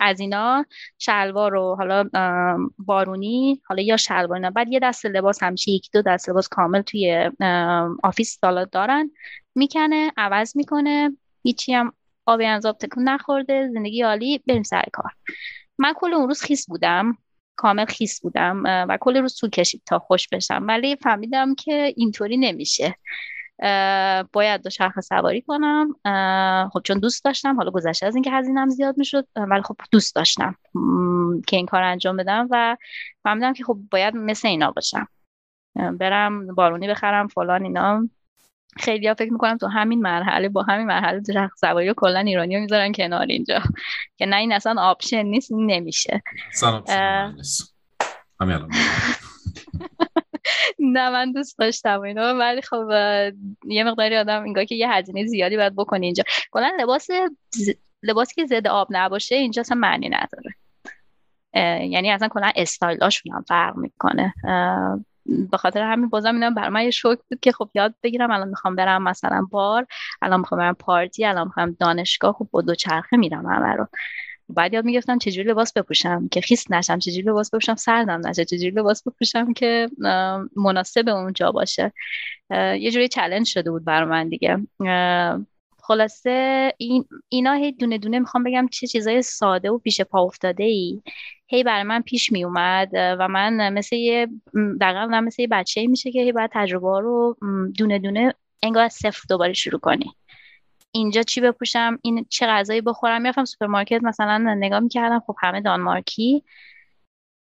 از 0.00 0.20
اینا 0.20 0.64
شلوار 0.98 1.52
رو 1.52 1.74
حالا 1.78 2.04
بارونی 2.78 3.60
حالا 3.66 3.82
یا 3.82 3.96
شلوار 3.96 4.34
اینا. 4.34 4.50
بعد 4.50 4.72
یه 4.72 4.80
دست 4.80 5.06
لباس 5.06 5.42
همیشه 5.42 5.70
یک 5.70 5.90
دو 5.92 6.02
دست 6.02 6.28
لباس 6.28 6.48
کامل 6.48 6.82
توی 6.82 7.30
office 8.02 8.38
حالا 8.40 8.64
دارن. 8.64 9.10
می‌کنه 9.54 10.12
عوض 10.16 10.56
می‌کنه. 10.56 11.16
هیچی 11.42 11.72
هم 11.72 11.92
آب 12.26 12.46
از 12.46 12.57
آب 12.57 12.78
تکون 12.78 13.08
نخورده. 13.08 13.70
زندگی 13.74 14.02
عالی. 14.02 14.38
بریم 14.46 14.62
سر 14.62 14.84
کار. 14.92 15.10
من 15.78 15.92
کل 15.96 16.14
اون 16.14 16.28
روز 16.28 16.42
خیس 16.42 16.66
بودم. 16.68 17.18
کامل 17.56 17.84
خیس 17.84 18.20
بودم 18.20 18.62
و 18.64 18.98
کل 19.00 19.16
روز 19.16 19.36
طول 19.36 19.50
کشید 19.50 19.82
تا 19.86 19.98
خشک 19.98 20.28
بشم. 20.28 20.64
ولی 20.68 20.96
فهمیدم 20.96 21.54
که 21.54 21.92
اینطوری 21.96 22.36
نمیشه. 22.36 22.94
باید 24.32 24.62
دوچرخه 24.62 25.00
سواری 25.00 25.42
کنم. 25.42 25.92
خب 26.72 26.80
چون 26.84 26.98
دوست 26.98 27.24
داشتم 27.24 27.56
حالا 27.56 27.70
گذشته 27.70 28.06
از 28.06 28.14
اینکه 28.14 28.30
هزینم 28.30 28.68
زیاد 28.68 28.98
می‌شد 28.98 29.26
ولی 29.36 29.62
خب 29.62 29.76
دوست 29.92 30.14
داشتم 30.14 30.54
که 31.46 31.56
این 31.56 31.66
کار 31.66 31.82
انجام 31.82 32.16
بدم 32.16 32.48
و 32.50 32.76
فهمیدم 33.22 33.52
که 33.52 33.64
خب 33.64 33.78
باید 33.90 34.16
مثل 34.16 34.48
اینا 34.48 34.70
باشم. 34.70 35.08
برم 35.98 36.54
بارونی 36.54 36.88
بخرم 36.88 37.28
فلان 37.28 37.62
اینا. 37.62 38.08
خیلی 38.76 39.08
ها 39.08 39.14
فکر 39.14 39.32
می‌کنم 39.32 39.56
تو 39.56 39.66
همین 39.66 40.02
مرحله 40.02 40.48
با 40.48 40.62
همین 40.62 40.86
مرحله 40.86 41.22
شرخ 41.32 41.54
سواری 41.56 41.94
کلا 41.96 42.18
ایرانی 42.18 42.54
ها 42.54 42.60
می‌ذارن 42.60 42.92
کنار 42.92 43.26
اینجا. 43.26 43.62
که 44.16 44.26
نه 44.26 44.36
این 44.36 44.52
اصلا 44.52 44.82
آپشن 44.82 45.22
نیست 45.22 45.52
نمیشه. 45.52 46.22
نه 50.78 51.10
من 51.10 51.32
دوست 51.32 51.58
داشتم 51.58 52.00
اینا 52.00 52.34
ولی 52.34 52.62
خب 52.62 52.88
یه 53.68 53.84
مقداری 53.84 54.16
آدم 54.16 54.44
اینگاه 54.44 54.64
که 54.64 54.74
یه 54.74 54.90
هزینه 54.90 55.26
زیادی 55.26 55.56
باید 55.56 55.76
بکنی 55.76 56.06
اینجا. 56.06 56.24
کلا 56.50 56.72
لباس 56.80 57.08
لباسی 58.02 58.34
که 58.34 58.46
ضد 58.46 58.66
آب 58.66 58.88
نباشه 58.90 59.34
اینجا 59.34 59.60
اصلا 59.60 59.78
معنی 59.78 60.08
نداره. 60.08 60.54
یعنی 61.88 62.10
اصلا 62.10 62.28
کلا 62.28 62.52
استایلاشون 62.56 63.32
هم 63.32 63.42
فرق 63.48 63.76
می‌کنه. 63.76 64.34
به 65.50 65.56
خاطر 65.56 65.82
همین 65.82 66.08
بازم 66.08 66.34
اینا 66.34 66.50
بر 66.50 66.82
یه 66.82 66.90
شوک 66.90 67.18
بود 67.30 67.40
که 67.40 67.52
خب 67.52 67.70
یاد 67.74 67.94
بگیرم 68.02 68.30
الان 68.30 68.48
می‌خوام 68.48 68.76
برم 68.76 69.02
مثلا 69.02 69.46
بار 69.50 69.86
الان 70.22 70.40
می‌خوام 70.40 70.58
برم 70.60 70.74
پارتی 70.74 71.24
الان 71.24 71.46
می‌خوام 71.46 71.76
دانشگاه 71.80 72.32
خب 72.32 72.48
با 72.50 72.60
دو 72.62 72.74
چرخه 72.74 73.16
میرم 73.16 73.46
همه 73.46 73.72
رو. 73.74 73.86
بعد 74.48 74.74
یاد 74.74 74.84
می‌گفتم 74.84 75.18
چجوری 75.18 75.48
لباس 75.50 75.72
بپوشم 75.72 76.28
که 76.28 76.40
خیس 76.40 76.70
نشم 76.70 76.98
چجوری 76.98 77.22
لباس 77.22 77.50
بپوشم 77.50 77.74
سردم 77.74 78.28
نشه 78.28 78.44
چجوری 78.44 78.70
لباس 78.70 79.02
بپوشم 79.08 79.52
که 79.52 79.88
مناسب 80.56 81.08
اونجا 81.08 81.52
باشه. 81.52 81.92
یه 82.50 82.90
جوری 82.90 83.08
چلنج 83.08 83.46
شده 83.46 83.70
بود 83.70 83.84
بر 83.84 84.04
من 84.04 84.28
دیگه. 84.28 84.66
خلاصه 85.86 86.72
این 86.78 87.04
اینا 87.28 87.52
هی 87.52 87.72
دونه 87.72 87.98
دونه 87.98 88.18
می‌خوام 88.18 88.44
بگم 88.44 88.68
چه 88.68 88.86
چیزای 88.86 89.22
ساده 89.22 89.70
و 89.70 89.78
پیش 89.78 90.00
پا 90.00 90.22
افتاده 90.22 90.64
ای 90.64 91.02
هی 91.46 91.64
برای 91.64 91.82
من 91.82 92.02
پیش 92.02 92.32
می 92.32 92.44
اومد 92.44 92.90
و 92.92 93.28
من 93.28 93.72
مثل 93.72 93.96
یه 93.96 94.26
دقیقا 94.80 95.20
مثل 95.20 95.42
یه 95.42 95.48
بچه 95.48 95.86
میشه 95.86 96.12
که 96.12 96.20
هی 96.20 96.32
باید 96.32 96.50
تجربه 96.52 97.00
رو 97.00 97.36
دونه 97.78 97.98
دونه 97.98 98.34
انگار 98.62 98.84
از 98.84 98.92
صفر 98.92 99.22
دوباره 99.28 99.52
شروع 99.52 99.80
کنی. 99.80 100.14
اینجا 100.92 101.22
چی 101.22 101.40
بپوشم؟ 101.40 101.98
این 102.02 102.26
چه 102.30 102.46
غذایی 102.46 102.80
بخورم؟ 102.80 103.22
می‌رفتم 103.22 103.44
سوپرمارکت 103.44 104.00
مثلا 104.02 104.54
نگاه 104.54 104.80
می‌کردم 104.80 105.20
خب 105.26 105.36
همه 105.42 105.60
دانمارکی. 105.60 106.44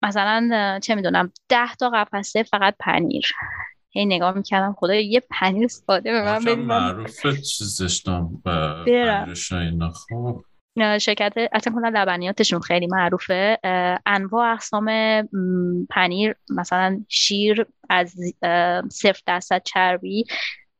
مثلا 0.02 0.78
چه 0.82 0.94
می‌دونم 0.94 1.32
ده 1.48 1.74
تا 1.74 1.90
قفسه 1.90 2.42
فقط 2.42 2.74
پنیر. 2.80 3.32
هی 3.90 4.06
نگاه 4.06 4.34
می‌کردم 4.34 4.76
خدا 4.78 4.94
یه 4.94 5.22
پنیر 5.30 5.68
ساده 5.68 6.12
به 6.12 6.22
من 6.22 6.38
بدید 6.44 6.58
معروف 6.58 7.26
چیزش 7.26 8.02
خب. 10.08 10.40
شرکت 10.98 11.32
اصلا 11.52 11.72
کلا 11.74 11.88
لبنیاتشون 11.94 12.60
خیلی 12.60 12.86
معروفه. 12.86 13.58
انواع 14.06 14.52
اقسام 14.52 14.86
پنیر 15.90 16.34
مثلا 16.50 17.04
شیر 17.08 17.66
از 17.90 18.14
صفر 18.90 19.20
درصد 19.26 19.62
چربی 19.64 20.24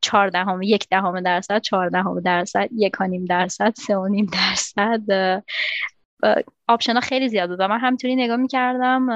چهار 0.01 0.29
دهم 0.29 0.63
یک 0.63 0.89
دهم 0.89 1.21
درصد 1.21 1.61
چهار 1.61 1.89
دهم 1.89 2.21
درصد 2.21 2.69
یک 2.77 3.03
نیم 3.03 3.25
درصد 3.25 3.75
سه 3.77 3.97
و 3.97 4.09
نیم 4.09 4.27
درصد 4.33 5.01
option 6.69 6.95
ها 6.95 7.01
خیلی 7.01 7.29
زیاد 7.29 7.49
بود 7.51 7.61
و 7.61 7.68
من 7.68 7.79
همینطوری 7.79 8.16
نگاه 8.16 8.37
می‌کردم 8.37 9.07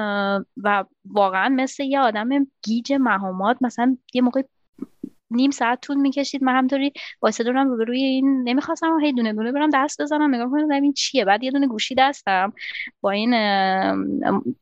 و 0.63 0.83
واقعا 1.05 1.49
مثل 1.49 1.83
یه 1.83 1.99
آدم 1.99 2.29
گیج 2.63 2.93
و 2.93 3.14
مات 3.14 3.57
مثلا 3.61 3.97
یه 4.13 4.21
موقع 4.21 4.41
نیم 5.31 5.51
ساعت 5.51 5.81
طول 5.81 5.97
می‌کشید 5.97 6.43
من 6.43 6.55
همطوری 6.55 6.93
واسه 7.21 7.43
دارم 7.43 7.71
روی 7.71 8.03
این 8.03 8.43
نمی‌خواستم 8.43 8.99
هی 8.99 9.13
دونه 9.13 9.33
دونه 9.33 9.51
برم 9.51 9.69
دست 9.73 10.01
بزنم 10.01 10.35
نگاه 10.35 10.49
کنم 10.51 10.69
این 10.69 10.93
چیه؟ 10.93 11.25
بعد 11.25 11.43
یه 11.43 11.51
دونه 11.51 11.67
گوشی 11.67 11.95
دستم 11.95 12.53
با 13.01 13.11
این 13.11 13.31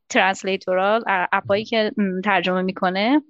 ترنسلیتورال 0.09 1.03
اپایی 1.07 1.65
که 1.65 1.91
ترجمه 2.23 2.61
می‌کنه 2.61 3.21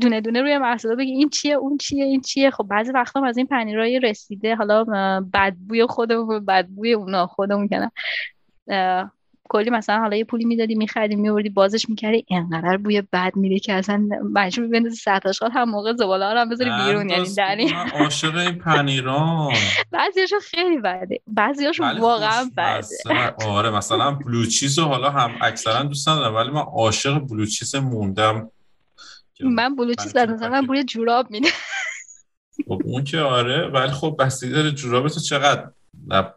دونه 0.00 0.20
دونه 0.20 0.42
روی 0.42 0.58
محصول 0.58 0.96
بگی 0.96 1.10
این 1.10 1.28
چیه 1.28 1.54
اون 1.54 1.76
چیه 1.76 2.04
این 2.04 2.20
چیه. 2.20 2.50
خب 2.50 2.64
بعضی 2.64 2.92
وقتا 2.92 3.24
از 3.24 3.36
این 3.36 3.46
پنیرای 3.46 4.00
رسیده 4.00 4.54
حالا 4.54 4.84
بدبوی 5.32 5.86
خودمون 5.86 6.44
بدبوی 6.44 6.92
اونا 6.92 7.26
خودمون 7.26 7.68
کنم 7.68 7.90
کلی 9.48 9.70
مثلا 9.70 9.98
حالا 9.98 10.16
یه 10.16 10.24
پولی 10.24 10.44
می‌دادی 10.44 10.74
میخریدی 10.74 11.16
میوردی 11.16 11.48
بازش 11.48 11.88
می‌کردی 11.88 12.26
انقدر 12.30 12.76
بوی 12.76 13.02
بد 13.12 13.36
میده 13.36 13.58
که 13.58 13.74
اصلا 13.74 14.08
مجبور 14.32 14.68
بندازی 14.68 14.96
سطح 14.96 15.28
آشغال 15.28 15.50
هم 15.50 15.70
موقع 15.70 15.92
زباله 15.92 16.24
ها 16.24 16.40
هم 16.40 16.48
بذاری 16.48 16.70
بیرون 16.70 17.10
یعنی 17.10 17.34
دنی. 17.34 17.74
عاشق 17.94 18.36
این 18.36 18.58
پنیران. 18.58 19.52
بعضیاشو 19.90 20.36
خیلی 20.38 20.78
بده. 20.78 21.20
بعضیاشو 21.26 21.84
واقعا 21.98 22.50
بده. 22.56 23.34
آره 23.46 23.70
مثلا 23.70 24.10
بلوچیز 24.10 24.78
حالا 24.78 25.10
هم 25.10 25.30
اکثرا 25.40 25.82
دوست 25.82 26.08
ندارم 26.08 26.34
ولی 26.34 26.50
من 26.50 26.60
عاشق 26.60 27.18
بلوچیز 27.18 27.74
موندم. 27.74 28.50
من 29.40 29.76
بلوچیز 29.76 30.12
بعد 30.12 30.30
مثلا 30.30 30.48
من 30.48 30.66
بوی 30.66 30.84
جوراب 30.84 31.30
میده. 31.30 31.48
خب 32.68 32.82
اون 32.84 33.04
که 33.04 33.18
آره 33.18 33.68
ولی 33.68 33.92
خب 33.92 34.16
بسیده 34.18 34.54
داره 34.54 34.70
جوراب 34.70 35.08
تو 35.08 35.20
چقدر 36.10 36.34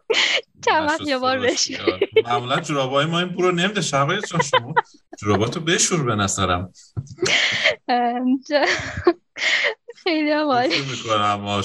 چند 0.66 0.88
وقت 0.88 1.00
یه 1.00 1.18
بار 1.18 1.38
بشی 1.38 1.78
معمولا 2.24 2.60
جورابای 2.60 3.06
ما 3.06 3.18
این 3.18 3.28
برو 3.28 3.52
نمیده 3.52 3.80
شبای 3.80 4.20
جان 4.20 4.42
شما. 4.42 4.74
جوراباتو 5.18 5.60
بشور 5.60 6.02
به 6.04 6.14
نظرم. 6.14 6.72
خیلی 10.02 10.30
عالی. 10.30 10.74
می‌کنم 10.90 11.60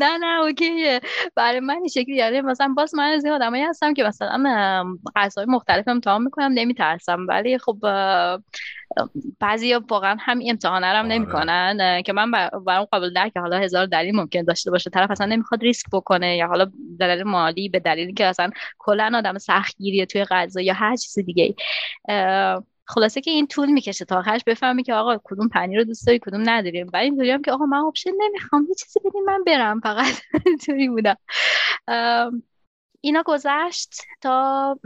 نه 0.00 0.18
نه 0.18 0.40
اوکیه. 0.40 1.00
برای 1.34 1.60
من 1.60 1.74
این 1.74 1.88
شکلی 1.88 2.16
یعنی 2.16 2.40
مثلا 2.40 2.74
باز 2.76 2.94
من 2.94 3.04
از 3.04 3.24
این 3.24 3.34
آدمایی 3.34 3.62
هستم 3.62 3.94
که 3.94 4.04
مثلا 4.04 4.84
غذای 5.16 5.46
مختلف 5.48 5.88
امتحان 5.88 6.22
می‌کنم 6.22 6.52
نمیترسم. 6.54 7.26
ولی 7.28 7.58
خب 7.58 7.78
بعضی 9.40 9.74
واقعا 9.74 10.16
هم 10.20 10.40
امتحان 10.46 10.84
هم 10.84 11.04
آره. 11.04 11.14
نمی‌کنن. 11.14 12.02
که 12.06 12.12
من 12.12 12.30
برام 12.66 12.84
قابل 12.84 13.12
درک 13.12 13.36
حالا 13.36 13.58
هزار 13.58 13.86
دلیل 13.86 14.16
ممکن 14.16 14.42
داشته 14.42 14.70
باشه. 14.70 14.90
طرف 14.90 15.10
اصلا 15.10 15.26
نمی‌خواد 15.26 15.62
ریسک 15.62 15.86
بکنه 15.92 16.36
یا 16.36 16.46
حالا 16.46 16.70
دلیل 17.00 17.22
مالی 17.22 17.68
به 17.68 17.80
دلیلی 17.80 18.12
که 18.12 18.26
اصلا 18.26 18.50
کلا 18.78 19.12
آدم 19.14 19.38
سختگیریه 19.38 20.06
توی 20.06 20.24
غذا 20.24 20.60
یا 20.60 20.74
هر 20.74 20.96
چیز 20.96 21.18
دیگه 21.18 21.54
خلاصه 22.84 23.20
که 23.20 23.30
این 23.30 23.46
طول 23.46 23.70
می‌کشه 23.70 24.04
تا 24.04 24.18
آخرش 24.18 24.44
بفهمی 24.46 24.82
که 24.82 24.94
آقا 24.94 25.20
کدوم 25.24 25.48
پنیر 25.48 25.78
رو 25.78 25.84
دوست 25.84 26.06
داری 26.06 26.18
کدوم 26.18 26.50
نداری 26.50 26.77
من 26.77 26.90
اینطوریم 26.92 27.42
که 27.42 27.52
آقا 27.52 27.66
من 27.66 27.78
option 27.78 28.10
نمی‌خوام 28.20 28.66
یه 28.68 28.74
چیزی 28.74 29.00
بدین 29.04 29.24
من 29.24 29.44
برم. 29.44 29.80
فقط 29.80 30.06
توی 30.66 30.88
بودم. 30.88 31.16
اینا 33.00 33.22
گذشت 33.26 33.94
تا 34.20 34.78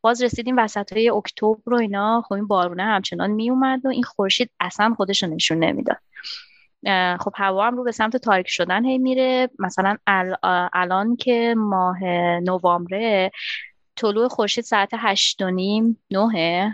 باز 0.00 0.22
رسیدیم 0.22 0.54
وسط 0.58 0.92
های 0.92 1.10
اکتبر 1.10 1.74
و 1.74 1.74
اینا. 1.74 2.22
خب 2.22 2.32
این 2.32 2.46
بارونه 2.46 2.82
همچنان 2.82 3.30
میومد 3.30 3.86
و 3.86 3.88
این 3.88 4.02
خورشید 4.02 4.50
اصلا 4.60 4.94
خودش 4.94 5.22
رو 5.22 5.28
نشون 5.28 5.58
نمی‌داد. 5.58 5.98
خب 7.20 7.32
هوا 7.34 7.66
هم 7.66 7.76
رو 7.76 7.84
به 7.84 7.92
سمت 7.92 8.16
تاریک 8.16 8.48
شدن 8.48 8.84
هی 8.84 8.98
میره. 8.98 9.50
مثلا 9.58 9.96
الان 10.72 11.16
که 11.16 11.54
ماه 11.58 12.04
نوامبره 12.40 13.30
طلوع 13.96 14.28
خورشید 14.28 14.64
ساعت 14.64 14.90
هشت 14.92 15.42
و 15.42 15.50
نیم 15.50 16.02
نوه 16.10 16.70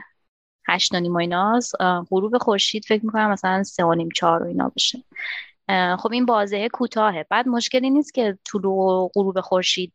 هشت 0.69 0.95
و 0.95 1.17
ایناست 1.17 1.75
غروب 2.11 2.39
خورشید 2.39 2.85
فکر 2.85 3.07
می‌کنم 3.07 3.31
مثلا 3.31 3.63
سه 3.63 3.85
و 3.85 3.95
نیم 3.95 4.09
چهار 4.15 4.43
و 4.43 4.47
اینا 4.47 4.73
بشه 4.77 5.05
خب 5.99 6.13
این 6.13 6.27
بازه 6.27 6.69
کوتاهه. 6.69 7.27
بعد 7.31 7.49
مشکلی 7.49 7.91
نیست 7.91 8.15
که 8.15 8.39
طلوع 8.53 9.11
غروب 9.15 9.41
خورشید 9.41 9.93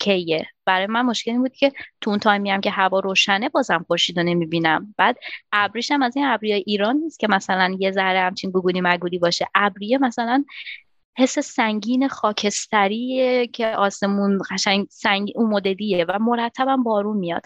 کیه. 0.00 0.46
برای 0.64 0.86
من 0.86 1.02
مشکلی 1.02 1.38
بود 1.38 1.52
که 1.52 1.72
تو 2.00 2.10
اون 2.10 2.18
تایمی 2.18 2.50
هم 2.50 2.60
که 2.60 2.70
هوا 2.70 3.00
روشنه 3.00 3.48
بازم 3.48 3.84
خورشید 3.86 4.18
رو 4.18 4.24
نمی‌بینم. 4.24 4.94
بعد 4.96 5.16
ابریش 5.52 5.90
هم 5.90 6.02
از 6.02 6.16
این 6.16 6.26
ابریای 6.26 6.64
ایران 6.66 6.96
نیست 6.96 7.18
که 7.18 7.28
مثلا 7.28 7.76
یه 7.78 7.92
ذره 7.92 8.20
همچین 8.20 8.50
گوگونی 8.50 8.80
مگولی 8.80 9.18
باشه. 9.18 9.46
ابریه 9.54 9.98
مثلا 9.98 10.44
حس 11.18 11.38
سنگین 11.38 12.08
خاکستریه 12.08 13.46
که 13.46 13.66
آسمون 13.66 14.38
قشنگ 14.50 14.86
سنگ 14.90 15.32
اون 15.34 15.50
مدلیه 15.50 16.04
و 16.08 16.18
مرتبا 16.20 16.76
بارون 16.76 17.16
میاد. 17.16 17.42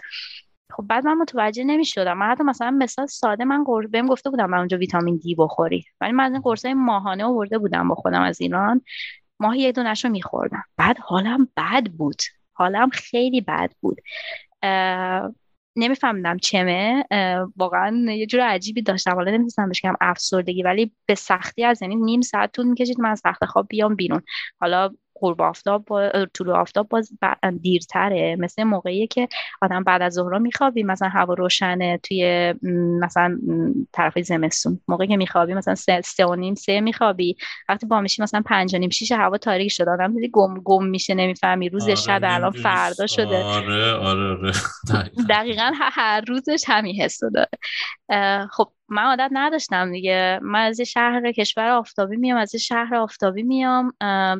خب 0.73 0.83
بعد 0.87 1.05
من 1.05 1.13
متوجه 1.13 1.63
نمی‌شدم. 1.63 2.17
من 2.17 2.25
حتی 2.25 2.43
مثلا 2.43 2.71
مثال 2.71 3.05
ساده 3.05 3.45
من 3.45 3.63
قرص 3.63 3.85
بهم 3.91 4.07
گفته 4.07 4.29
بودم 4.29 4.49
من 4.49 4.57
اونجا 4.57 4.77
ویتامین 4.77 5.17
دی 5.17 5.35
بخوری. 5.35 5.85
ولی 6.01 6.11
من 6.11 6.23
از 6.23 6.31
این 6.31 6.41
قرصای 6.41 6.73
ماهانه 6.73 7.25
آورده 7.25 7.57
بودم 7.57 7.87
با 7.87 7.95
خودم 7.95 8.21
از 8.21 8.41
ایران. 8.41 8.81
ماهی 9.39 9.59
یه 9.59 9.71
دونش 9.71 10.05
رو 10.05 10.11
میخوردم. 10.11 10.63
بعد 10.77 10.97
حالم 10.99 11.47
بد 11.57 11.87
بود. 11.87 12.21
حالم 12.53 12.89
خیلی 12.89 13.41
بد 13.41 13.71
بود. 13.81 13.97
نمیفهمیدم 15.75 16.37
چمه. 16.37 17.05
واقعا 17.55 18.11
یه 18.11 18.25
جور 18.25 18.41
عجیبی 18.41 18.81
داشتم. 18.81 19.15
حالا 19.15 19.31
نمی‌تونستم 19.31 19.67
بهش 19.67 19.81
افسردگی 20.01 20.63
ولی 20.63 20.91
به 21.05 21.15
سختی 21.15 21.63
از 21.63 21.81
یعنی 21.81 21.95
نیم 21.95 22.21
ساعت 22.21 22.51
طول 22.51 22.65
می‌کشید 22.65 22.99
من 22.99 23.09
از 23.09 23.21
تخت 23.25 23.45
خواب 23.45 23.67
بیام 23.69 23.95
بیرون. 23.95 24.21
حالا 24.59 24.89
غروب 25.23 25.41
آفتاب 25.41 25.85
طلوع 26.33 26.57
آفتاب 26.57 26.89
باز 26.89 27.11
دیرتره. 27.61 28.35
مثل 28.39 28.63
موقعی 28.63 29.07
که 29.07 29.27
آدم 29.61 29.83
بعد 29.83 30.01
از 30.01 30.13
ظهر 30.13 30.37
میخوابی 30.37 30.83
مثلا 30.83 31.09
هوا 31.09 31.33
روشنه 31.33 31.99
توی 32.03 32.53
مثلا 33.01 33.37
طرف 33.91 34.19
زمستون. 34.19 34.79
موقعی 34.87 35.07
که 35.07 35.17
میخوابی 35.17 35.53
مثلا 35.53 35.75
سه, 35.75 36.01
سه 36.01 36.25
و 36.25 36.35
نیم 36.35 36.55
سه 36.55 36.81
میخوابی. 36.81 37.35
وقتی 37.69 37.85
با 37.85 38.01
میشی 38.01 38.21
مثلا 38.21 38.41
پنج 38.45 38.75
و 38.75 38.77
نیم 38.77 38.89
شیش 38.89 39.11
هوا 39.11 39.37
تاریک 39.37 39.71
شده. 39.71 39.91
آدم 39.91 40.13
دیدی 40.13 40.29
گم 40.33 40.59
گم 40.63 40.85
میشه 40.85 41.13
نمی‌فهمی. 41.13 41.69
روز 41.69 41.83
آره 41.83 41.95
شب 41.95 42.21
الان 42.23 42.51
فردا 42.51 43.07
شده. 43.07 43.43
آره 43.43 43.93
آره, 43.93 44.37
آره. 44.37 44.51
دقیقا. 45.29 45.71
هر 45.75 46.21
روزش 46.27 46.63
همین 46.67 47.01
حس 47.01 47.19
داره. 47.23 48.47
خب 48.51 48.69
من 48.93 49.03
عادت 49.03 49.29
نداشتم 49.31 49.91
دیگه. 49.91 50.39
من 50.41 50.65
از 50.65 50.81
شهر 50.81 51.31
کشور 51.31 51.69
آفتابی 51.69 52.17
میام 52.17 52.37
از 52.37 52.55
شهر 52.55 52.95
آفتابی 52.95 53.43
میام. 53.43 53.93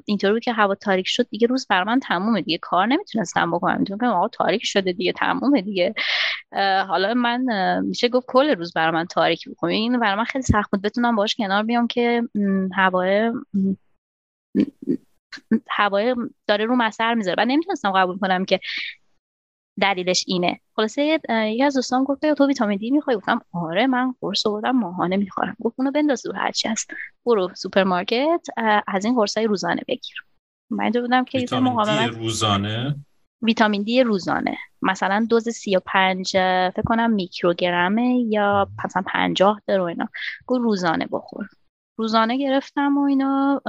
اینطوری 0.05 0.39
که 0.39 0.53
هوا 0.53 0.75
تاریک 0.75 1.07
شد 1.07 1.29
دیگه 1.29 1.47
روز 1.47 1.67
بر 1.69 1.83
من 1.83 1.99
تمومه 1.99 2.41
دیگه. 2.41 2.57
کار 2.57 2.87
نمی‌تونستم 2.87 3.51
بکنم. 3.51 3.79
می‌تونم 3.79 4.03
آقا 4.13 4.27
تاریک 4.27 4.61
شده 4.65 4.93
دیگه 4.93 5.11
تمومه 5.11 5.61
دیگه. 5.61 5.93
حالا 6.87 7.13
من 7.13 7.45
میشه 7.85 8.09
گفت 8.09 8.27
کل 8.29 8.55
روز 8.55 8.73
بر 8.73 8.91
من 8.91 9.05
تاریک 9.05 9.49
بکنم. 9.49 9.71
این 9.71 9.99
برای 9.99 10.15
من 10.15 10.23
خیلی 10.23 10.43
سخت 10.43 10.71
بود. 10.71 10.81
بتونم 10.81 11.15
باش 11.15 11.35
کنار 11.35 11.63
بیام 11.63 11.87
که 11.87 12.23
هوای 12.75 13.31
هوای 15.69 16.15
داره 16.47 16.65
رو 16.65 16.75
مسر 16.75 17.13
می‌ذاره. 17.13 17.43
و 17.43 17.45
نمی‌تونستم 17.45 17.91
قبول 17.91 18.17
کنم 18.17 18.45
که 18.45 18.59
دلیلش 19.81 20.23
اینه. 20.27 20.59
خلاصه 20.75 21.19
یکی 21.29 21.63
از 21.63 21.75
دوستان 21.75 22.03
گفت 22.03 22.33
تو 22.33 22.47
ویتامین 22.47 22.77
دی 22.77 22.91
می‌خوای؟ 22.91 23.17
گفتم 23.17 23.41
آره 23.53 23.87
من 23.87 24.15
قرص 24.21 24.47
آوردم 24.47 24.71
ماهانه 24.71 25.17
می‌خورم. 25.17 25.55
گفت 25.63 25.75
اونو 25.79 25.91
بنداز 25.91 26.23
دور 26.23 26.35
هرچی 26.35 26.67
هست. 26.67 26.89
برو 27.25 27.49
سوپرمارکت 27.55 28.47
از 28.87 29.05
این 29.05 29.15
قرصای 29.15 29.47
روزانه 29.47 29.81
بگیر. 29.87 30.25
من 30.69 30.89
بودم 30.89 31.25
که 31.25 31.37
ویتامین 31.37 31.83
دی 31.83 32.07
روزانه؟ 32.07 32.95
ویتامین 33.41 33.83
دی 33.83 34.03
روزانه. 34.03 34.57
مثلا 34.81 35.27
دوز 35.29 35.49
35 35.49 36.31
فکر 36.69 36.81
کنم 36.85 37.11
میکروگرمه 37.11 38.19
یا 38.29 38.67
مثلا 38.85 39.03
50 39.07 39.61
در 39.67 39.81
اینا. 39.81 40.09
گفت 40.47 40.61
روزانه 40.61 41.07
بخور. 41.11 41.49
روزانه 41.97 42.37
گرفتم 42.37 42.97
و 42.97 43.01
اینا 43.01 43.61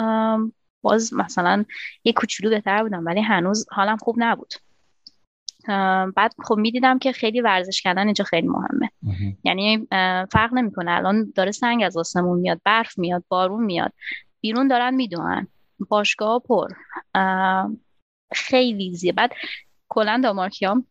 باز 0.83 1.15
مثلا 1.15 1.65
یه 2.05 2.13
کوچولو 2.13 2.51
بهتر 2.51 2.83
بودم 2.83 3.07
ولی 3.07 3.21
هنوز 3.21 3.67
حالم 3.71 3.97
خوب 3.97 4.17
نبود. 4.19 4.55
بعد 6.17 6.33
خب 6.45 6.57
می‌دیدم 6.59 6.99
که 6.99 7.13
خیلی 7.13 7.41
ورزش 7.41 7.83
کردن 7.83 8.05
اینجا 8.05 8.25
خیلی 8.25 8.49
مهمه. 8.49 8.91
یعنی 9.45 9.87
فرق 10.33 10.51
نمی‌کنه. 10.55 10.91
الان 10.91 11.33
داره 11.35 11.51
سنگ 11.51 11.83
از 11.83 11.97
آسمون 11.97 12.39
میاد 12.39 12.61
برف 12.65 12.99
میاد 12.99 13.25
بارون 13.29 13.65
میاد. 13.65 13.93
بیرون 14.41 14.69
دارن 14.69 14.95
می‌دونن. 14.95 15.49
باشگاه 15.89 16.43
پر. 16.49 16.69
خیلی 18.33 18.95
زیه 18.95 19.13
بعد 19.13 19.33
کلا 19.89 20.21
دامارکیام 20.25 20.87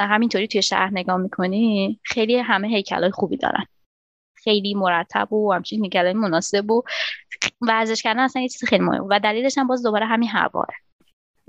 همینطوری 0.00 0.48
توی 0.48 0.62
شهر 0.62 0.90
نگاه 0.92 1.16
می‌کنی 1.16 2.00
خیلی 2.04 2.36
همه 2.36 2.68
هیکلای 2.68 3.10
خوبی 3.10 3.36
دارن. 3.36 3.64
خیلی 4.36 4.74
مرتب 4.74 5.32
و 5.32 5.52
همچین 5.52 5.84
هیکلای 5.84 6.12
مناسب 6.12 6.70
و 6.70 6.82
ورزش 7.60 8.02
کردن 8.02 8.20
اصلا 8.20 8.42
یه 8.42 8.48
چیز 8.48 8.64
خیلی 8.64 8.84
مهمه. 8.84 9.06
و 9.10 9.20
دلیلش 9.20 9.58
هم 9.58 9.66
باز 9.66 9.82
دوباره 9.82 10.06
همین 10.06 10.28
هواه 10.28 10.66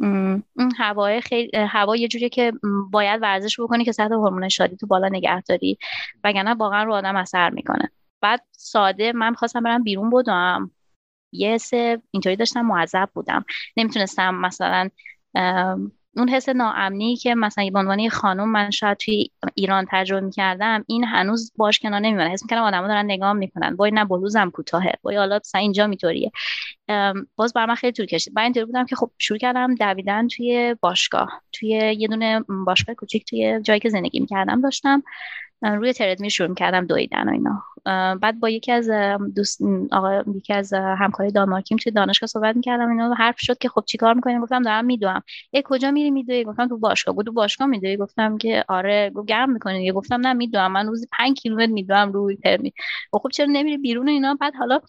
اون 0.01 0.43
هوای 0.77 1.21
خیلی 1.21 1.51
هوا 1.53 1.95
یه 1.95 2.07
جوریه 2.07 2.29
که 2.29 2.53
باید 2.91 3.21
ورزش 3.21 3.59
بکنی 3.59 3.85
که 3.85 3.91
سطح 3.91 4.13
هورمون 4.13 4.49
شادی 4.49 4.75
تو 4.75 4.87
بالا 4.87 5.07
نگه 5.07 5.41
داری 5.41 5.77
وگرنه 6.23 6.53
واقعا 6.53 6.83
رو 6.83 6.93
آدم 6.93 7.15
اثر 7.15 7.49
می‌کنه. 7.49 7.91
بعد 8.21 8.45
ساده 8.51 9.11
من 9.11 9.33
خواستم 9.33 9.63
برم 9.63 9.83
بیرون 9.83 10.09
بودم. 10.09 10.71
یه 11.31 11.57
سه 11.57 12.01
اینطوری 12.11 12.35
داشتم 12.35 12.61
معذب 12.61 13.09
بودم. 13.13 13.45
نمی‌تونستم 13.77 14.35
مثلا 14.35 14.89
اون 16.15 16.29
حس 16.29 16.49
ناامنی 16.49 17.15
که 17.15 17.35
مثلا 17.35 17.69
به 17.73 17.79
عنوان 17.79 18.09
خانم 18.09 18.49
من 18.49 18.69
شاید 18.69 18.97
توی 18.97 19.29
ایران 19.55 19.85
تجربه 19.91 20.25
می‌کردم 20.25 20.83
این 20.87 21.03
هنوز 21.03 21.53
باش 21.57 21.79
کنار 21.79 21.99
نمیمونه. 21.99 22.29
حس 22.29 22.43
می‌کردم 22.43 22.61
آدما 22.63 22.87
دارن 22.87 23.05
نگاه 23.05 23.33
می‌کنن. 23.33 23.73
وای 23.73 23.91
نه 23.91 24.05
بلوزم 24.05 24.49
کوتاهه. 24.49 24.91
وای 25.03 25.17
حالا 25.17 25.39
مثلا 25.45 25.61
اینجا 25.61 25.87
میطوریه. 25.87 26.31
باز 27.35 27.53
بر 27.53 27.65
من 27.65 27.75
خیلی 27.75 27.93
طول 27.93 28.05
کشید. 28.05 28.33
من 28.35 28.43
اینطوری 28.43 28.65
بودم 28.65 28.85
که 28.85 28.95
خب 28.95 29.11
شروع 29.17 29.39
کردم 29.39 29.75
دویدن 29.75 30.27
توی 30.27 30.75
باشگاه. 30.81 31.41
توی 31.53 31.69
یه 31.69 32.07
دونه 32.07 32.43
باشگاه 32.65 32.95
کوچیک 32.95 33.25
توی 33.29 33.61
جایی 33.61 33.79
که 33.79 33.89
زندگی 33.89 34.19
می‌کردم 34.19 34.61
داشتم. 34.61 35.03
روی 35.61 35.93
تردمیل 35.93 36.29
شروع 36.29 36.55
کردم 36.55 36.85
دویدن 36.85 37.29
و 37.29 37.31
اینا. 37.31 37.63
بعد 38.15 38.39
با 38.39 38.49
یکی 38.49 38.71
از 38.71 38.89
دوست 39.35 39.61
آقا 39.91 40.23
یکی 40.35 40.53
از 40.53 40.73
همکاری 40.73 41.31
دانمارکیم 41.31 41.77
توی 41.77 41.91
دانشگاه 41.91 42.27
صحبت 42.27 42.55
می‌کردم 42.55 42.89
اینا 42.89 43.13
حرف 43.13 43.39
شد 43.39 43.57
که 43.57 43.69
خب 43.69 43.83
چیکار 43.85 44.13
می‌کنیم 44.13 44.41
گفتم 44.41 44.61
دارم 44.61 44.85
میدوام 44.85 45.21
ای 45.51 45.63
کجا 45.65 45.91
میری 45.91 46.11
میدوی؟ 46.11 46.43
گفتم 46.43 46.67
تو 46.67 46.77
باشگاه. 46.77 47.15
بود 47.15 47.25
تو 47.25 47.31
باشگاه 47.31 47.67
میدوی؟ 47.67 47.97
گفتم 47.97 48.37
که 48.37 48.63
آره. 48.67 49.09
گفت 49.15 49.27
گرم 49.27 49.51
می‌کنی 49.51 49.91
گفتم 49.91 50.27
نه 50.27 50.33
میدوام 50.33 50.71
من 50.71 50.87
روزی 50.87 51.07
5 51.11 51.37
کیلومتر 51.37 51.71
میدوام 51.71 52.11
روی 52.11 52.35
ترمی 52.35 52.73
خب 53.13 53.29
چرا 53.33 53.47
نمیری 53.49 53.77
بیرون 53.77 54.09
اینا؟ 54.09 54.33
بعد 54.41 54.55
حالا 54.55 54.79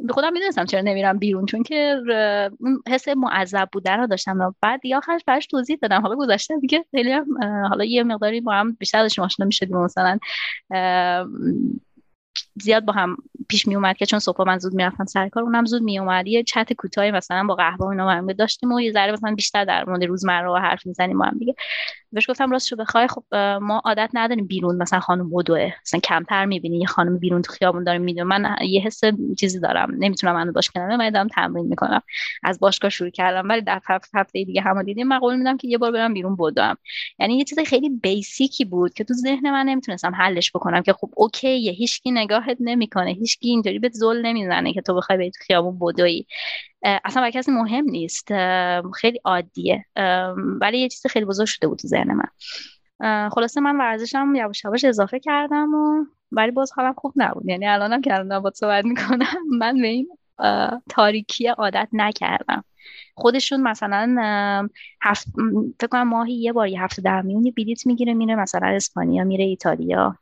به 0.00 0.12
خودم 0.12 0.32
می‌دونستم 0.32 0.64
چرا 0.64 0.80
نمیرم 0.80 1.18
بیرون 1.18 1.46
چون 1.46 1.62
که 1.62 2.00
اون 2.60 2.82
حس 2.88 3.08
معذب 3.08 3.68
بودن 3.72 3.98
رو 3.98 4.06
داشتم 4.06 4.54
بعد 4.62 4.84
یا 4.84 4.98
آخرش 4.98 5.22
براش 5.26 5.46
توضیح 5.46 5.78
دادم 5.82 6.02
حالا 6.02 6.16
گذاشته 6.16 6.58
دیگه 6.58 6.84
خیلی 6.90 7.12
حالا 7.68 7.84
یه 7.84 8.02
مقداری 8.02 8.40
با 8.40 8.52
هم 8.52 8.72
بیشتر 8.72 9.02
داشتیم 9.02 9.24
آشنا 9.24 9.46
می‌شدیم 9.46 9.76
مثلا 9.76 10.18
زیاد 12.62 12.84
با 12.84 12.92
هم 12.92 13.16
پیش 13.48 13.68
می 13.68 13.74
اومد 13.74 13.96
که 13.96 14.06
چون 14.06 14.18
صبح 14.18 14.44
من 14.46 14.58
زود 14.58 14.74
می‌رفتم 14.74 15.04
سر 15.04 15.28
کار 15.28 15.42
اونم 15.42 15.64
زود 15.64 15.82
می 15.82 15.98
اومد 15.98 16.26
یه 16.26 16.42
چت 16.42 16.72
کوتاهی 16.72 17.10
مثلا 17.10 17.44
با 17.44 17.54
قهوه 17.54 17.86
اینا 17.86 18.10
هم 18.10 18.32
داشتیم 18.32 18.72
و 18.72 18.80
یه 18.80 18.92
ذره 18.92 19.12
مثلا 19.12 19.34
بیشتر 19.34 19.64
در 19.64 19.84
مورد 19.84 20.04
روزمره 20.04 20.48
و 20.48 20.56
حرف 20.56 20.86
می‌زنیم 20.86 21.18
با 21.18 21.24
هم 21.24 21.38
دیگه. 21.38 21.54
بهش 22.12 22.30
گفتم 22.30 22.50
راست 22.50 22.66
شو 22.66 22.76
بخوای 22.76 23.08
خب 23.08 23.24
ما 23.62 23.82
عادت 23.84 24.10
نداریم 24.14 24.46
بیرون 24.46 24.76
مثلا 24.76 25.00
خانم 25.00 25.30
بدوه. 25.30 25.72
مثلا 25.82 26.00
کمتر 26.00 26.44
می‌بینی 26.44 26.78
یه 26.78 26.86
خانم 26.86 27.18
بیرون 27.18 27.42
تو 27.42 27.52
خیابون 27.52 27.84
داره 27.84 27.98
می‌دونه 27.98 28.24
من 28.24 28.56
یه 28.62 28.80
حس 28.80 29.00
چیزی 29.38 29.60
دارم. 29.60 29.94
نمی‌تونم 29.98 30.34
منو 30.34 30.52
باش 30.52 30.70
کنم 30.70 30.96
من 30.96 31.10
دارم 31.10 31.28
تمرین 31.28 31.66
می‌کنم. 31.66 32.02
از 32.42 32.60
باشگاه 32.60 32.90
شروع 32.90 33.10
کردم 33.10 33.48
ولی 33.48 33.60
در 33.60 33.80
هفته 34.14 34.44
دیگه 34.44 34.60
هم 34.60 34.82
دیدیم. 34.82 35.08
من 35.08 35.18
قول 35.18 35.36
میدم 35.36 35.56
که 35.56 35.68
یه 35.68 35.78
بار 35.78 35.92
برم 35.92 36.14
بیرون 36.14 36.36
بدوم. 36.38 36.76
یعنی 37.18 37.38
یه 37.38 37.44
چیز 37.44 37.58
خیلی 37.58 37.88
بیسیکی 37.90 38.64
بود 38.64 38.94
که 38.94 39.04
تو 39.04 39.14
ذهن 39.14 39.50
من 39.50 39.66
نمی‌تونستم 39.66 40.14
حلش 40.14 40.52
بکنم 40.54 40.82
که 40.82 40.92
خب 40.92 41.10
اوکیه 41.16 41.72
هیچکی 41.72 42.10
نگاهت 42.46 42.58
نمی‌کنه. 42.60 43.10
هیچکی 43.10 43.48
اینطوری 43.48 43.78
به 43.78 43.88
زل 43.92 44.26
نمی‌زنه 44.26 44.72
که 44.72 44.82
تو 44.82 44.94
بخوای 44.94 45.18
بری 45.18 45.30
تو 45.30 45.38
خیابون 45.46 45.78
بدوی 45.78 46.26
اصلا 46.82 47.22
برای 47.22 47.32
کسی 47.32 47.50
مهم 47.50 47.84
نیست. 47.84 48.28
خیلی 48.94 49.20
عادیه. 49.24 49.84
ولی 50.60 50.78
یه 50.78 50.88
چیز 50.88 51.06
خیلی 51.06 51.24
بزرگ 51.26 51.46
شده 51.46 51.66
بود 51.68 51.78
تو 51.78 51.88
ذهن 51.88 52.12
من. 52.12 53.28
خلاصه 53.28 53.60
من 53.60 53.76
ورزشم 53.76 54.34
یواش 54.34 54.64
یواش 54.64 54.84
اضافه 54.84 55.20
کردم 55.20 55.74
و 55.74 56.04
ولی 56.32 56.50
باز 56.50 56.72
حالم 56.72 56.92
خوب 56.92 57.12
نبود. 57.16 57.48
یعنی 57.48 57.66
الانم 57.66 58.00
که 58.00 58.14
الان 58.14 58.42
با 58.42 58.50
صحبت 58.54 58.84
می‌کنم 58.84 59.26
من 59.58 59.80
به 59.80 59.86
این 59.86 60.08
تاریکی 60.88 61.46
عادت 61.46 61.88
نکردم. 61.92 62.64
خودشون 63.14 63.62
مثلا 63.62 64.16
هفت 65.02 65.26
فکر 65.80 65.88
کنم 65.90 66.08
ماهی 66.08 66.34
یه 66.34 66.52
بار 66.52 66.68
یه 66.68 66.82
هفته 66.82 67.02
در 67.02 67.22
میون 67.22 67.44
یه 67.44 67.52
بلیت 67.52 67.86
می‌گیره 67.86 68.14
میره 68.14 68.34
مثلا 68.34 68.68
اسپانیا 68.68 69.24
میره 69.24 69.44
ایتالیا. 69.44 70.18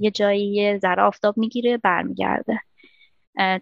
یه 0.00 0.10
جایی 0.10 0.52
یه 0.52 0.78
ذره 0.78 1.02
آفتاب 1.02 1.38
می‌گیره 1.38 1.76
برمیگرده. 1.76 2.60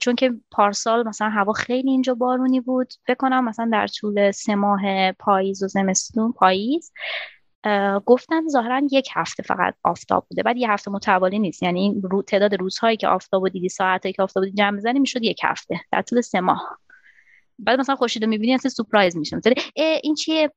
چون 0.01 0.15
که 0.17 0.33
پارسال 0.51 1.09
مثلا 1.09 1.29
هوا 1.29 1.53
خیلی 1.53 1.91
اینجا 1.91 2.15
بارونی 2.15 2.61
بود. 2.61 2.93
فکر 3.07 3.15
کنم 3.15 3.45
مثلا 3.45 3.69
در 3.73 3.87
طول 3.87 4.31
سه 4.31 4.55
ماه 4.55 5.13
پاییز 5.13 5.63
و 5.63 5.69
زمستون 5.69 6.33
پاییز 6.33 6.93
گفتن 8.07 8.49
ظاهرا 8.49 8.83
یک 8.91 9.09
هفته 9.15 9.43
فقط 9.43 9.75
آفتاب 9.85 10.27
بوده 10.31 10.43
بعد 10.43 10.57
یه 10.57 10.71
هفته 10.71 10.91
متوالی 10.91 11.39
نیست. 11.39 11.63
یعنی 11.63 12.01
رو 12.03 12.23
تعداد 12.23 12.55
روزهایی 12.55 12.97
که 12.97 13.09
آفتاب 13.09 13.49
دیدی 13.49 13.69
ساعتایی 13.69 14.13
که 14.13 14.23
آفتاب 14.23 14.45
دیدی 14.45 14.57
جمع 14.57 14.77
بزنی 14.77 14.99
می‌شد 14.99 15.23
یک 15.23 15.41
هفته. 15.45 15.81
در 15.93 16.03
طول 16.03 16.21
سه 16.21 16.41
ماه. 16.41 16.79
بعد 17.59 17.81
مثلا 17.81 17.97
خورشید 17.97 18.25
رو 18.25 18.31
می‌بینی 18.31 18.55
اصلا 18.55 18.71
سورپرایز 18.71 19.17
میشه 19.17 19.37
مثلا 19.37 19.53
این 20.03 20.15
چیه؟ 20.15 20.53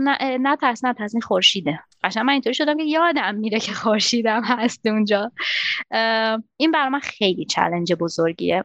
نه 0.00 0.38
نه 0.38 0.56
ترس 0.56 0.84
نه 0.84 0.94
ترس 0.94 1.14
این 1.14 1.22
خورشیده. 1.22 1.80
قشنگ 2.04 2.24
من 2.24 2.32
اینطوری 2.32 2.54
شدم 2.54 2.76
که 2.76 2.84
یادم 2.84 3.34
میره 3.34 3.60
که 3.60 3.72
خورشیدم 3.72 4.42
هست 4.44 4.86
اونجا. 4.86 5.32
این 6.56 6.70
برای 6.70 6.88
من 6.88 7.00
خیلی 7.00 7.44
چلنج 7.44 7.92
بزرگیه. 7.92 8.64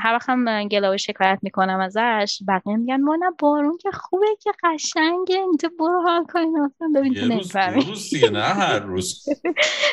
هر 0.00 0.12
وقت 0.12 0.28
هم 0.28 0.68
گلا 0.68 0.92
و 0.94 0.96
شکایت 0.96 1.38
می‌کنم 1.42 1.80
ازش 1.80 2.38
بقیه 2.48 2.76
میگن 2.76 3.00
ما 3.00 3.16
نه 3.16 3.30
بارون 3.38 3.76
که 3.76 3.90
خوبه 3.90 4.26
که 4.40 4.50
قشنگه 4.64 5.36
اینجا 5.36 5.70
برو 5.78 6.02
حال 6.02 6.24
کنیم 6.24 6.52
مثلا 6.52 6.88
ببین 6.94 7.14
تو 7.14 7.26
نمی‌فهمی. 7.26 7.84
نه 8.32 8.42
هر 8.42 8.78
روز. 8.78 9.24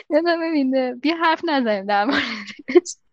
ببین 0.25 0.99
بیا 0.99 1.15
حرف 1.15 1.41
نزنیم 1.45 1.85
در 1.85 2.05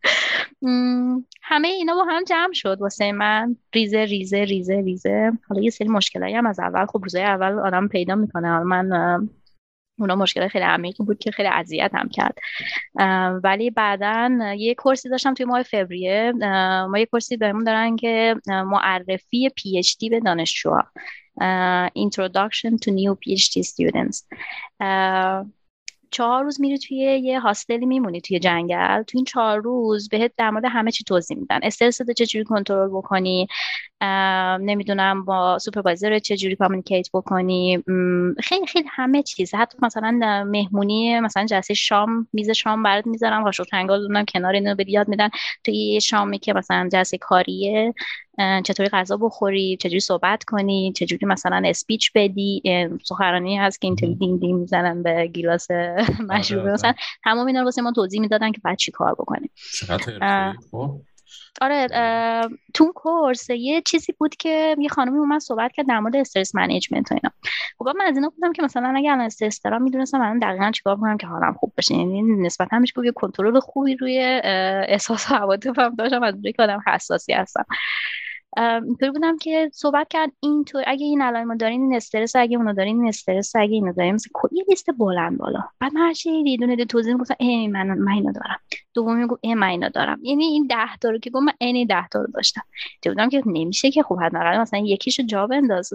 همه 1.42 1.68
اینا 1.68 1.94
با 1.94 2.04
هم 2.04 2.24
جمع 2.24 2.52
شد 2.52 2.78
واسه 2.80 3.12
من. 3.12 3.56
ریزه 3.74 4.04
ریزه 4.04 4.44
ریزه 4.44 4.74
ریزه. 4.74 5.32
حالا 5.48 5.62
یه 5.62 5.70
سری 5.70 5.88
مشکلایی 5.88 6.34
هم 6.34 6.46
از 6.46 6.60
اول. 6.60 6.86
خب 6.86 7.00
روزای 7.02 7.24
اول 7.24 7.58
آدم 7.58 7.88
پیدا 7.88 8.14
می‌کنه. 8.14 8.58
من 8.58 9.28
اونا 9.98 10.16
مشکل 10.16 10.48
خیلی 10.48 10.64
عمیقی 10.64 11.04
بود 11.04 11.18
که 11.18 11.30
خیلی 11.30 11.48
اذیت 11.48 11.90
هم 11.94 12.08
کرد. 12.08 12.38
ولی 13.44 13.70
بعدا 13.70 14.54
یه 14.58 14.74
کورسی 14.74 15.08
داشتم 15.08 15.34
توی 15.34 15.46
ماه 15.46 15.62
فوریه. 15.62 16.32
ما 16.90 16.98
یه 16.98 17.06
کورسی 17.06 17.36
بهمون 17.36 17.64
دارن 17.64 17.96
که 17.96 18.34
معرفی 18.46 19.48
پی 19.56 19.78
اچ 19.78 19.96
دی 19.98 20.10
به 20.10 20.20
دانشجوها. 20.20 20.82
Introduction 21.98 22.70
to 22.70 22.90
New 22.90 23.14
PhD 23.14 23.62
Students. 23.62 24.26
چهار 26.12 26.44
روز 26.44 26.60
میری 26.60 26.78
توی 26.78 26.96
یه 26.98 27.40
هاستلی 27.40 27.86
میمونی 27.86 28.20
توی 28.20 28.38
جنگل. 28.38 29.02
تو 29.02 29.18
این 29.18 29.24
چهار 29.24 29.60
روز 29.60 30.08
بهت 30.08 30.32
در 30.36 30.50
مورد 30.50 30.64
همه 30.68 30.90
چی 30.90 31.04
توضیح 31.04 31.36
میدن. 31.36 31.60
استرس 31.62 32.00
رو 32.00 32.12
چجوری 32.12 32.44
کنترل 32.44 32.88
بکنی؟ 32.88 33.46
نمی‌دونم 34.60 35.24
با 35.24 35.58
supervisor 35.58 36.18
چجوری 36.18 36.56
communicate 36.56 37.08
بکنی؟ 37.14 37.84
خیلی 38.42 38.66
خیلی 38.66 38.88
همه 38.90 39.22
چیز. 39.22 39.54
حتی 39.54 39.78
مثلا 39.82 40.44
مهمونی 40.48 41.20
مثلا 41.20 41.46
جلسه 41.46 41.74
شام 41.74 42.28
میز 42.32 42.50
شام 42.50 42.82
برات 42.82 43.06
می‌ذارن 43.06 43.42
قاشق 43.42 43.64
چنگال 43.64 44.24
کنار 44.24 44.52
اینو 44.52 44.74
بهت 44.74 44.84
یاد 44.88 45.08
میدن. 45.08 45.28
توی 45.64 45.74
یه 45.74 45.98
شامی 45.98 46.38
که 46.38 46.52
مثلا 46.52 46.88
جلسه 46.92 47.18
کاریه. 47.18 47.94
چطوری 48.38 48.88
غذا 48.88 49.16
بخوری؟ 49.16 49.76
چجوری 49.80 50.00
صحبت 50.00 50.44
کنی؟ 50.44 50.92
چجوری 50.96 51.26
مثلا 51.26 51.62
speech 51.64 52.12
بدی؟ 52.14 52.62
سخنرانی 53.04 53.56
هست 53.56 53.80
که 53.80 53.86
اینطوری 53.86 54.14
دین 54.14 54.36
دین 54.36 54.56
می‌زنن 54.56 55.02
به 55.02 55.26
گیلاس 55.26 55.70
آره، 55.70 56.06
مثلا 56.30 56.88
آره. 56.88 56.94
تمام 57.24 57.46
اینا 57.46 57.60
رو 57.60 57.64
واسه 57.64 57.82
ما 57.82 57.92
توضیح 57.92 58.20
می‌دادن 58.20 58.52
که 58.52 58.60
بعد 58.64 58.78
چی 58.78 58.90
کار 58.90 59.14
بکنیم 59.14 59.50
آره 61.60 61.88
تو 62.74 62.92
کورس 62.92 63.50
یه 63.50 63.82
چیزی 63.82 64.12
بود 64.12 64.36
که 64.36 64.76
یه 64.78 64.88
خانمی 64.88 65.18
اومد 65.18 65.40
صحبت 65.40 65.72
کرد 65.72 65.88
در 65.88 66.00
مورد 66.00 66.16
استرس 66.16 66.54
منیجمنت 66.54 67.12
و 67.12 67.14
اینا. 67.14 67.30
خب 67.78 67.88
من 67.98 68.04
از 68.04 68.16
اینا 68.16 68.28
بودم 68.28 68.52
که 68.52 68.62
مثلا 68.62 68.92
اگه 68.96 69.10
الان 69.10 69.24
استرس 69.24 69.60
دارم 69.62 69.82
می‌دونستم 69.82 70.18
من 70.18 70.38
دقیقا 70.38 70.70
چیکار 70.70 70.96
کنم 70.96 71.16
که 71.16 71.26
حالم 71.26 71.52
خوب 71.52 71.72
بشه. 71.76 71.94
یعنی 71.94 72.22
نسبتا 72.22 72.78
میشه 72.78 72.94
یه 73.04 73.12
کنترل 73.12 73.60
خوبی 73.60 73.96
روی 73.96 74.18
احساس 74.88 75.30
و 75.30 75.34
عواطفم 75.42 75.94
داشتم. 75.94 76.22
از 76.22 76.34
که 76.56 76.62
آدم 76.62 76.80
حساسی 76.86 77.32
هستم. 77.32 77.64
اینطوری 78.56 79.10
بودم 79.10 79.38
که 79.38 79.70
صحبت 79.72 80.08
کرد 80.08 80.32
اینطور 80.40 80.82
اگه 80.86 81.04
این 81.06 81.22
علائم 81.22 81.48
ما 81.48 81.54
دارین 81.54 81.82
این 81.82 81.94
استرس 81.94 82.36
اگه 82.36 82.56
اونو 82.56 82.72
دارین 82.72 82.98
این 82.98 83.08
استرس 83.08 83.56
اگه 83.56 83.72
اینو 83.72 83.92
دارین 83.92 84.14
مثلا 84.14 84.32
یه 84.52 84.64
لیست 84.68 84.86
بلند 84.98 85.38
بالا. 85.38 85.60
بعد 85.80 85.92
هر 85.96 86.12
چی 86.12 86.30
یه 86.30 86.56
دونه 86.56 86.84
توضیح 86.84 87.12
می‌گفتم 87.14 87.34
ای 87.38 87.68
من 87.68 87.86
من 87.86 88.12
اینو 88.12 88.32
دارم. 88.32 88.58
دومی 88.94 89.26
گفت 89.26 89.40
ای 89.42 89.54
من 89.54 89.66
اینو 89.66 89.88
دارم. 89.88 90.18
یعنی 90.22 90.44
این 90.44 90.66
10 90.66 90.76
تا 91.00 91.10
رو 91.10 91.18
که 91.18 91.30
گفت 91.30 91.42
من 91.42 91.52
عین 91.60 91.86
10 91.86 92.08
تا 92.08 92.20
رو 92.20 92.26
داشتم. 92.34 92.62
بودم 93.04 93.28
که 93.28 93.42
نمیشه 93.46 93.90
که 93.90 94.02
خوب 94.02 94.22
حداقل 94.22 94.58
مثلا 94.58 94.80
یکیشو 94.80 95.22
جا 95.22 95.46
بنداز 95.46 95.92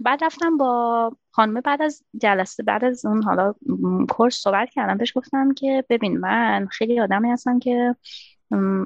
بعد 0.00 0.24
رفتم 0.24 0.56
با 0.56 1.12
خانم 1.30 1.60
بعد 1.60 1.82
از 1.82 2.04
جلسه 2.20 2.62
بعد 2.62 2.84
از 2.84 3.06
اون 3.06 3.22
حالا 3.22 3.54
کورس 4.08 4.36
صحبت 4.36 4.70
کردم 4.70 4.98
بهش 4.98 5.12
گفتم 5.16 5.54
که 5.54 5.84
ببین 5.88 6.18
من 6.18 6.68
خیلی 6.70 7.00
آدمی 7.00 7.30
هستم 7.30 7.58
که 7.58 7.96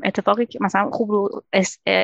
اتفاقی 0.05 0.47
که 0.47 0.59
مثلا 0.63 0.91
خوب 0.91 1.11
رو 1.11 1.43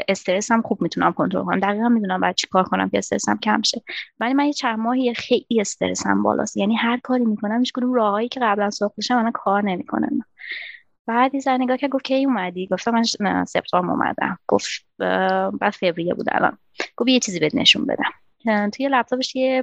استرس 0.09 0.53
هم 0.53 0.63
خوب 0.63 0.83
می‌تونم 0.83 1.13
کنترل 1.13 1.45
کنم. 1.45 1.61
دقیقا 1.61 1.89
می‌دونم 1.89 2.21
بعد 2.21 2.35
چی 2.35 2.47
کار 2.47 2.65
کنم 2.65 2.89
که 2.89 2.99
استرسم 2.99 3.39
کم 3.43 3.63
شه. 3.63 3.83
ولی 4.21 4.35
من 4.35 4.47
یه 4.47 4.53
چند 4.53 4.79
ماهی 4.79 5.15
خیلی 5.15 5.61
استرسم 5.61 6.23
بالاست. 6.23 6.57
یعنی 6.57 6.77
هر 6.77 7.01
کاری 7.03 7.25
می‌کنم 7.25 7.59
هیچ 7.59 7.73
کدوم 7.73 7.95
راههایی 7.95 8.29
که 8.29 8.41
قبلا 8.41 8.71
ساخته 8.71 9.15
من 9.15 9.31
کار 9.31 9.63
نمی‌کنه 9.63 10.09
بعد 11.07 11.35
یه 11.35 11.41
نگاه 11.49 11.77
که 11.77 11.89
گفت 11.89 12.05
کی 12.05 12.25
اومدی؟ 12.25 12.67
گفتم 12.67 13.03
من 13.21 13.45
سپتامبر 13.45 13.93
اومدم. 13.93 14.39
گفت 14.47 14.71
بعد 15.61 15.71
فوریه 15.71 16.15
بود 16.15 16.27
الان. 16.33 16.59
گفت 16.97 17.09
یه 17.09 17.21
چیزی 17.21 17.41
بهت 17.41 17.55
نشون 17.55 17.87
بدم. 17.87 18.71
توی 18.71 18.89
لپتاپش 18.89 19.37
یه 19.37 19.63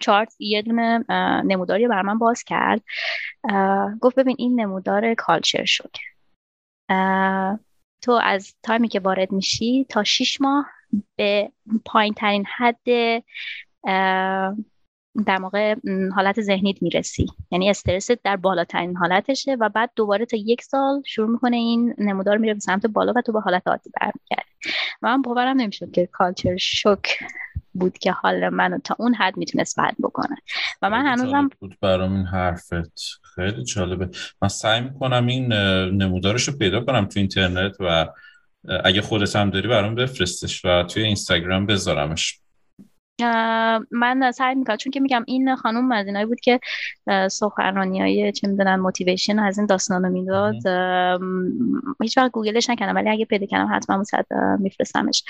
چارت 0.00 0.34
یه 0.38 0.62
دونه 0.62 1.04
نموداری 1.42 1.88
بر 1.88 2.14
باز 2.14 2.44
کرد. 2.44 2.82
گفت 4.00 4.18
ببین 4.18 4.36
این 4.38 4.60
نمودار 4.60 5.14
کالچر 5.14 5.64
شوک 5.64 5.98
تو 8.02 8.12
از 8.22 8.54
تایمی 8.62 8.88
که 8.88 9.00
وارد 9.00 9.32
میشی 9.32 9.86
تا 9.88 10.04
6 10.04 10.40
ماه 10.40 10.66
به 11.16 11.52
پایین 11.84 12.14
ترین 12.14 12.44
حد 12.56 12.78
در 15.26 15.38
موقع 15.40 15.74
حالت 16.14 16.40
ذهنیت 16.40 16.82
می‌رسی. 16.82 17.26
یعنی 17.50 17.70
استرست 17.70 18.12
در 18.12 18.36
بالاترین 18.36 18.96
حالتشه 18.96 19.56
و 19.60 19.68
بعد 19.68 19.90
دوباره 19.96 20.26
تا 20.26 20.36
یک 20.36 20.62
سال 20.62 21.02
شروع 21.06 21.30
می‌کنه 21.30 21.56
این 21.56 21.94
نمودار 21.98 22.36
میره 22.36 22.54
به 22.54 22.60
سمت 22.60 22.86
بالا 22.86 23.12
و 23.16 23.20
تو 23.22 23.32
به 23.32 23.40
حالت 23.40 23.68
عادی 23.68 23.90
برمیگردی. 24.00 24.49
و 25.02 25.08
من 25.08 25.22
باورم 25.22 25.56
نمی‌شد 25.56 25.90
که 25.90 26.06
کالچر 26.12 26.56
شوک 26.56 27.18
بود 27.72 27.98
که 27.98 28.12
حال 28.12 28.48
منو 28.48 28.78
تا 28.78 28.96
اون 28.98 29.14
حد 29.14 29.36
می‌تونست 29.36 29.80
بد 29.80 29.94
بکنه. 30.02 30.36
و 30.82 30.90
من 30.90 31.06
هنوزم 31.06 31.50
بود 31.60 31.76
برام 31.80 32.12
این 32.12 32.26
حرفت. 32.26 33.20
خیلی 33.34 33.64
جالبه. 33.64 34.08
من 34.42 34.48
سعی 34.48 34.80
می‌کنم 34.80 35.26
این 35.26 35.52
نمودارش 36.02 36.48
رو 36.48 36.56
پیدا 36.56 36.80
کنم 36.80 37.06
تو 37.06 37.18
اینترنت 37.20 37.76
و 37.80 38.06
اگه 38.84 39.00
خودت 39.00 39.36
هم 39.36 39.50
داری 39.50 39.68
برام 39.68 39.94
بفرستش 39.94 40.64
و 40.64 40.82
توی 40.82 41.02
اینستاگرام 41.02 41.66
بذارمش. 41.66 42.40
من 43.90 44.30
سعی 44.34 44.54
می‌کنم 44.54 44.76
چون 44.76 44.90
که 44.90 45.00
میگم 45.00 45.24
این 45.26 45.56
خانم 45.56 45.92
از 45.92 46.06
اینایی 46.06 46.26
بود 46.26 46.40
که 46.40 46.60
سخنرانی 47.30 48.00
های 48.00 48.32
چه 48.32 48.48
می‌دونم 48.48 48.76
motivation 48.76 49.38
از 49.38 49.58
این 49.58 49.66
داستان 49.66 50.02
رو 50.02 50.10
می‌داد 50.10 50.54
هیچ 52.02 52.18
وقت 52.18 52.30
گوگلش 52.30 52.70
نکردم 52.70 52.94
ولی 52.94 53.08
اگه 53.08 53.24
پیدا 53.24 53.46
کردم 53.46 53.68
حتما 53.74 54.02
میفرستمش. 54.58 55.24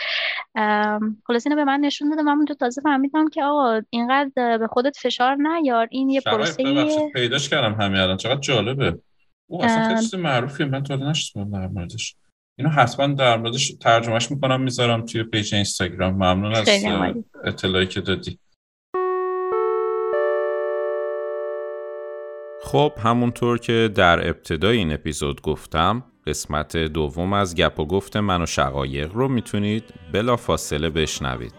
خلاصه 1.25 1.47
اینو 1.47 1.57
به 1.57 1.65
من 1.65 1.81
نشون 1.81 2.11
داده 2.11 2.23
من 2.23 2.45
تازه 2.45 2.81
فهمیدم 2.81 3.29
که 3.29 3.45
آقا 3.45 3.81
اینقدر 3.91 4.59
به 4.59 4.67
خودت 4.67 4.97
فشار 4.97 5.37
نیار 5.37 5.89
این 5.91 6.11
یه 6.11 6.21
پروسه 6.21 7.11
پیداش 7.15 7.49
کردم 7.49 7.75
همین 7.75 8.01
الان 8.01 8.17
چقدر 8.17 8.41
جالبه. 8.41 8.99
او 9.47 9.65
اصلا 9.65 9.97
خیلی 9.97 10.23
معروفیه 10.23 10.67
من 10.67 10.83
تا 10.83 10.97
نشستم 10.97 11.51
در 11.51 11.67
موردش. 11.67 12.17
اینو 12.61 12.73
حتما 12.73 13.07
در 13.07 13.37
موردش 13.37 13.73
ترجمهش 13.81 14.31
می‌کنم 14.31 14.61
می‌ذارم 14.61 15.05
توی 15.05 15.23
page 15.23 15.55
اینستاگرام. 15.55 16.15
ممنون 16.15 16.55
از 16.55 16.69
اطلاعی 17.45 17.87
که 17.87 18.01
دادی. 18.01 18.39
خب 22.65 22.93
همونطور 23.05 23.59
که 23.59 23.91
در 23.95 24.29
ابتدای 24.29 24.79
این 24.79 24.93
اپیزود 24.93 25.43
گفتم 25.43 26.05
قسمت 26.27 26.77
دوم 26.77 27.33
از 27.33 27.55
گپ 27.55 27.81
و 27.81 27.87
گفت 27.87 28.17
من 28.17 28.43
و 28.43 28.47
شقایق 28.47 29.13
رو 29.13 29.29
می‌تونید 29.29 29.85
بلا 30.13 30.37
فاصله 30.37 30.91
بشنوید. 30.91 31.55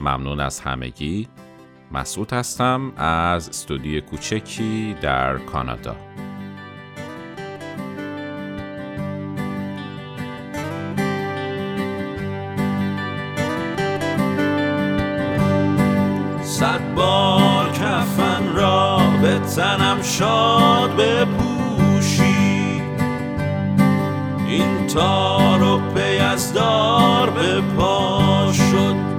ممنون 0.00 0.40
از 0.40 0.60
همگی. 0.60 1.28
مسعود 1.92 2.32
هستم 2.32 2.92
از 2.96 3.48
استودیو 3.48 4.00
کوچکی 4.00 4.96
در 5.00 5.38
کانادا. 5.38 5.96
صد 16.64 16.94
بار 16.94 17.70
کفن 17.70 18.56
را 18.56 18.98
به 19.22 19.38
تنم 19.38 20.02
شاد 20.02 20.90
بپوشی. 20.96 22.82
این 24.48 24.86
تار 24.86 25.62
و 25.62 25.80
پی 25.94 26.18
از 26.18 26.52
دار 26.52 27.30
به 27.30 27.60
پا 27.60 28.52
شد. 28.52 29.13